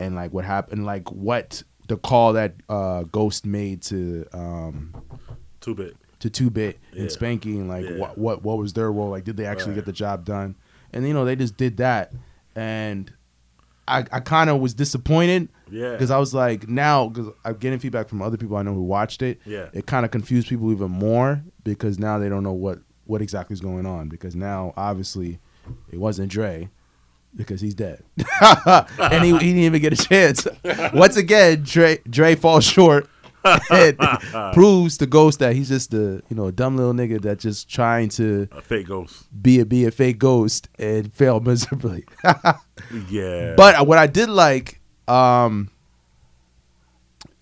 and 0.00 0.14
like 0.16 0.32
what 0.32 0.44
happened, 0.44 0.84
like 0.86 1.10
what 1.12 1.62
the 1.86 1.96
call 1.96 2.32
that 2.32 2.54
uh, 2.68 3.02
Ghost 3.04 3.44
made 3.46 3.82
to 3.82 4.26
um, 4.32 4.94
Two 5.60 5.74
bit. 5.74 5.96
to 6.20 6.30
Two 6.30 6.50
Bit 6.50 6.78
Yeah. 6.92 7.02
and 7.02 7.10
Spanky 7.10 7.56
and 7.56 7.68
like 7.68 7.84
Yeah. 7.84 7.98
what 7.98 8.18
what 8.18 8.42
what 8.42 8.58
was 8.58 8.72
their 8.72 8.90
role? 8.90 9.10
Like, 9.10 9.24
did 9.24 9.36
they 9.36 9.46
actually 9.46 9.72
Right. 9.72 9.76
get 9.76 9.84
the 9.86 9.92
job 9.92 10.24
done? 10.24 10.56
And 10.94 11.06
you 11.06 11.12
know, 11.12 11.24
they 11.26 11.36
just 11.36 11.56
did 11.58 11.76
that, 11.78 12.12
and 12.56 13.12
I 13.86 13.98
I 14.10 14.20
kind 14.20 14.48
of 14.48 14.60
was 14.60 14.72
disappointed 14.74 15.48
Yeah. 15.70 15.92
because 15.92 16.10
I 16.10 16.18
was 16.18 16.32
like, 16.32 16.68
now 16.68 17.08
because 17.08 17.32
I'm 17.44 17.56
getting 17.56 17.78
feedback 17.78 18.08
from 18.08 18.22
other 18.22 18.36
people 18.38 18.56
I 18.56 18.62
know 18.62 18.72
who 18.72 18.82
watched 18.82 19.20
it. 19.20 19.40
Yeah. 19.44 19.68
It 19.74 19.86
kind 19.86 20.04
of 20.06 20.10
confused 20.10 20.48
people 20.48 20.70
even 20.72 20.90
more 20.90 21.42
because 21.64 21.98
now 21.98 22.18
they 22.18 22.28
don't 22.30 22.42
know 22.44 22.52
what 22.52 22.78
what 23.06 23.20
exactly 23.20 23.52
is 23.52 23.60
going 23.60 23.84
on 23.84 24.08
because 24.08 24.34
now 24.34 24.72
obviously 24.78 25.38
it 25.92 25.98
wasn't 25.98 26.30
Dre 26.30 26.70
because 27.36 27.60
he's 27.60 27.74
dead 27.74 28.02
and 28.40 29.24
he, 29.24 29.32
he 29.32 29.38
didn't 29.38 29.58
even 29.58 29.82
get 29.82 29.92
a 29.92 29.96
chance. 30.02 30.46
Once 30.94 31.16
again, 31.16 31.62
Dre 31.64 31.98
Dre 32.08 32.34
falls 32.36 32.64
short. 32.64 33.08
proves 34.52 34.96
to 34.98 35.06
Ghost 35.06 35.38
that 35.40 35.54
he's 35.54 35.68
just 35.68 35.92
a 35.94 36.22
you 36.28 36.36
know 36.36 36.46
a 36.46 36.52
dumb 36.52 36.76
little 36.76 36.92
nigga 36.94 37.20
that's 37.20 37.42
just 37.42 37.68
trying 37.68 38.08
to 38.10 38.48
A 38.52 38.60
fake 38.62 38.86
ghost. 38.86 39.26
be 39.42 39.60
a 39.60 39.66
be 39.66 39.84
a 39.84 39.90
fake 39.90 40.18
ghost 40.18 40.68
and 40.78 41.12
fail 41.12 41.40
miserably. 41.50 42.04
Yeah. 43.08 43.54
But 43.56 43.86
what 43.86 43.98
I 43.98 44.06
did 44.06 44.28
like, 44.28 44.80
um, 45.08 45.70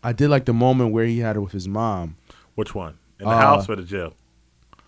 I 0.03 0.13
did 0.13 0.29
like 0.29 0.45
the 0.47 0.53
moment 0.53 0.93
where 0.93 1.05
he 1.07 1.19
had 1.21 1.37
it 1.37 1.41
with 1.41 1.53
his 1.53 1.69
mom, 1.69 2.17
which 2.55 2.75
one? 2.75 2.99
In 3.21 3.27
the 3.27 3.33
Uh, 3.35 3.39
house 3.39 3.69
or 3.69 3.77
the 3.77 3.83
jail? 3.85 4.15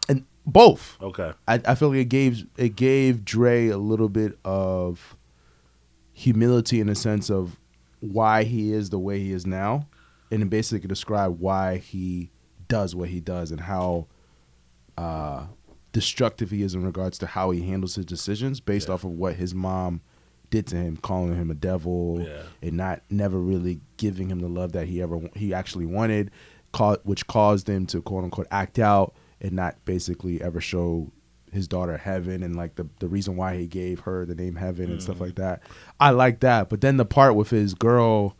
and 0.09 0.25
both. 0.45 0.97
Okay. 1.01 1.33
I, 1.49 1.61
I 1.67 1.75
feel 1.77 1.91
like 1.91 1.99
it 1.99 2.05
gave 2.09 2.45
it 2.57 2.77
gave 2.77 3.25
Dre 3.25 3.69
a 3.69 3.79
little 3.79 4.09
bit 4.09 4.39
of 4.45 5.17
humility 6.13 6.81
in 6.81 6.87
the 6.89 6.95
sense 6.95 7.31
of 7.31 7.57
why 8.01 8.45
he 8.45 8.73
is 8.73 8.91
the 8.91 8.99
way 8.99 9.19
he 9.21 9.33
is 9.33 9.47
now, 9.47 9.87
and 10.43 10.51
basically 10.51 10.89
describe 10.89 11.39
why 11.41 11.79
he 11.79 12.31
does 12.69 12.95
what 12.95 13.09
he 13.09 13.21
does 13.21 13.51
and 13.51 13.61
how 13.61 14.07
uh, 14.97 15.47
destructive 15.93 16.51
he 16.51 16.63
is 16.63 16.75
in 16.75 16.85
regards 16.85 17.19
to 17.19 17.27
how 17.27 17.51
he 17.51 17.63
handles 17.63 17.95
his 17.95 18.05
decisions 18.07 18.61
based 18.61 18.89
Yeah. 18.89 18.95
off 18.95 19.05
of 19.05 19.11
what 19.13 19.35
his 19.37 19.55
mom 19.55 20.01
did 20.51 20.67
to 20.69 20.77
him, 20.77 20.97
calling 20.97 21.35
him 21.37 21.51
a 21.51 21.55
devil 21.55 22.21
Yeah. 22.27 22.43
and 22.63 22.77
not 22.77 23.03
never 23.11 23.39
really 23.39 23.81
giving 23.97 24.29
him 24.29 24.41
the 24.41 24.49
love 24.49 24.73
that 24.73 24.87
he 24.89 25.03
ever 25.03 25.21
he 25.35 25.53
actually 25.53 25.87
wanted, 25.87 26.31
which 27.05 27.27
caused 27.27 27.69
him 27.69 27.87
to 27.87 28.03
quote 28.03 28.25
unquote 28.25 28.47
act 28.51 28.79
out 28.79 29.15
and 29.41 29.53
not 29.53 29.77
basically 29.85 30.41
ever 30.43 30.61
show 30.61 31.11
his 31.53 31.69
daughter 31.69 31.97
heaven 31.97 32.43
and 32.43 32.57
like 32.57 32.75
the 32.77 32.87
the 32.99 33.09
reason 33.09 33.37
why 33.37 33.57
he 33.57 33.67
gave 33.67 34.01
her 34.01 34.25
the 34.27 34.35
name 34.35 34.57
heaven 34.57 34.91
and 34.91 35.01
stuff 35.03 35.21
like 35.21 35.37
that. 35.37 35.63
I 36.01 36.11
like 36.11 36.41
that, 36.41 36.69
but 36.69 36.81
then 36.81 36.97
the 36.97 37.05
part 37.05 37.37
with 37.37 37.51
his 37.51 37.75
girl 37.75 38.37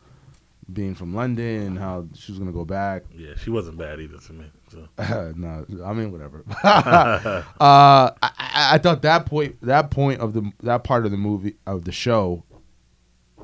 being 0.71 0.95
from 0.95 1.13
London 1.13 1.61
and 1.61 1.79
how 1.79 2.07
she 2.15 2.31
was 2.31 2.39
gonna 2.39 2.51
go 2.51 2.65
back. 2.65 3.03
Yeah, 3.13 3.33
she 3.37 3.49
wasn't 3.49 3.77
bad 3.77 3.99
either 3.99 4.17
to 4.17 4.33
me. 4.33 4.45
So. 4.71 4.87
no, 5.35 5.65
I 5.83 5.93
mean 5.93 6.11
whatever. 6.11 6.43
uh, 6.63 7.43
I, 7.59 8.11
I 8.21 8.77
thought 8.79 9.01
that 9.03 9.25
point, 9.25 9.57
that 9.61 9.91
point 9.91 10.21
of 10.21 10.33
the 10.33 10.51
that 10.63 10.83
part 10.83 11.05
of 11.05 11.11
the 11.11 11.17
movie 11.17 11.55
of 11.65 11.85
the 11.85 11.91
show. 11.91 12.43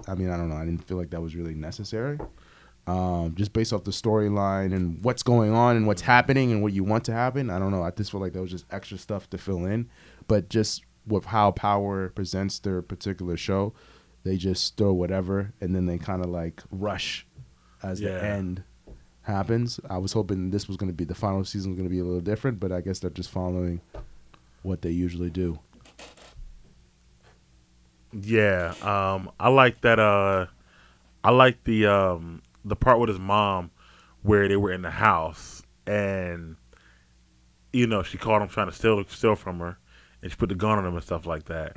I 0.08 0.16
mean, 0.16 0.30
I 0.32 0.38
don't 0.38 0.50
know. 0.50 0.56
I 0.56 0.66
didn't 0.66 0.88
feel 0.88 0.98
like 0.98 1.12
that 1.12 1.22
was 1.22 1.36
really 1.36 1.54
necessary. 1.54 2.18
Um, 2.88 3.36
just 3.36 3.54
based 3.54 3.72
off 3.72 3.84
the 3.84 3.92
storyline 3.92 4.74
and 4.74 5.04
what's 5.04 5.22
going 5.22 5.54
on 5.54 5.76
and 5.76 5.86
what's 5.86 6.02
happening 6.02 6.52
and 6.52 6.64
what 6.64 6.74
you 6.74 6.84
want 6.84 7.06
to 7.06 7.14
happen. 7.14 7.52
I 7.52 7.60
don't 7.60 7.72
know. 7.72 7.84
I 7.84 7.92
just 7.92 8.10
feel 8.12 8.20
like 8.20 8.34
that 8.34 8.42
was 8.42 8.50
just 8.50 8.66
extra 8.72 8.98
stuff 8.98 9.30
to 9.30 9.38
fill 9.38 9.66
in. 9.66 9.88
But 10.28 10.50
just 10.50 10.84
with 11.06 11.26
how 11.26 11.52
Power 11.52 12.10
presents 12.10 12.58
their 12.60 12.82
particular 12.82 13.38
show, 13.38 13.74
they 14.24 14.38
just 14.38 14.78
throw 14.78 14.94
whatever 14.94 15.54
and 15.62 15.76
then 15.76 15.86
they 15.86 15.98
kind 15.98 16.24
of 16.24 16.30
like 16.30 16.62
rush 16.72 17.26
as 17.84 18.00
the 18.00 18.24
end 18.24 18.64
happens. 19.24 19.80
I 19.90 19.98
was 19.98 20.14
hoping 20.14 20.52
this 20.52 20.68
was 20.68 20.78
going 20.78 20.92
to 20.92 20.96
be 20.96 21.06
the 21.06 21.16
final 21.16 21.44
season 21.44 21.72
was 21.72 21.78
going 21.78 21.90
to 21.90 21.94
be 21.94 22.00
a 22.00 22.04
little 22.04 22.22
different, 22.22 22.60
but 22.60 22.72
I 22.72 22.82
guess 22.82 23.00
they're 23.00 23.10
just 23.10 23.32
following 23.32 23.82
what 24.64 24.82
they 24.82 24.92
usually 24.92 25.30
do. 25.30 25.60
Yeah, 28.14 28.74
um, 28.82 29.32
I 29.40 29.50
like 29.50 29.82
that. 29.82 30.00
Uh, 30.00 30.48
I 31.24 31.32
like 31.32 31.64
the 31.64 31.88
um, 31.88 32.42
the 32.66 32.76
part 32.76 33.00
with 33.00 33.10
his 33.10 33.20
mom 33.20 33.72
where 34.24 34.48
they 34.48 34.58
were 34.58 34.72
in 34.72 34.82
the 34.82 34.92
house 34.92 35.64
and 35.88 36.56
you 37.74 37.88
know 37.88 38.04
she 38.04 38.18
caught 38.18 38.42
him 38.42 38.48
trying 38.48 38.70
to 38.70 38.76
steal 38.76 39.04
steal 39.08 39.36
from 39.36 39.60
her, 39.60 39.78
and 40.22 40.32
she 40.32 40.36
put 40.38 40.50
the 40.50 40.56
gun 40.56 40.78
on 40.78 40.86
him 40.86 40.94
and 40.94 41.04
stuff 41.04 41.26
like 41.26 41.46
that. 41.46 41.74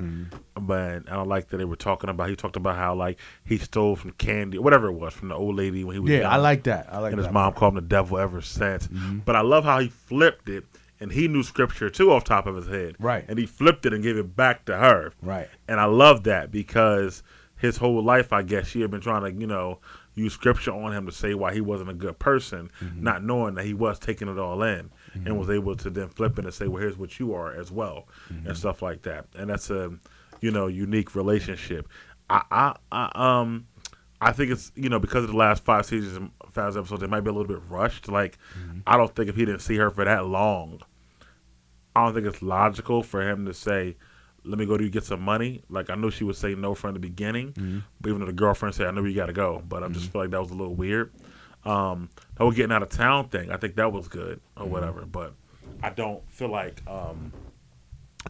But 0.55 1.09
I 1.09 1.15
don't 1.15 1.27
like 1.27 1.47
that 1.49 1.57
they 1.57 1.65
were 1.65 1.75
talking 1.75 2.09
about. 2.09 2.29
He 2.29 2.35
talked 2.35 2.55
about 2.55 2.75
how 2.75 2.95
like 2.95 3.19
he 3.43 3.57
stole 3.57 3.95
from 3.95 4.11
candy, 4.11 4.57
whatever 4.57 4.87
it 4.87 4.93
was, 4.93 5.13
from 5.13 5.29
the 5.29 5.35
old 5.35 5.55
lady 5.55 5.83
when 5.83 5.95
he 5.95 5.99
was 5.99 6.11
Yeah, 6.11 6.19
young. 6.21 6.31
I 6.31 6.37
like 6.37 6.63
that. 6.63 6.87
I 6.91 6.99
like 6.99 7.11
and 7.13 7.21
his 7.21 7.31
mom 7.31 7.53
called 7.53 7.73
him 7.73 7.83
the 7.83 7.87
devil 7.89 8.17
ever 8.17 8.41
since. 8.41 8.87
Mm-hmm. 8.87 9.19
But 9.19 9.35
I 9.35 9.41
love 9.41 9.63
how 9.63 9.79
he 9.79 9.87
flipped 9.89 10.47
it, 10.49 10.63
and 10.99 11.11
he 11.11 11.27
knew 11.27 11.43
scripture 11.43 11.89
too 11.89 12.11
off 12.11 12.23
top 12.23 12.47
of 12.47 12.55
his 12.55 12.67
head. 12.67 12.95
Right. 12.99 13.25
And 13.27 13.37
he 13.37 13.45
flipped 13.45 13.85
it 13.85 13.93
and 13.93 14.03
gave 14.03 14.17
it 14.17 14.35
back 14.35 14.65
to 14.65 14.77
her. 14.77 15.13
Right. 15.21 15.49
And 15.67 15.79
I 15.79 15.85
love 15.85 16.23
that 16.23 16.51
because 16.51 17.23
his 17.57 17.77
whole 17.77 18.03
life, 18.03 18.31
I 18.33 18.43
guess, 18.43 18.67
she 18.67 18.81
had 18.81 18.91
been 18.91 19.01
trying 19.01 19.23
to, 19.23 19.39
you 19.39 19.47
know, 19.47 19.79
use 20.13 20.33
scripture 20.33 20.71
on 20.71 20.93
him 20.93 21.05
to 21.05 21.11
say 21.11 21.33
why 21.33 21.53
he 21.53 21.61
wasn't 21.61 21.89
a 21.89 21.93
good 21.93 22.17
person, 22.19 22.69
Mm-hmm. 22.81 23.03
not 23.03 23.23
knowing 23.23 23.55
that 23.55 23.65
he 23.65 23.73
was 23.73 23.99
taking 23.99 24.27
it 24.29 24.37
all 24.37 24.61
in 24.63 24.89
and 25.25 25.37
was 25.39 25.49
able 25.49 25.75
to 25.77 25.89
then 25.89 26.09
flip 26.09 26.37
it 26.39 26.45
and 26.45 26.53
say, 26.53 26.67
well, 26.67 26.81
here's 26.81 26.97
what 26.97 27.19
you 27.19 27.33
are 27.33 27.53
as 27.53 27.71
well 27.71 28.07
Mm-hmm. 28.31 28.47
and 28.47 28.57
stuff 28.57 28.81
like 28.81 29.01
that. 29.03 29.25
And 29.37 29.49
that's 29.49 29.69
a, 29.69 29.93
you 30.41 30.51
know, 30.51 30.67
unique 30.67 31.15
relationship. 31.15 31.87
I, 32.29 32.41
I, 32.51 32.75
I, 32.91 33.11
um, 33.15 33.67
I 34.21 34.31
think 34.31 34.51
it's 34.51 34.71
you 34.75 34.89
know 34.89 34.99
because 34.99 35.23
of 35.25 35.29
the 35.31 35.37
last 35.37 35.63
five 35.63 35.85
seasons, 35.85 36.17
and 36.17 36.31
five 36.51 36.75
episodes, 36.75 37.03
it 37.03 37.09
might 37.09 37.21
be 37.21 37.29
a 37.29 37.33
little 37.33 37.47
bit 37.47 37.61
rushed. 37.69 38.07
Like, 38.07 38.37
I 38.87 38.97
don't 38.97 39.13
think 39.15 39.29
if 39.29 39.35
he 39.35 39.45
didn't 39.45 39.61
see 39.61 39.75
her 39.77 39.89
for 39.91 40.03
that 40.05 40.25
long, 40.25 40.81
I 41.95 42.05
don't 42.05 42.13
think 42.13 42.25
it's 42.27 42.41
logical 42.41 43.03
for 43.03 43.21
him 43.21 43.45
to 43.45 43.53
say, 43.53 43.95
"Let 44.43 44.57
me 44.57 44.65
go 44.65 44.77
to 44.77 44.83
you 44.83 44.89
get 44.89 45.03
some 45.03 45.21
money." 45.21 45.61
Like 45.69 45.89
I 45.89 45.95
know 45.95 46.09
she 46.09 46.23
would 46.23 46.35
say 46.35 46.55
no 46.55 46.73
from 46.75 46.93
the 46.93 46.99
beginning, 46.99 47.83
but 48.01 48.09
even 48.09 48.19
though 48.21 48.25
the 48.27 48.33
girlfriend 48.33 48.75
said, 48.75 48.87
"I 48.87 48.91
know 48.91 49.03
you 49.03 49.15
got 49.15 49.27
to 49.27 49.33
go," 49.33 49.61
but 49.67 49.83
I 49.83 49.89
just 49.89 50.11
feel 50.11 50.21
like 50.21 50.31
that 50.31 50.41
was 50.41 50.51
a 50.51 50.55
little 50.55 50.75
weird. 50.75 51.11
Um, 51.65 52.09
the 52.35 52.43
whole 52.43 52.51
getting 52.51 52.71
out 52.71 52.83
of 52.83 52.89
town 52.89 53.29
thing, 53.29 53.51
I 53.51 53.57
think 53.57 53.75
that 53.75 53.91
was 53.91 54.07
good 54.07 54.39
or 54.55 54.67
whatever, 54.67 55.05
but 55.05 55.33
I 55.81 55.89
don't 55.89 56.21
feel 56.29 56.49
like 56.49 56.81
um, 56.87 57.33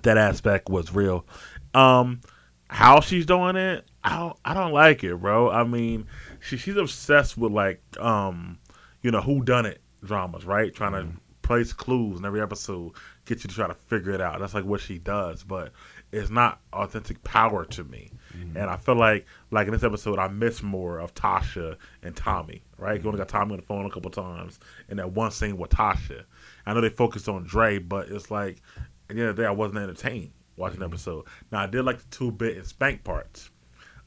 that 0.04 0.18
aspect 0.18 0.70
was 0.70 0.94
real. 0.94 1.26
Um, 1.74 2.22
how 2.70 3.02
she's 3.02 3.26
doing 3.26 3.56
it, 3.56 3.86
I 4.04 4.18
don't, 4.18 4.38
I 4.46 4.54
don't 4.54 4.72
like 4.72 5.04
it, 5.04 5.16
bro. 5.18 5.50
I 5.50 5.64
mean, 5.64 6.08
she 6.40 6.58
she's 6.58 6.78
obsessed 6.78 7.38
with 7.38 7.52
like, 7.52 7.82
um, 8.00 8.60
you 9.02 9.12
know, 9.12 9.22
who 9.22 9.44
done 9.44 9.66
it 9.66 9.82
dramas, 10.04 10.46
right? 10.46 10.74
Trying 10.74 10.94
to 10.94 11.08
place 11.42 11.74
clues 11.74 12.18
in 12.18 12.26
every 12.26 12.42
episode, 12.42 12.94
get 13.26 13.44
you 13.44 13.50
to 13.50 13.56
try 13.56 13.68
to 13.68 13.74
figure 13.74 14.12
it 14.12 14.22
out. 14.22 14.40
That's 14.40 14.54
like 14.54 14.66
what 14.66 14.82
she 14.82 14.98
does, 14.98 15.44
but 15.44 15.74
it's 16.12 16.30
not 16.30 16.60
authentic 16.74 17.24
power 17.24 17.66
to 17.66 17.84
me. 17.84 18.12
Mm-hmm. 18.36 18.58
And 18.58 18.70
I 18.70 18.78
feel 18.78 18.96
like, 18.96 19.26
like 19.52 19.68
in 19.68 19.74
this 19.74 19.84
episode, 19.84 20.18
I 20.18 20.28
miss 20.28 20.64
more 20.64 21.00
of 21.00 21.14
Tasha 21.14 21.78
and 22.02 22.16
Tommy. 22.16 22.64
Right? 22.78 23.02
You 23.02 23.08
only 23.08 23.18
got 23.18 23.30
Tommy 23.30 23.54
on 23.54 23.58
the 23.58 23.66
phone 23.66 23.86
a 23.86 23.90
couple 23.90 24.12
times, 24.12 24.60
and 24.90 25.00
that 25.00 25.12
one 25.12 25.32
scene 25.32 25.58
with 25.58 25.72
Tasha. 25.72 26.26
I 26.66 26.74
know 26.74 26.82
they 26.82 26.90
focused 26.90 27.30
on 27.30 27.44
Dre, 27.44 27.78
but 27.78 28.10
it's 28.10 28.30
like 28.30 28.62
at 29.10 29.16
the 29.16 29.22
end 29.22 29.30
of 29.30 29.36
the 29.36 29.44
day, 29.44 29.48
I 29.48 29.52
wasn't 29.52 29.80
entertained 29.80 30.32
watching 30.58 30.80
the 30.80 30.86
episode. 30.86 31.26
Now 31.52 31.62
I 31.62 31.68
did 31.68 31.84
like 31.84 32.00
the 32.00 32.08
two 32.10 32.32
bit 32.32 32.58
and 32.58 32.66
spank 32.66 33.04
parts. 33.04 33.50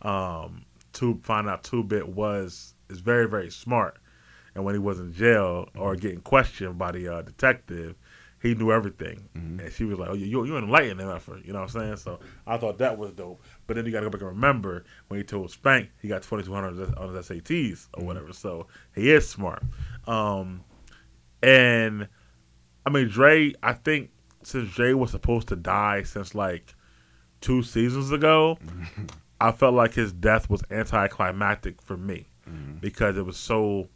Um, 0.02 0.64
to 0.94 1.20
find 1.22 1.48
out 1.48 1.64
two 1.64 1.82
bit 1.82 2.08
was 2.08 2.74
is 2.88 3.00
very 3.00 3.28
very 3.28 3.50
smart, 3.50 3.98
and 4.54 4.64
when 4.64 4.74
he 4.74 4.78
was 4.78 5.00
in 5.00 5.12
jail 5.12 5.68
or 5.76 5.96
getting 5.96 6.20
questioned 6.20 6.78
by 6.78 6.92
the 6.92 7.08
uh, 7.08 7.22
detective, 7.22 7.96
he 8.40 8.54
knew 8.54 8.70
everything, 8.70 9.28
mm-hmm. 9.36 9.60
and 9.60 9.72
she 9.72 9.84
was 9.84 9.98
like, 9.98 10.10
"Oh, 10.10 10.14
you 10.14 10.44
you 10.44 10.56
enlightened 10.56 11.00
him 11.00 11.10
effort," 11.10 11.44
you 11.44 11.52
know 11.52 11.60
what 11.60 11.74
I'm 11.74 11.80
saying? 11.80 11.96
So 11.96 12.20
I 12.46 12.56
thought 12.56 12.78
that 12.78 12.96
was 12.96 13.12
dope. 13.12 13.42
But 13.66 13.76
then 13.76 13.86
you 13.86 13.92
got 13.92 14.00
to 14.00 14.06
go 14.06 14.10
back 14.10 14.20
and 14.20 14.30
remember 14.30 14.84
when 15.08 15.18
he 15.18 15.24
told 15.24 15.50
Spank 15.50 15.90
he 16.00 16.08
got 16.08 16.22
2200 16.22 16.94
on 16.96 17.14
his 17.14 17.28
SATs 17.28 17.88
or 17.94 17.98
mm-hmm. 17.98 18.06
whatever. 18.06 18.32
So 18.32 18.66
he 18.94 19.10
is 19.10 19.28
smart. 19.28 19.62
Um, 20.06 20.64
and 21.42 22.08
I 22.86 22.90
mean 22.90 23.08
Dre, 23.08 23.54
I 23.62 23.72
think 23.72 24.10
since 24.42 24.72
Dre 24.74 24.92
was 24.92 25.10
supposed 25.10 25.48
to 25.48 25.56
die 25.56 26.02
since 26.04 26.34
like 26.34 26.74
two 27.40 27.62
seasons 27.62 28.12
ago, 28.12 28.58
I 29.40 29.52
felt 29.52 29.74
like 29.74 29.94
his 29.94 30.12
death 30.12 30.50
was 30.50 30.62
anticlimactic 30.70 31.82
for 31.82 31.96
me 31.96 32.26
mm-hmm. 32.48 32.78
because 32.78 33.16
it 33.16 33.24
was 33.24 33.36
so, 33.36 33.88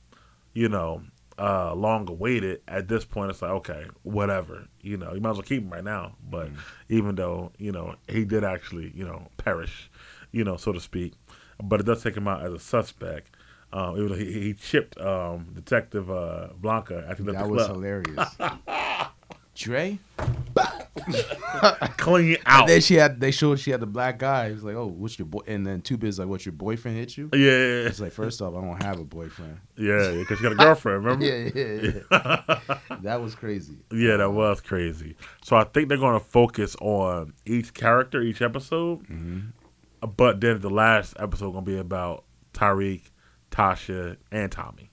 you 0.53 0.68
know, 0.68 1.03
uh, 1.39 1.74
long 1.74 2.09
awaited. 2.09 2.62
At 2.68 2.89
this 2.89 3.05
point, 3.05 3.30
it's 3.30 3.43
like 3.43 3.51
okay, 3.53 3.87
whatever. 4.03 4.68
You 4.80 4.97
know, 4.97 5.14
you 5.14 5.20
might 5.20 5.30
as 5.30 5.37
well 5.37 5.43
keep 5.43 5.62
him 5.62 5.70
right 5.72 5.85
now. 5.85 6.16
But 6.28 6.51
even 6.89 7.14
though 7.14 7.53
you 7.59 7.72
know 7.72 7.95
he 8.09 8.24
did 8.24 8.45
actually, 8.45 8.93
you 8.95 9.05
know, 9.05 9.28
perish, 9.37 9.91
you 10.33 10.45
know, 10.45 10.57
so 10.57 10.72
to 10.72 10.80
speak, 10.80 11.14
but 11.62 11.80
it 11.80 11.87
does 11.87 12.03
take 12.03 12.16
him 12.16 12.28
out 12.28 12.43
as 12.45 12.53
a 12.53 12.59
suspect. 12.59 13.37
Um, 13.74 13.97
even 13.97 14.09
though 14.11 14.16
he, 14.16 14.30
he 14.33 14.53
chipped 14.55 15.01
um, 15.01 15.47
Detective 15.55 16.11
uh, 16.11 16.49
Blanca 16.57 17.07
after 17.09 17.22
he 17.22 17.30
left 17.30 17.39
That 17.39 17.47
the 17.47 17.53
was 17.55 17.64
club, 17.66 17.76
hilarious. 17.76 18.37
Dre. 19.55 19.98
clean 21.98 22.36
out. 22.46 22.66
Then 22.66 22.80
she 22.80 22.94
had. 22.94 23.20
They 23.20 23.30
showed 23.30 23.59
she 23.59 23.70
had 23.70 23.80
the 23.80 23.86
black 23.86 24.18
guy. 24.18 24.48
He 24.48 24.55
was 24.55 24.64
like, 24.64 24.74
"Oh, 24.76 24.86
what's 24.86 25.18
your 25.18 25.26
boy?" 25.26 25.40
And 25.46 25.66
then 25.66 25.80
two 25.80 25.96
bits 25.96 26.18
like, 26.18 26.28
"What's 26.28 26.46
your 26.46 26.53
boyfriend 26.53 26.96
hit 26.96 27.16
you?" 27.16 27.28
Yeah, 27.32 27.86
It's 27.88 28.00
like, 28.00 28.12
first 28.12 28.40
off, 28.40 28.55
I 28.55 28.61
don't 28.61 28.82
have 28.82 28.98
a 28.98 29.05
boyfriend. 29.05 29.59
yeah, 29.76 30.12
because 30.12 30.38
she 30.38 30.42
got 30.42 30.53
a 30.53 30.57
girlfriend. 30.57 31.05
Remember? 31.05 31.24
Yeah, 31.32 31.50
yeah, 31.55 31.92
yeah. 32.11 32.76
that 33.03 33.20
was 33.20 33.34
crazy. 33.34 33.78
Yeah, 33.92 34.16
that 34.18 34.30
was 34.30 34.61
crazy. 34.61 35.16
So 35.44 35.57
I 35.57 35.64
think 35.64 35.88
they're 35.88 35.98
going 35.98 36.18
to 36.18 36.24
focus 36.24 36.76
on 36.80 37.32
each 37.46 37.74
character, 37.74 38.20
each 38.22 38.42
episode. 38.42 39.00
Mm-hmm. 39.09 40.09
But 40.16 40.40
then 40.40 40.61
the 40.61 40.70
last 40.70 41.14
episode 41.18 41.53
going 41.53 41.64
to 41.64 41.70
be 41.70 41.78
about 41.78 42.24
Tariq, 42.55 43.03
Tasha, 43.50 44.16
and 44.30 44.50
Tommy. 44.50 44.90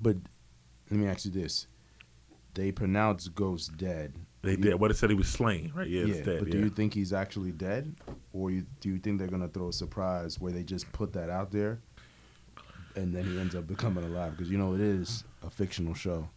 But 0.00 0.16
let 0.90 1.00
me 1.00 1.06
ask 1.06 1.24
you 1.24 1.30
this: 1.30 1.66
They 2.56 2.72
pronounced 2.72 3.34
Ghost 3.34 3.76
dead. 3.76 4.14
They 4.42 4.56
did. 4.56 4.74
What 4.76 4.90
it 4.90 4.96
said 4.96 5.10
he 5.10 5.16
was 5.16 5.28
slain, 5.28 5.72
right? 5.74 5.86
Yeah, 5.88 6.04
Yeah, 6.06 6.22
dead. 6.22 6.38
but 6.38 6.48
yeah. 6.48 6.52
do 6.52 6.58
you 6.60 6.70
think 6.70 6.94
he's 6.94 7.12
actually 7.12 7.52
dead, 7.52 7.94
or 8.32 8.50
you, 8.50 8.64
do 8.80 8.88
you 8.88 8.98
think 8.98 9.18
they're 9.18 9.28
gonna 9.28 9.48
throw 9.48 9.68
a 9.68 9.72
surprise 9.72 10.40
where 10.40 10.52
they 10.52 10.62
just 10.62 10.90
put 10.92 11.12
that 11.12 11.28
out 11.28 11.50
there, 11.52 11.80
and 12.94 13.14
then 13.14 13.24
he 13.24 13.38
ends 13.38 13.54
up 13.54 13.66
becoming 13.66 14.04
alive? 14.04 14.32
Because 14.32 14.50
you 14.50 14.56
know 14.56 14.72
it 14.74 14.80
is 14.80 15.22
a 15.44 15.50
fictional 15.50 15.94
show. 15.94 16.28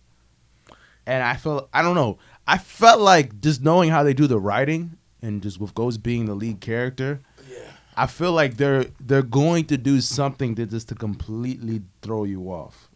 And 1.05 1.23
I 1.23 1.35
felt 1.37 1.69
I 1.73 1.81
don't 1.81 1.95
know. 1.95 2.17
I 2.47 2.57
felt 2.57 2.99
like 2.99 3.39
just 3.41 3.61
knowing 3.63 3.89
how 3.89 4.03
they 4.03 4.13
do 4.13 4.27
the 4.27 4.39
writing 4.39 4.97
and 5.21 5.41
just 5.41 5.59
with 5.59 5.73
Ghost 5.73 6.03
being 6.03 6.25
the 6.25 6.35
lead 6.35 6.59
character. 6.61 7.21
Yeah. 7.49 7.57
I 7.95 8.07
feel 8.07 8.31
like 8.33 8.57
they're 8.57 8.85
they're 8.99 9.21
going 9.21 9.65
to 9.65 9.77
do 9.77 10.01
something 10.01 10.55
to 10.55 10.65
just 10.65 10.89
to 10.89 10.95
completely 10.95 11.81
throw 12.01 12.23
you 12.25 12.43
off, 12.51 12.89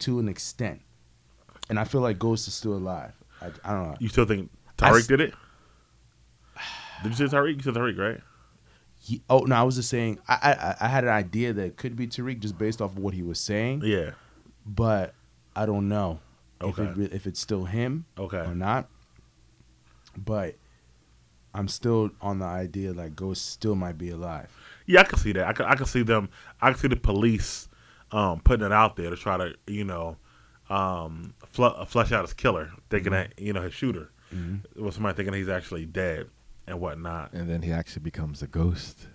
to 0.00 0.18
an 0.18 0.28
extent, 0.28 0.80
and 1.68 1.78
I 1.78 1.84
feel 1.84 2.00
like 2.00 2.18
Ghost 2.18 2.48
is 2.48 2.54
still 2.54 2.74
alive. 2.74 3.12
I, 3.40 3.46
I 3.64 3.72
don't 3.72 3.88
know. 3.88 3.96
You 4.00 4.08
still 4.08 4.24
think 4.24 4.50
s- 4.82 5.06
did 5.06 5.20
it? 5.20 5.34
Did 7.02 7.18
you 7.18 7.28
say 7.28 7.36
Tariq? 7.36 7.56
You 7.56 7.62
said 7.62 7.74
Tariq, 7.74 7.96
right? 7.98 8.20
He, 9.00 9.22
oh 9.30 9.40
no, 9.40 9.54
I 9.54 9.62
was 9.62 9.76
just 9.76 9.88
saying. 9.88 10.18
I, 10.26 10.34
I 10.80 10.86
I 10.86 10.88
had 10.88 11.04
an 11.04 11.10
idea 11.10 11.52
that 11.52 11.64
it 11.64 11.76
could 11.76 11.94
be 11.94 12.06
Tariq 12.08 12.40
just 12.40 12.58
based 12.58 12.82
off 12.82 12.92
of 12.92 12.98
what 12.98 13.14
he 13.14 13.22
was 13.22 13.38
saying, 13.38 13.82
Yeah. 13.84 14.10
but 14.66 15.14
I 15.54 15.66
don't 15.66 15.88
know 15.88 16.18
if 16.60 16.78
it, 16.78 17.12
if 17.12 17.26
it's 17.26 17.38
still 17.40 17.64
him 17.64 18.04
Okay. 18.18 18.38
or 18.38 18.54
not. 18.54 18.88
But 20.16 20.56
I'm 21.54 21.68
still 21.68 22.10
on 22.20 22.40
the 22.40 22.44
idea 22.46 22.92
like 22.92 23.14
Ghost 23.14 23.46
still 23.50 23.76
might 23.76 23.96
be 23.98 24.10
alive. 24.10 24.48
Yeah, 24.86 25.00
I 25.00 25.04
can 25.04 25.18
see 25.18 25.32
that. 25.32 25.46
I 25.46 25.52
can, 25.52 25.66
I 25.66 25.74
can 25.76 25.86
see 25.86 26.02
them. 26.02 26.28
I 26.60 26.70
can 26.72 26.80
see 26.80 26.88
the 26.88 26.96
police 26.96 27.68
um, 28.10 28.40
putting 28.40 28.66
it 28.66 28.72
out 28.72 28.96
there 28.96 29.10
to 29.10 29.16
try 29.16 29.36
to, 29.36 29.54
you 29.68 29.84
know, 29.84 30.16
um, 30.70 31.34
fl- 31.58 31.84
flesh 31.84 32.12
out 32.12 32.22
his 32.22 32.32
killer, 32.34 32.70
thinking 32.90 33.12
that 33.12 33.32
you 33.38 33.52
know 33.52 33.62
his 33.62 33.74
shooter 33.74 34.10
was 34.76 34.94
somebody 34.94 35.16
thinking 35.16 35.34
he's 35.34 35.48
actually 35.48 35.84
dead 35.86 36.28
and 36.66 36.80
whatnot. 36.80 37.32
and 37.32 37.48
then 37.50 37.62
he 37.62 37.72
actually 37.72 38.02
becomes 38.02 38.42
a 38.42 38.46
ghost. 38.46 39.06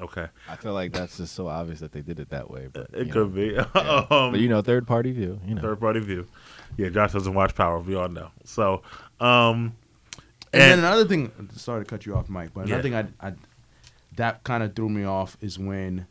Okay, 0.00 0.28
I 0.48 0.56
feel 0.56 0.72
like 0.72 0.92
that's 0.94 1.18
just 1.18 1.34
so 1.34 1.46
obvious 1.48 1.80
that 1.80 1.92
they 1.92 2.00
did 2.00 2.18
it 2.20 2.30
that 2.30 2.50
way. 2.50 2.68
But 2.72 2.88
it 2.94 3.12
could 3.12 3.34
know. 3.34 3.40
be. 3.40 3.46
Yeah. 3.54 3.66
um, 3.74 4.06
but 4.32 4.40
you 4.40 4.48
know, 4.48 4.62
third 4.62 4.86
party 4.86 5.12
view. 5.12 5.38
You 5.46 5.56
know, 5.56 5.60
third 5.60 5.78
party 5.80 6.00
view. 6.00 6.26
Yeah, 6.78 6.88
Josh 6.88 7.12
doesn't 7.12 7.34
watch 7.34 7.54
Power. 7.54 7.78
We 7.80 7.94
all 7.96 8.08
know. 8.08 8.30
So, 8.44 8.82
um, 9.20 9.76
And, 10.52 10.62
And- 10.62 10.62
then 10.62 10.78
another 10.78 11.04
thing, 11.06 11.30
sorry 11.54 11.84
to 11.84 11.88
cut 11.88 12.06
you 12.06 12.16
off, 12.16 12.30
Mike, 12.30 12.50
but 12.54 12.66
another 12.66 12.88
Yeah. 12.88 13.02
thing 13.02 13.12
I, 13.20 13.28
I 13.28 13.32
that 14.16 14.42
kind 14.42 14.62
of 14.62 14.74
threw 14.74 14.88
me 14.88 15.04
off 15.04 15.36
is 15.42 15.58
when 15.58 16.06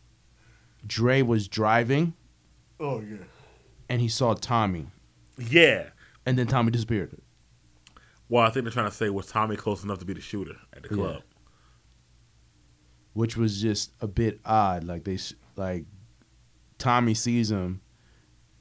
Dre 0.85 1.21
was 1.23 1.47
driving 1.47 2.13
oh 2.79 3.01
yeah, 3.01 3.17
and 3.89 3.99
he 4.01 4.07
saw 4.07 4.33
Tommy, 4.35 4.87
yeah. 5.39 5.89
and 6.25 6.37
then 6.37 6.47
Tommy 6.47 6.71
disappeared. 6.71 7.15
Well, 8.27 8.45
I 8.45 8.49
think 8.51 8.65
they're 8.65 8.71
trying 8.73 8.89
to 8.89 8.95
say 8.95 9.09
was 9.09 9.27
Tommy 9.27 9.55
close 9.55 9.83
enough 9.83 9.99
to 9.99 10.05
be 10.05 10.13
the 10.13 10.21
shooter 10.21 10.55
at 10.73 10.83
the 10.83 10.89
Yeah. 10.89 10.95
club. 10.95 11.21
which 13.13 13.35
was 13.35 13.61
just 13.61 13.91
a 14.01 14.07
bit 14.07 14.39
odd. 14.45 14.83
Like 14.83 15.03
they 15.03 15.17
like 15.55 15.85
Tommy 16.77 17.13
sees 17.13 17.51
him, 17.51 17.81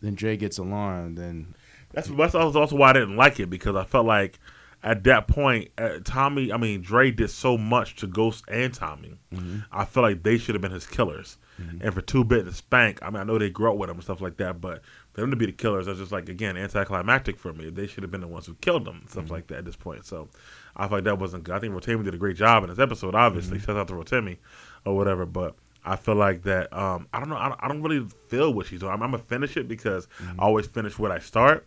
then 0.00 0.14
Dre 0.14 0.36
gets 0.36 0.58
alarmed, 0.58 1.18
then 1.18 1.54
That's 1.92 2.08
that's 2.08 2.34
also 2.34 2.74
why 2.76 2.90
I 2.90 2.92
didn't 2.94 3.16
like 3.16 3.38
it 3.40 3.50
because 3.50 3.76
I 3.76 3.84
felt 3.84 4.06
like 4.06 4.38
at 4.82 5.04
that 5.04 5.26
point, 5.26 5.70
uh, 5.76 5.98
Tommy, 6.04 6.52
I 6.52 6.56
mean 6.56 6.82
Dre 6.82 7.10
did 7.10 7.30
so 7.30 7.58
much 7.58 7.96
to 7.96 8.06
Ghost 8.06 8.44
and 8.48 8.72
Tommy. 8.72 9.14
Mm-hmm. 9.34 9.60
I 9.72 9.84
feel 9.84 10.02
like 10.02 10.22
they 10.22 10.38
should 10.38 10.54
have 10.54 10.62
been 10.62 10.72
his 10.72 10.86
killers. 10.86 11.36
Mm-hmm. 11.60 11.78
And 11.82 11.94
for 11.94 12.00
Two 12.00 12.22
Bit 12.22 12.46
and 12.46 12.54
Spank, 12.54 13.00
I 13.02 13.10
mean 13.10 13.20
I 13.20 13.24
know 13.24 13.38
they 13.38 13.50
grew 13.50 13.70
up 13.70 13.76
with 13.76 13.90
him 13.90 13.96
and 13.96 14.04
stuff 14.04 14.20
like 14.20 14.36
that, 14.36 14.60
but 14.60 14.82
for 15.12 15.20
them 15.20 15.30
to 15.30 15.36
be 15.36 15.46
the 15.46 15.52
killers, 15.52 15.86
that's 15.86 15.98
just 15.98 16.12
like 16.12 16.28
again 16.28 16.56
anticlimactic 16.56 17.38
for 17.38 17.52
me. 17.52 17.70
They 17.70 17.88
should 17.88 18.04
have 18.04 18.12
been 18.12 18.20
the 18.20 18.28
ones 18.28 18.46
who 18.46 18.54
killed 18.60 18.84
them, 18.84 18.98
and 19.00 19.10
stuff 19.10 19.24
mm-hmm. 19.24 19.34
like 19.34 19.46
that 19.48 19.58
at 19.58 19.64
this 19.64 19.76
point. 19.76 20.06
So 20.06 20.28
I 20.76 20.86
feel 20.86 20.98
like 20.98 21.04
that 21.04 21.18
wasn't 21.18 21.44
good. 21.44 21.56
I 21.56 21.58
think 21.58 21.74
Rotimi 21.74 22.04
did 22.04 22.14
a 22.14 22.18
great 22.18 22.36
job 22.36 22.62
in 22.62 22.70
this 22.70 22.78
episode. 22.78 23.14
Obviously, 23.16 23.58
shout 23.58 23.76
out 23.76 23.88
to 23.88 23.94
Rotimi 23.94 24.38
or 24.84 24.96
whatever, 24.96 25.26
but. 25.26 25.56
I 25.84 25.96
feel 25.96 26.16
like 26.16 26.42
that. 26.42 26.70
Um, 26.76 27.06
I 27.14 27.20
don't 27.20 27.30
know. 27.30 27.36
I 27.36 27.48
don't, 27.48 27.60
I 27.62 27.68
don't 27.68 27.82
really 27.82 28.06
feel 28.26 28.52
what 28.52 28.66
she's 28.66 28.80
doing. 28.80 28.92
I'm, 28.92 29.02
I'm 29.02 29.12
gonna 29.12 29.22
finish 29.22 29.56
it 29.56 29.68
because 29.68 30.06
I 30.20 30.42
always 30.42 30.66
finish 30.66 30.98
what 30.98 31.10
I 31.10 31.18
start 31.18 31.66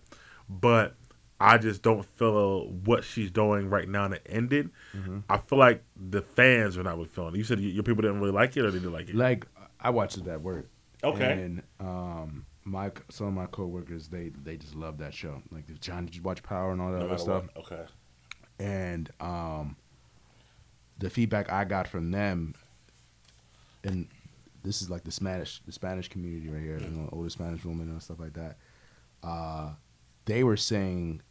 but 0.59 0.95
I 1.41 1.57
just 1.57 1.81
don't 1.81 2.05
feel 2.17 2.67
what 2.85 3.03
she's 3.03 3.31
doing 3.31 3.69
right 3.69 3.87
now 3.89 4.05
and 4.05 4.13
it 4.13 4.25
ended. 4.29 4.69
I 5.29 5.37
feel 5.37 5.57
like 5.59 5.83
the 5.95 6.21
fans 6.21 6.77
are 6.77 6.83
not 6.83 6.95
really 6.97 7.09
feeling 7.09 7.33
it. 7.35 7.37
You 7.37 7.43
said 7.43 7.59
your 7.59 7.83
people 7.83 8.01
didn't 8.01 8.19
really 8.19 8.31
like 8.31 8.55
it 8.57 8.61
or 8.65 8.71
they 8.71 8.79
didn't 8.79 8.93
like 8.93 9.09
it? 9.09 9.15
like 9.15 9.47
I 9.79 9.89
watched 9.89 10.17
it 10.17 10.27
at 10.27 10.41
work. 10.41 10.69
Okay. 11.03 11.31
And 11.31 11.63
um, 11.79 12.45
my 12.63 12.91
some 13.09 13.27
of 13.27 13.33
my 13.33 13.47
coworkers 13.47 14.07
they 14.07 14.31
they 14.43 14.55
just 14.57 14.75
love 14.75 14.99
that 14.99 15.13
show. 15.13 15.41
Like 15.51 15.63
John, 15.79 16.05
did 16.05 16.15
you 16.15 16.21
watch 16.21 16.43
Power 16.43 16.71
and 16.71 16.81
all 16.81 16.91
that 16.91 16.99
No 16.99 17.05
other 17.07 17.17
stuff? 17.17 17.45
what. 17.55 17.65
Okay. 17.65 17.83
And 18.59 19.09
um, 19.19 19.75
the 20.99 21.09
feedback 21.09 21.51
I 21.51 21.63
got 21.65 21.87
from 21.87 22.11
them, 22.11 22.53
and 23.83 24.07
this 24.63 24.83
is 24.83 24.89
like 24.91 25.03
the 25.03 25.11
Spanish 25.11 25.61
the 25.65 25.71
Spanish 25.71 26.07
community 26.07 26.47
right 26.49 26.61
here, 26.61 26.77
you 26.77 26.87
know, 26.89 27.09
older 27.11 27.29
Spanish 27.29 27.65
women 27.65 27.89
and 27.89 28.01
stuff 28.03 28.19
like 28.19 28.33
that. 28.33 28.57
Uh, 29.23 29.71
they 30.25 30.43
were 30.43 30.57
saying 30.57 31.21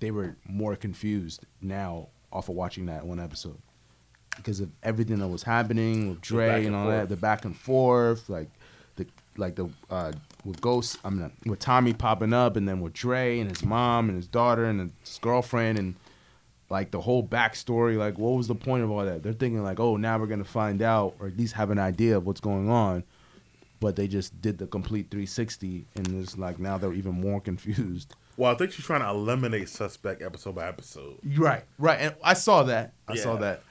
they 0.00 0.10
were 0.10 0.36
more 0.46 0.76
confused 0.76 1.44
now 1.60 2.08
off 2.32 2.48
of 2.48 2.54
watching 2.54 2.86
that 2.86 3.04
one 3.04 3.20
episode 3.20 3.58
because 4.36 4.60
of 4.60 4.70
everything 4.82 5.18
that 5.18 5.28
was 5.28 5.42
happening 5.42 6.08
with 6.08 6.20
Dre 6.20 6.58
and 6.58 6.66
and 6.68 6.76
all 6.76 6.84
forth. 6.84 6.96
that, 6.96 7.08
the 7.08 7.16
back 7.16 7.44
and 7.44 7.56
forth, 7.56 8.28
like 8.28 8.48
the 8.96 9.06
like 9.36 9.54
the 9.54 9.68
uh, 9.90 10.12
with 10.44 10.60
Ghost, 10.60 10.98
I 11.04 11.10
mean, 11.10 11.30
with 11.46 11.58
Tommy 11.58 11.92
popping 11.92 12.32
up, 12.32 12.56
and 12.56 12.68
then 12.68 12.80
with 12.80 12.94
Dre 12.94 13.38
and 13.40 13.48
his 13.48 13.62
mom 13.64 14.08
and 14.08 14.16
his 14.16 14.26
daughter 14.26 14.64
and 14.64 14.92
his 15.00 15.18
girlfriend, 15.18 15.78
and 15.78 15.94
like 16.70 16.90
the 16.90 17.00
whole 17.00 17.22
backstory. 17.26 17.96
Like, 17.96 18.18
what 18.18 18.30
was 18.30 18.48
the 18.48 18.54
point 18.54 18.82
of 18.82 18.90
all 18.90 19.04
that? 19.04 19.22
They're 19.22 19.32
thinking 19.32 19.62
like, 19.62 19.78
oh, 19.78 19.96
now 19.96 20.18
we're 20.18 20.26
gonna 20.26 20.44
find 20.44 20.82
out, 20.82 21.14
or 21.20 21.26
at 21.26 21.36
least 21.36 21.54
have 21.54 21.70
an 21.70 21.78
idea 21.78 22.16
of 22.16 22.26
what's 22.26 22.40
going 22.40 22.68
on. 22.68 23.04
But 23.82 23.96
they 23.96 24.06
just 24.06 24.40
did 24.40 24.58
the 24.58 24.68
complete 24.68 25.10
360, 25.10 25.86
and 25.96 26.22
it's 26.22 26.38
like 26.38 26.60
now 26.60 26.78
they're 26.78 26.92
even 26.92 27.12
more 27.20 27.40
confused. 27.50 28.14
Well, 28.36 28.52
I 28.52 28.54
think 28.54 28.70
she's 28.72 28.84
trying 28.86 29.00
to 29.00 29.08
eliminate 29.08 29.68
suspect 29.68 30.22
episode 30.22 30.54
by 30.54 30.68
episode. 30.68 31.18
Right, 31.36 31.64
right, 31.78 31.98
and 32.00 32.14
I 32.22 32.34
saw 32.34 32.62
that. 32.62 32.92
I 33.08 33.14
Yeah. 33.14 33.22
saw 33.22 33.36
that. 33.38 33.62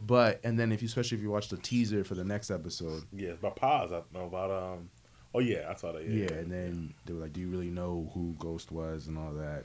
But 0.00 0.40
and 0.44 0.56
then 0.56 0.70
if 0.70 0.80
you 0.80 0.86
especially 0.86 1.18
if 1.18 1.22
you 1.22 1.30
watch 1.30 1.48
the 1.48 1.56
teaser 1.56 2.04
for 2.04 2.14
the 2.14 2.24
next 2.24 2.52
episode, 2.52 3.02
Yeah, 3.12 3.30
about 3.30 3.56
Paz. 3.56 3.90
I 3.92 4.00
know 4.14 4.26
about 4.26 4.50
um. 4.52 4.90
Oh 5.34 5.40
yeah, 5.40 5.66
I 5.68 5.74
saw 5.74 5.90
that. 5.90 6.08
yeah, 6.08 6.26
Yeah, 6.30 6.34
and 6.38 6.50
then 6.52 6.94
they 7.04 7.12
were 7.12 7.20
like, 7.20 7.32
"Do 7.32 7.40
you 7.40 7.48
really 7.48 7.68
know 7.70 8.08
who 8.14 8.36
Ghost 8.38 8.70
was?" 8.70 9.08
and 9.08 9.18
all 9.18 9.32
that. 9.32 9.64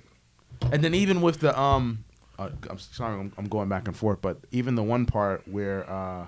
And 0.71 0.83
then 0.83 0.95
even 0.95 1.21
with 1.21 1.39
the 1.39 1.57
um, 1.57 2.03
uh, 2.39 2.49
I'm 2.67 2.79
sorry, 2.79 3.19
I'm, 3.19 3.31
I'm 3.37 3.45
going 3.47 3.69
back 3.69 3.87
and 3.87 3.95
forth, 3.95 4.21
but 4.23 4.39
even 4.51 4.73
the 4.73 4.81
one 4.83 5.05
part 5.05 5.47
where 5.47 5.87
uh, 5.87 6.25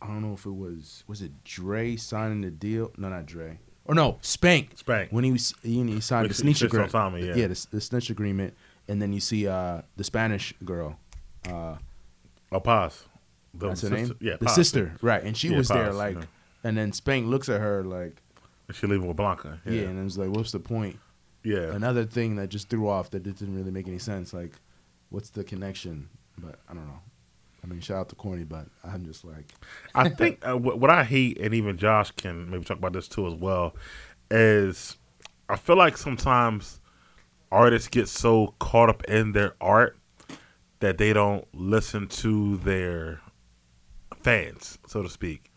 I 0.00 0.06
don't 0.06 0.22
know 0.22 0.34
if 0.34 0.46
it 0.46 0.50
was 0.50 1.04
was 1.06 1.22
it 1.22 1.32
Dre 1.44 1.96
signing 1.96 2.40
the 2.42 2.50
deal? 2.50 2.92
No, 2.96 3.08
not 3.08 3.26
Dre. 3.26 3.58
Or 3.84 3.94
no, 3.94 4.18
Spank. 4.20 4.72
Spank. 4.76 5.10
When 5.10 5.24
he 5.24 5.32
was 5.32 5.54
he, 5.62 5.82
he 5.84 6.00
signed 6.00 6.26
the 6.26 6.34
he 6.34 6.34
snitch 6.34 6.62
agreement. 6.62 6.92
Tommy, 6.92 7.26
yeah. 7.26 7.46
the, 7.46 7.66
the 7.70 7.80
snitch 7.80 8.10
agreement, 8.10 8.54
and 8.86 9.00
then 9.00 9.12
you 9.12 9.20
see 9.20 9.48
uh 9.48 9.82
the 9.96 10.04
Spanish 10.04 10.52
girl. 10.64 10.98
Uh, 11.48 11.76
Oh, 12.50 12.60
Paz. 12.60 13.04
The 13.54 13.68
that's 13.68 13.82
her 13.82 13.88
sister- 13.88 13.96
name. 14.06 14.16
Yeah, 14.20 14.36
the 14.38 14.46
Paz. 14.46 14.54
sister, 14.54 14.94
right? 15.02 15.22
And 15.22 15.36
she 15.36 15.48
Yeah, 15.48 15.58
was 15.58 15.68
there, 15.68 15.92
like, 15.92 16.16
yeah. 16.16 16.24
and 16.64 16.76
then 16.78 16.92
Spank 16.92 17.26
looks 17.26 17.48
at 17.50 17.60
her 17.60 17.82
like, 17.84 18.22
She 18.72 18.86
leaving 18.86 19.06
with 19.06 19.16
Blanca. 19.18 19.60
yeah, 19.66 19.72
Yeah, 19.72 19.82
and 19.88 20.06
it's 20.06 20.16
like, 20.16 20.30
what's 20.30 20.52
the 20.52 20.60
point? 20.60 20.98
yeah. 21.44 21.72
Another 21.74 22.04
thing 22.04 22.36
that 22.36 22.48
just 22.48 22.68
threw 22.70 22.88
off 22.88 23.10
that 23.10 23.22
didn't 23.22 23.54
really 23.54 23.70
make 23.70 23.86
any 23.88 23.98
sense. 23.98 24.32
Like, 24.32 24.52
what's 25.10 25.28
the 25.30 25.44
connection? 25.44 26.08
But 26.38 26.58
I 26.70 26.74
don't 26.74 26.86
know. 26.86 27.00
I 27.62 27.66
mean, 27.66 27.80
shout 27.80 27.98
out 27.98 28.08
to 28.10 28.14
Courtney, 28.14 28.44
but 28.44 28.66
I'm 28.84 29.04
just 29.04 29.24
like, 29.24 29.52
I 29.94 30.08
think 30.08 30.46
uh, 30.46 30.56
what, 30.56 30.90
I 30.90 31.04
hate, 31.04 31.38
and 31.38 31.54
even 31.54 31.76
Josh 31.76 32.10
can 32.12 32.50
maybe 32.50 32.64
talk 32.64 32.78
about 32.78 32.92
this 32.92 33.08
too 33.08 33.26
as 33.26 33.34
well, 33.34 33.74
is 34.30 34.96
I 35.48 35.56
feel 35.56 35.76
like 35.76 35.96
sometimes 35.96 36.80
artists 37.50 37.88
get 37.88 38.08
so 38.08 38.54
caught 38.58 38.88
up 38.88 39.04
in 39.04 39.32
their 39.32 39.54
art 39.60 39.98
that 40.80 40.98
they 40.98 41.12
don't 41.12 41.46
listen 41.52 42.06
to 42.06 42.58
their 42.58 43.20
fans, 44.22 44.78
so 44.86 45.02
to 45.02 45.08
speak, 45.08 45.50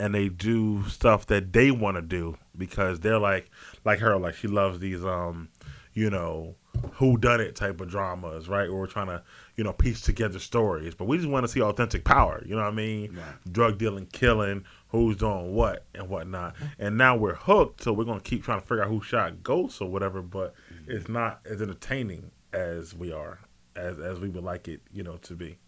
and 0.00 0.14
they 0.14 0.28
do 0.28 0.82
stuff 0.88 1.26
that 1.26 1.52
they 1.52 1.70
want 1.70 1.96
to 1.96 2.02
do 2.02 2.36
because 2.56 3.00
they're 3.00 3.18
like, 3.18 3.50
like 3.84 4.00
her, 4.00 4.16
like 4.16 4.34
she 4.34 4.48
loves 4.48 4.80
these, 4.80 5.04
um, 5.04 5.48
you 5.94 6.10
know, 6.10 6.56
who 6.92 7.16
done 7.16 7.40
it 7.40 7.54
type 7.54 7.80
of 7.80 7.88
dramas, 7.88 8.48
right? 8.48 8.68
Or 8.68 8.80
we're 8.80 8.86
trying 8.86 9.06
to, 9.06 9.22
you 9.56 9.64
know, 9.64 9.72
piece 9.72 10.02
together 10.02 10.38
stories, 10.38 10.94
but 10.94 11.06
we 11.06 11.16
just 11.16 11.28
want 11.28 11.44
to 11.44 11.48
see 11.48 11.62
authentic 11.62 12.04
power. 12.04 12.42
You 12.44 12.54
know 12.54 12.62
what 12.62 12.72
I 12.72 12.76
mean? 12.76 13.14
Right. 13.16 13.52
Drug 13.52 13.78
dealing, 13.78 14.06
killing, 14.06 14.64
who's 14.88 15.16
doing 15.16 15.54
what 15.54 15.86
and 15.94 16.08
whatnot. 16.08 16.56
And 16.78 16.98
now 16.98 17.16
we're 17.16 17.34
hooked, 17.34 17.82
so 17.82 17.92
we're 17.92 18.04
gonna 18.04 18.20
keep 18.20 18.44
trying 18.44 18.60
to 18.60 18.66
figure 18.66 18.82
out 18.82 18.90
who 18.90 19.00
shot 19.00 19.42
Ghost 19.42 19.80
or 19.80 19.88
whatever. 19.88 20.20
But 20.20 20.54
it's 20.86 21.08
not 21.08 21.40
as 21.46 21.62
entertaining 21.62 22.30
as 22.52 22.94
we 22.94 23.12
are, 23.12 23.38
as 23.74 23.98
as 23.98 24.20
we 24.20 24.28
would 24.28 24.44
like 24.44 24.68
it, 24.68 24.82
you 24.92 25.02
know, 25.02 25.16
to 25.18 25.34
be 25.34 25.58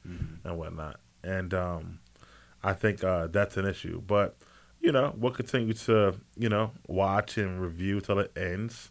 and 0.45 0.59
whatnot. 0.59 1.01
And 1.25 1.55
um, 1.55 1.99
I 2.63 2.75
think 2.75 3.03
uh, 3.03 3.29
that's 3.29 3.57
an 3.57 3.67
issue. 3.67 4.03
But 4.07 4.37
you 4.81 4.93
know, 4.93 5.15
we'll 5.17 5.33
continue 5.33 5.73
to 5.73 6.15
you 6.37 6.49
know 6.51 6.73
watch 6.87 7.39
and 7.39 7.61
review 7.61 8.01
till 8.01 8.19
it 8.19 8.37
ends. 8.37 8.91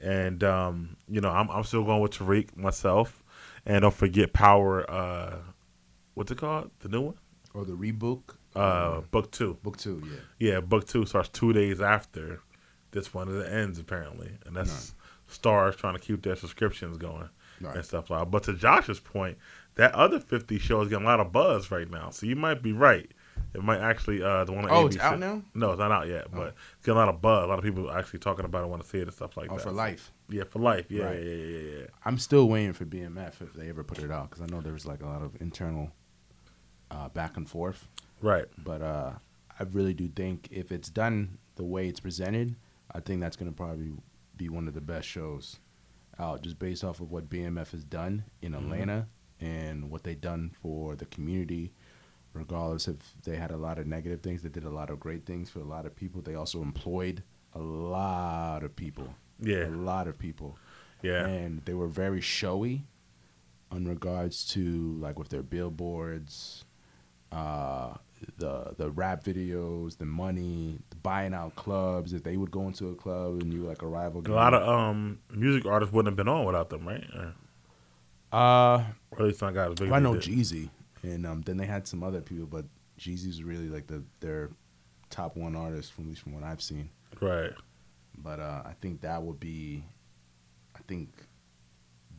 And 0.00 0.42
um, 0.42 0.96
you 1.08 1.20
know, 1.20 1.30
I'm 1.30 1.50
I'm 1.50 1.64
still 1.64 1.84
going 1.84 2.00
with 2.00 2.12
Tariq 2.12 2.56
myself. 2.56 3.22
And 3.66 3.82
don't 3.82 3.94
forget 3.94 4.32
Power. 4.32 4.88
Uh, 4.90 5.36
what's 6.14 6.30
it 6.30 6.38
called? 6.38 6.70
The 6.80 6.88
new 6.88 7.00
one. 7.00 7.14
or 7.54 7.64
the 7.64 7.72
rebook, 7.72 8.36
Uh, 8.54 9.00
book 9.10 9.30
two. 9.32 9.54
book 9.62 9.76
two, 9.78 10.02
yeah. 10.38 10.52
Yeah, 10.54 10.60
book 10.60 10.86
two 10.86 11.06
starts 11.06 11.28
two 11.30 11.52
days 11.52 11.80
after 11.80 12.40
this 12.92 13.12
one. 13.14 13.28
It 13.28 13.46
ends 13.50 13.78
apparently, 13.78 14.30
and 14.46 14.54
that's 14.54 14.94
stars 15.26 15.76
trying 15.76 15.94
to 15.94 16.00
keep 16.00 16.22
their 16.22 16.36
subscriptions 16.36 16.96
going 16.98 17.28
Right. 17.60 17.76
and 17.76 17.84
stuff 17.84 18.10
like. 18.10 18.20
that. 18.20 18.30
But 18.30 18.42
to 18.44 18.54
Josh's 18.54 19.00
point, 19.00 19.38
that 19.74 19.92
other 19.94 20.20
fifty 20.20 20.58
show 20.58 20.80
is 20.82 20.88
getting 20.88 21.04
a 21.06 21.08
lot 21.08 21.20
of 21.20 21.32
buzz 21.32 21.70
right 21.70 21.90
now. 21.90 22.10
So 22.10 22.26
you 22.26 22.36
might 22.36 22.62
be 22.62 22.72
right. 22.72 23.10
It 23.54 23.62
might 23.64 23.80
actually 23.80 24.22
uh 24.22 24.44
the 24.44 24.52
one. 24.52 24.64
On 24.66 24.70
Oh, 24.70 24.86
it's 24.86 24.96
ABC 24.96 25.00
out 25.04 25.18
now? 25.18 25.42
No, 25.54 25.70
it's 25.72 25.78
not 25.78 25.90
out 25.90 26.06
yet, 26.06 26.30
but 26.30 26.54
it's 26.76 26.84
getting 26.86 26.96
a 27.00 27.04
lot 27.04 27.08
of 27.14 27.20
buzz. 27.20 27.44
A 27.44 27.46
lot 27.48 27.58
of 27.58 27.64
people 27.64 27.88
are 27.90 27.98
actually 27.98 28.18
talking 28.20 28.44
about 28.44 28.62
it, 28.64 28.68
want 28.68 28.82
to 28.82 28.88
see 28.88 28.98
it 28.98 29.02
and 29.02 29.12
stuff 29.12 29.36
like 29.36 29.50
Oh, 29.50 29.56
that. 29.56 29.62
for 29.62 29.72
life. 29.72 30.12
Yeah, 30.30 30.44
for 30.44 30.58
life. 30.58 30.90
Yeah, 30.90 31.04
Right. 31.04 31.22
yeah, 31.22 31.32
yeah, 31.32 31.58
yeah, 31.58 31.78
yeah. 31.78 31.86
I'm 32.04 32.18
still 32.18 32.48
waiting 32.48 32.72
for 32.74 32.84
BMF 32.84 33.40
if 33.40 33.54
they 33.54 33.68
ever 33.68 33.82
put 33.82 33.98
it 34.00 34.10
out 34.10 34.30
because 34.30 34.42
I 34.42 34.46
know 34.46 34.60
there 34.60 34.72
was 34.72 34.86
like 34.86 35.02
a 35.02 35.06
lot 35.06 35.22
of 35.22 35.40
internal 35.40 35.90
uh, 36.90 37.08
back 37.08 37.36
and 37.36 37.48
forth. 37.48 37.88
Right. 38.20 38.46
But 38.58 38.82
uh, 38.82 39.12
I 39.58 39.62
really 39.72 39.94
do 39.94 40.08
think 40.08 40.48
if 40.50 40.70
it's 40.72 40.90
done 40.90 41.38
the 41.56 41.64
way 41.64 41.88
it's 41.88 42.00
presented, 42.00 42.56
I 42.92 43.00
think 43.00 43.20
that's 43.20 43.36
going 43.36 43.50
to 43.50 43.56
probably 43.56 43.92
be 44.36 44.48
one 44.48 44.68
of 44.68 44.74
the 44.74 44.80
best 44.80 45.08
shows 45.08 45.58
out, 46.18 46.42
just 46.42 46.58
based 46.58 46.84
off 46.84 47.00
of 47.00 47.10
what 47.10 47.28
BMF 47.30 47.70
has 47.72 47.84
done 47.84 48.24
in 48.42 48.54
Atlanta 48.54 49.06
and 49.40 49.90
what 49.90 50.02
they've 50.02 50.20
done 50.20 50.50
for 50.62 50.94
the 50.96 51.06
community. 51.06 51.72
Regardless 52.34 52.88
if 52.88 52.96
they 53.24 53.36
had 53.36 53.50
a 53.50 53.56
lot 53.56 53.78
of 53.78 53.86
negative 53.86 54.20
things, 54.20 54.42
they 54.42 54.48
did 54.48 54.64
a 54.64 54.70
lot 54.70 54.90
of 54.90 55.00
great 55.00 55.24
things 55.26 55.48
for 55.48 55.60
a 55.60 55.64
lot 55.64 55.86
of 55.86 55.96
people. 55.96 56.20
They 56.20 56.34
also 56.34 56.60
employed 56.62 57.22
a 57.54 57.58
lot 57.58 58.62
of 58.62 58.76
people. 58.76 59.14
Yeah. 59.40 59.66
A 59.66 59.70
lot 59.70 60.08
of 60.08 60.18
people 60.18 60.58
Yeah. 61.02 61.26
and 61.26 61.62
they 61.64 61.74
were 61.74 61.88
very 61.88 62.20
showy 62.20 62.84
in 63.70 63.86
regards 63.86 64.44
to 64.52 64.94
like 64.98 65.18
with 65.18 65.28
their 65.28 65.42
billboards 65.42 66.64
uh 67.30 67.94
the 68.38 68.72
the 68.78 68.90
rap 68.90 69.22
videos 69.22 69.98
the 69.98 70.04
money 70.06 70.78
the 70.90 70.96
buying 70.96 71.34
out 71.34 71.54
clubs 71.54 72.12
if 72.14 72.22
they 72.24 72.36
would 72.36 72.50
go 72.50 72.66
into 72.66 72.88
a 72.88 72.94
club 72.94 73.40
and 73.42 73.52
you 73.52 73.62
like 73.62 73.82
a 73.82 73.86
rival 73.86 74.22
A 74.26 74.30
lot 74.32 74.54
of 74.54 74.66
um 74.66 75.18
music 75.30 75.66
artists 75.66 75.92
wouldn't 75.92 76.10
have 76.12 76.16
been 76.16 76.28
on 76.32 76.44
without 76.46 76.70
them, 76.70 76.88
right? 76.88 77.04
Or, 77.14 77.34
uh 78.32 78.84
or 79.10 79.18
at 79.18 79.24
least 79.26 79.40
not 79.42 79.54
big. 79.76 79.90
I 79.92 79.98
know. 80.00 80.14
Jeezy 80.14 80.70
and 81.02 81.26
um 81.26 81.42
then 81.42 81.56
they 81.58 81.66
had 81.66 81.86
some 81.86 82.02
other 82.02 82.20
people 82.20 82.46
but 82.46 82.64
Jeezy's 82.98 83.42
really 83.44 83.68
like 83.68 83.86
the 83.86 84.02
their 84.20 84.50
top 85.10 85.36
one 85.36 85.54
artist 85.54 85.92
from 85.92 86.04
at 86.04 86.10
least 86.10 86.22
from 86.22 86.32
what 86.34 86.42
I've 86.42 86.62
seen 86.62 86.88
Right. 87.20 87.52
But 88.22 88.40
uh 88.40 88.62
I 88.64 88.74
think 88.80 89.00
that 89.02 89.22
would 89.22 89.40
be 89.40 89.84
I 90.76 90.80
think 90.86 91.10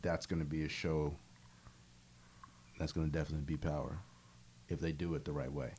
that's 0.02 0.26
going 0.26 0.40
to 0.40 0.46
be 0.46 0.64
a 0.64 0.68
show 0.68 1.14
that's 2.78 2.92
going 2.92 3.10
to 3.10 3.12
definitely 3.12 3.44
be 3.44 3.56
power 3.56 3.98
if 4.68 4.80
they 4.80 4.92
do 4.92 5.14
it 5.14 5.24
the 5.24 5.32
right 5.32 5.52
way. 5.52 5.74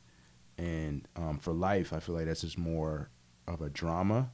And 0.58 1.06
um, 1.16 1.38
for 1.38 1.52
life, 1.52 1.92
I 1.92 1.98
feel 1.98 2.14
like 2.14 2.26
that's 2.26 2.42
just 2.42 2.58
more 2.58 3.10
of 3.48 3.60
a 3.62 3.70
drama, 3.70 4.30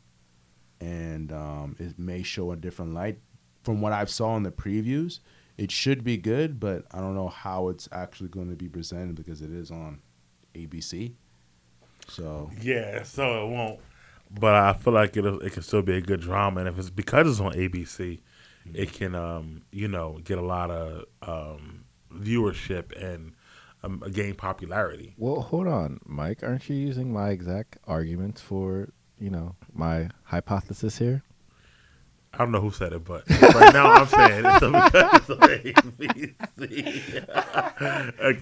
and 0.80 1.32
um, 1.32 1.76
it 1.78 1.99
may 1.99 2.22
show 2.22 2.53
a 2.53 2.57
different 2.57 2.93
light. 2.93 3.18
From 3.62 3.80
what 3.80 3.93
I've 3.93 4.11
saw 4.11 4.36
in 4.36 4.43
the 4.43 4.51
previews, 4.51 5.20
it 5.57 5.70
should 5.70 6.05
be 6.05 6.16
good, 6.16 6.61
but 6.61 6.84
I 6.91 7.01
don't 7.01 7.14
know 7.14 7.28
how 7.28 7.68
it's 7.68 7.89
actually 7.93 8.28
going 8.28 8.51
to 8.51 8.57
be 8.57 8.68
presented 8.68 9.14
because 9.14 9.43
it 9.43 9.51
is 9.51 9.70
on 9.70 10.01
ABC. 10.55 11.12
So 12.09 12.51
Yeah, 12.61 13.03
so 13.03 13.47
it 13.47 13.51
won't. 13.51 13.80
But 14.31 14.55
I 14.55 14.72
feel 14.74 14.93
like 14.93 15.16
it 15.16 15.24
it 15.24 15.53
can 15.53 15.62
still 15.62 15.83
be 15.83 15.97
a 15.97 16.01
good 16.01 16.20
drama, 16.20 16.61
and 16.61 16.68
if 16.68 16.79
it's 16.79 16.91
because 16.91 17.29
it's 17.29 17.41
on 17.41 17.53
ABC, 17.53 18.20
it 18.74 18.93
can 18.93 19.14
um 19.14 19.62
you 19.70 19.89
know 19.89 20.18
get 20.24 20.39
a 20.39 20.43
lot 20.43 20.70
of 20.70 21.05
um 21.22 21.85
viewership 22.12 22.93
and 23.01 23.33
um, 23.83 24.03
gain 24.12 24.35
popularity. 24.35 25.14
Well, 25.16 25.41
hold 25.41 25.68
on, 25.68 26.01
Mike. 26.05 26.43
Aren't 26.43 26.68
you 26.68 26.76
using 26.76 27.12
my 27.12 27.31
exact 27.31 27.79
arguments 27.87 28.41
for 28.41 28.89
you 29.18 29.31
know 29.31 29.55
my 29.72 30.11
hypothesis 30.24 30.99
here? 30.99 31.22
I 32.35 32.39
don't 32.39 32.53
know 32.53 32.61
who 32.61 32.70
said 32.70 32.93
it, 32.93 33.05
but 33.05 33.29
right 33.31 33.72
now 33.72 33.91
I'm 33.91 34.07
saying 34.07 34.45
it's 34.45 34.61
because 34.61 35.31
of 35.31 35.39
ABC. 35.39 37.24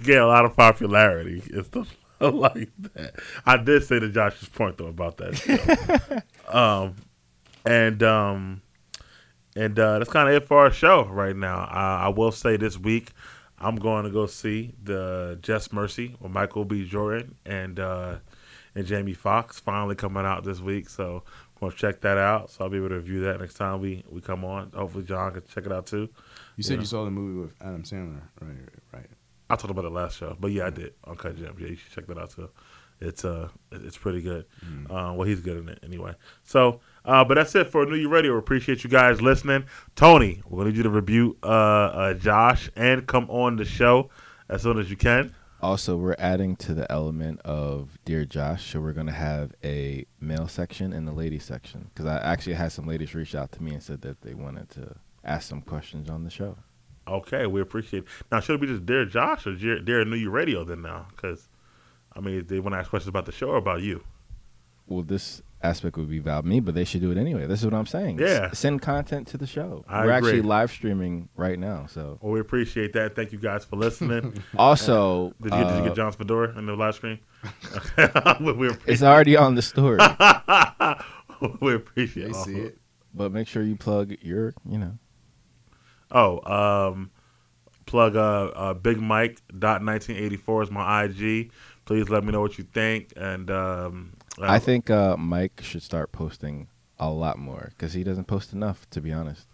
Get 0.02 0.20
a 0.20 0.26
lot 0.26 0.44
of 0.44 0.56
popularity 0.56 1.42
and 1.52 1.64
stuff 1.64 1.94
like 2.20 2.70
that. 2.94 3.14
I 3.44 3.56
did 3.56 3.84
say 3.84 3.98
to 4.00 4.08
Josh's 4.08 4.48
point 4.48 4.78
though 4.78 4.86
about 4.86 5.16
that. 5.18 6.24
um, 6.48 6.96
and 7.64 8.02
um, 8.02 8.62
and 9.54 9.78
uh, 9.78 9.98
that's 9.98 10.10
kind 10.10 10.28
of 10.28 10.34
it 10.34 10.46
for 10.46 10.58
our 10.60 10.70
show 10.70 11.04
right 11.06 11.36
now. 11.36 11.62
Uh, 11.62 12.04
I 12.04 12.08
will 12.08 12.32
say 12.32 12.56
this 12.56 12.78
week 12.78 13.10
I'm 13.58 13.76
going 13.76 14.04
to 14.04 14.10
go 14.10 14.26
see 14.26 14.74
the 14.82 15.38
Just 15.40 15.72
Mercy 15.72 16.14
with 16.20 16.30
Michael 16.32 16.64
B. 16.64 16.86
Jordan 16.86 17.36
and 17.46 17.80
uh, 17.80 18.16
and 18.74 18.86
Jamie 18.86 19.14
Foxx 19.14 19.58
finally 19.60 19.94
coming 19.94 20.24
out 20.26 20.44
this 20.44 20.60
week. 20.60 20.88
So 20.90 21.22
I'm 21.26 21.60
going 21.60 21.72
to 21.72 21.78
check 21.78 22.02
that 22.02 22.18
out. 22.18 22.50
So 22.50 22.64
I'll 22.64 22.70
be 22.70 22.76
able 22.76 22.90
to 22.90 22.96
review 22.96 23.20
that 23.22 23.40
next 23.40 23.54
time 23.54 23.80
we, 23.80 24.04
we 24.10 24.20
come 24.20 24.44
on. 24.44 24.72
Hopefully 24.74 25.04
John 25.04 25.32
can 25.32 25.42
check 25.52 25.64
it 25.64 25.72
out 25.72 25.86
too. 25.86 26.08
you 26.56 26.62
said 26.62 26.74
Yeah. 26.74 26.80
you 26.80 26.86
saw 26.86 27.04
the 27.04 27.10
movie 27.10 27.40
with 27.40 27.54
Adam 27.62 27.82
Sandler, 27.82 28.20
right? 28.42 28.56
Right. 28.92 29.10
I 29.48 29.56
talked 29.56 29.70
about 29.70 29.84
it 29.84 29.92
last 29.92 30.18
show, 30.18 30.36
but 30.40 30.50
yeah, 30.50 30.66
I 30.66 30.70
did. 30.70 30.94
Uncut 31.06 31.36
Gems. 31.36 31.60
Yeah, 31.60 31.68
you 31.68 31.76
should 31.76 31.92
check 31.92 32.06
that 32.08 32.18
out 32.18 32.30
too. 32.30 32.50
It's 33.00 33.24
uh, 33.24 33.48
it's 33.70 33.96
pretty 33.96 34.22
good. 34.22 34.46
Uh, 34.90 35.12
well, 35.14 35.22
he's 35.22 35.40
good 35.40 35.58
in 35.58 35.68
it 35.68 35.78
anyway. 35.84 36.14
So, 36.44 36.80
uh, 37.04 37.24
but 37.24 37.34
that's 37.34 37.54
it 37.54 37.70
for 37.70 37.84
New 37.84 37.96
Year 37.96 38.08
Radio. 38.08 38.32
We 38.32 38.38
appreciate 38.38 38.84
you 38.84 38.90
guys 38.90 39.20
listening. 39.20 39.66
Tony, 39.96 40.42
we're 40.48 40.58
gonna 40.58 40.70
need 40.70 40.78
you 40.78 40.82
to 40.84 40.90
review 40.90 41.36
uh, 41.42 41.46
uh, 41.46 42.14
Josh 42.14 42.70
and 42.74 43.06
come 43.06 43.28
on 43.30 43.56
the 43.56 43.64
show 43.66 44.08
as 44.48 44.62
soon 44.62 44.78
as 44.78 44.88
you 44.90 44.96
can. 44.96 45.34
Also, 45.62 45.96
we're 45.96 46.16
adding 46.18 46.54
to 46.56 46.74
the 46.74 46.90
element 46.92 47.40
of 47.42 47.98
Dear 48.04 48.24
Josh, 48.24 48.72
so 48.72 48.80
we're 48.80 48.92
going 48.92 49.06
to 49.06 49.12
have 49.12 49.52
a 49.64 50.04
male 50.20 50.48
section 50.48 50.92
and 50.92 51.08
a 51.08 51.12
lady 51.12 51.38
section. 51.38 51.90
Because 51.92 52.04
I 52.06 52.18
actually 52.18 52.54
had 52.54 52.72
some 52.72 52.86
ladies 52.86 53.14
reach 53.14 53.34
out 53.34 53.52
to 53.52 53.62
me 53.62 53.72
and 53.72 53.82
said 53.82 54.02
that 54.02 54.20
they 54.20 54.34
wanted 54.34 54.68
to 54.70 54.96
ask 55.24 55.48
some 55.48 55.62
questions 55.62 56.10
on 56.10 56.24
the 56.24 56.30
show. 56.30 56.58
Okay, 57.08 57.46
we 57.46 57.60
appreciate. 57.60 58.02
It. 58.04 58.08
Now, 58.32 58.40
should 58.40 58.56
it 58.56 58.60
be 58.60 58.66
just 58.66 58.84
Dear 58.86 59.04
Josh 59.04 59.46
or 59.46 59.54
Dear, 59.54 59.80
Dear 59.80 60.04
New 60.04 60.16
You 60.16 60.30
Radio 60.30 60.64
then 60.64 60.82
now? 60.82 61.06
Because 61.14 61.48
I 62.14 62.20
mean, 62.20 62.44
they 62.46 62.58
want 62.60 62.74
to 62.74 62.78
ask 62.78 62.90
questions 62.90 63.08
about 63.08 63.26
the 63.26 63.32
show 63.32 63.48
or 63.50 63.56
about 63.58 63.82
you. 63.82 64.02
Well, 64.88 65.02
this 65.02 65.42
aspect 65.62 65.96
would 65.96 66.08
be 66.08 66.18
about 66.18 66.44
me, 66.44 66.60
but 66.60 66.74
they 66.74 66.84
should 66.84 67.00
do 67.00 67.10
it 67.10 67.18
anyway. 67.18 67.46
This 67.46 67.60
is 67.60 67.64
what 67.64 67.74
I'm 67.74 67.86
saying. 67.86 68.18
Yeah. 68.20 68.48
S- 68.52 68.58
send 68.60 68.82
content 68.82 69.26
to 69.28 69.38
the 69.38 69.46
show. 69.46 69.84
I 69.88 70.04
We're 70.04 70.12
agree. 70.12 70.30
actually 70.30 70.42
live 70.42 70.70
streaming 70.70 71.28
right 71.36 71.58
now. 71.58 71.86
So 71.86 72.18
Well, 72.20 72.32
we 72.32 72.40
appreciate 72.40 72.92
that. 72.92 73.16
Thank 73.16 73.32
you 73.32 73.38
guys 73.38 73.64
for 73.64 73.76
listening. 73.76 74.42
also, 74.56 75.32
Did 75.42 75.52
you, 75.52 75.58
did 75.58 75.66
you 75.68 75.80
uh, 75.80 75.84
get 75.88 75.96
John's 75.96 76.14
fedora 76.14 76.56
in 76.56 76.66
the 76.66 76.74
live 76.76 76.94
stream? 76.94 77.18
we, 78.40 78.52
we 78.52 78.70
it's 78.86 79.02
already 79.02 79.36
on 79.36 79.54
the 79.56 79.62
story, 79.62 79.98
we 81.60 81.74
appreciate 81.74 82.32
They 82.32 82.32
see 82.32 82.56
it. 82.56 82.78
but 83.14 83.32
make 83.32 83.48
sure 83.48 83.62
you 83.62 83.76
plug 83.76 84.14
your, 84.22 84.54
you 84.68 84.78
know. 84.78 84.98
Oh, 86.10 86.40
um, 86.90 87.10
plug 87.86 88.16
uh, 88.16 88.46
uh 88.54 88.74
Big 88.74 89.00
Mike 89.00 89.40
dot 89.58 89.82
nineteen 89.82 90.16
eighty 90.16 90.36
four 90.36 90.62
is 90.62 90.70
my 90.70 91.04
IG. 91.04 91.50
Please 91.84 92.08
let 92.08 92.24
me 92.24 92.32
know 92.32 92.40
what 92.40 92.58
you 92.58 92.64
think. 92.64 93.12
And 93.16 93.50
um, 93.50 94.12
uh, 94.40 94.46
I 94.48 94.58
think 94.58 94.90
uh, 94.90 95.16
Mike 95.16 95.60
should 95.62 95.82
start 95.82 96.12
posting 96.12 96.68
a 96.98 97.10
lot 97.10 97.38
more 97.38 97.68
because 97.70 97.92
he 97.92 98.02
doesn't 98.02 98.24
post 98.24 98.52
enough, 98.52 98.88
to 98.90 99.00
be 99.00 99.12
honest. 99.12 99.46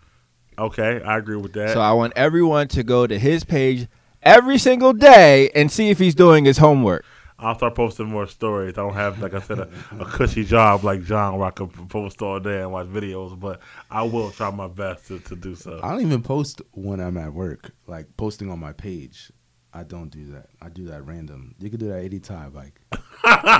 okay, 0.58 1.02
I 1.02 1.18
agree 1.18 1.36
with 1.36 1.52
that. 1.54 1.70
So 1.70 1.80
I 1.80 1.92
want 1.92 2.12
everyone 2.16 2.68
to 2.68 2.82
go 2.82 3.06
to 3.06 3.18
his 3.18 3.44
page 3.44 3.88
every 4.22 4.58
single 4.58 4.92
day 4.92 5.50
and 5.54 5.70
see 5.70 5.90
if 5.90 5.98
he's 5.98 6.14
doing 6.14 6.44
his 6.44 6.58
homework. 6.58 7.04
I'll 7.42 7.54
start 7.56 7.74
posting 7.74 8.06
more 8.06 8.26
stories. 8.26 8.74
I 8.78 8.82
don't 8.82 8.94
have, 8.94 9.20
like 9.20 9.34
I 9.34 9.40
said, 9.40 9.58
a, 9.58 9.68
a 9.98 10.04
cushy 10.04 10.44
job 10.44 10.84
like 10.84 11.02
John 11.04 11.38
where 11.38 11.48
I 11.48 11.50
can 11.50 11.68
post 11.68 12.22
all 12.22 12.38
day 12.40 12.60
and 12.62 12.70
watch 12.72 12.86
videos, 12.86 13.38
but 13.38 13.60
I 13.90 14.02
will 14.02 14.30
try 14.30 14.50
my 14.50 14.68
best 14.68 15.08
to, 15.08 15.18
to 15.18 15.34
do 15.36 15.54
so. 15.54 15.80
I 15.82 15.90
don't 15.90 16.02
even 16.02 16.22
post 16.22 16.62
when 16.72 17.00
I'm 17.00 17.16
at 17.18 17.32
work. 17.32 17.72
Like 17.86 18.16
posting 18.16 18.48
on 18.50 18.60
my 18.60 18.72
page, 18.72 19.32
I 19.74 19.82
don't 19.82 20.08
do 20.10 20.26
that. 20.32 20.46
I 20.60 20.68
do 20.68 20.84
that 20.86 21.02
random. 21.04 21.54
You 21.58 21.68
could 21.68 21.80
do 21.80 21.88
that 21.88 22.04
anytime. 22.04 22.54
Like, 22.54 22.80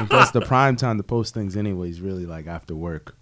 plus 0.08 0.30
the 0.30 0.42
prime 0.42 0.76
time 0.76 0.96
to 0.98 1.02
post 1.02 1.34
things 1.34 1.56
anyway 1.56 1.90
is 1.90 2.00
really 2.00 2.24
like 2.26 2.46
after 2.46 2.74
work 2.76 3.16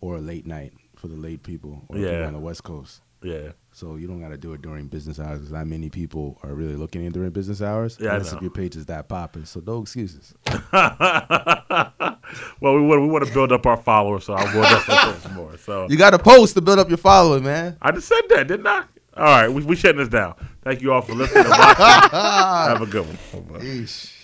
or 0.00 0.18
late 0.18 0.46
night 0.46 0.72
for 0.96 1.08
the 1.08 1.16
late 1.16 1.42
people 1.42 1.84
or 1.88 1.96
people 1.96 2.10
Yeah. 2.10 2.26
on 2.26 2.32
the 2.32 2.38
West 2.40 2.64
Coast. 2.64 3.02
Yeah. 3.22 3.52
So 3.72 3.96
you 3.96 4.06
don't 4.08 4.20
got 4.20 4.30
to 4.30 4.36
do 4.36 4.52
it 4.54 4.62
during 4.62 4.88
business 4.88 5.20
hours 5.20 5.38
because 5.38 5.52
not 5.52 5.66
many 5.66 5.88
people 5.88 6.38
are 6.42 6.52
really 6.52 6.74
looking 6.74 7.04
in 7.04 7.12
during 7.12 7.30
business 7.30 7.62
hours. 7.62 7.96
Yeah, 8.00 8.10
I 8.10 8.14
unless 8.16 8.32
know. 8.32 8.38
if 8.38 8.42
your 8.42 8.50
page 8.50 8.74
is 8.76 8.86
that 8.86 9.08
popping. 9.08 9.44
So 9.44 9.62
no 9.64 9.82
excuses. 9.82 10.34
well, 10.72 12.18
we 12.60 12.80
want 12.82 13.02
we 13.02 13.06
want 13.08 13.24
to 13.26 13.32
build 13.32 13.52
up 13.52 13.66
our 13.66 13.76
followers, 13.76 14.24
so 14.24 14.34
I 14.34 14.42
will 14.54 14.62
definitely 14.62 15.12
post 15.20 15.30
more. 15.32 15.56
So 15.58 15.86
You 15.88 15.96
got 15.96 16.10
to 16.10 16.18
post 16.18 16.54
to 16.54 16.60
build 16.60 16.78
up 16.80 16.88
your 16.88 16.98
following, 16.98 17.44
man. 17.44 17.76
I 17.80 17.92
just 17.92 18.08
said 18.08 18.22
that, 18.30 18.48
didn't 18.48 18.66
I? 18.66 18.82
All 19.16 19.24
right, 19.24 19.48
we 19.48 19.62
we 19.64 19.76
shutting 19.76 19.98
this 19.98 20.08
down. 20.08 20.34
Thank 20.62 20.82
you 20.82 20.92
all 20.92 21.02
for 21.02 21.14
listening 21.14 21.44
and 21.44 21.50
watching. 21.50 21.80
Have 22.12 22.82
a 22.82 22.86
good 22.86 23.06
one. 23.06 23.16
Yeesh. 23.62 24.14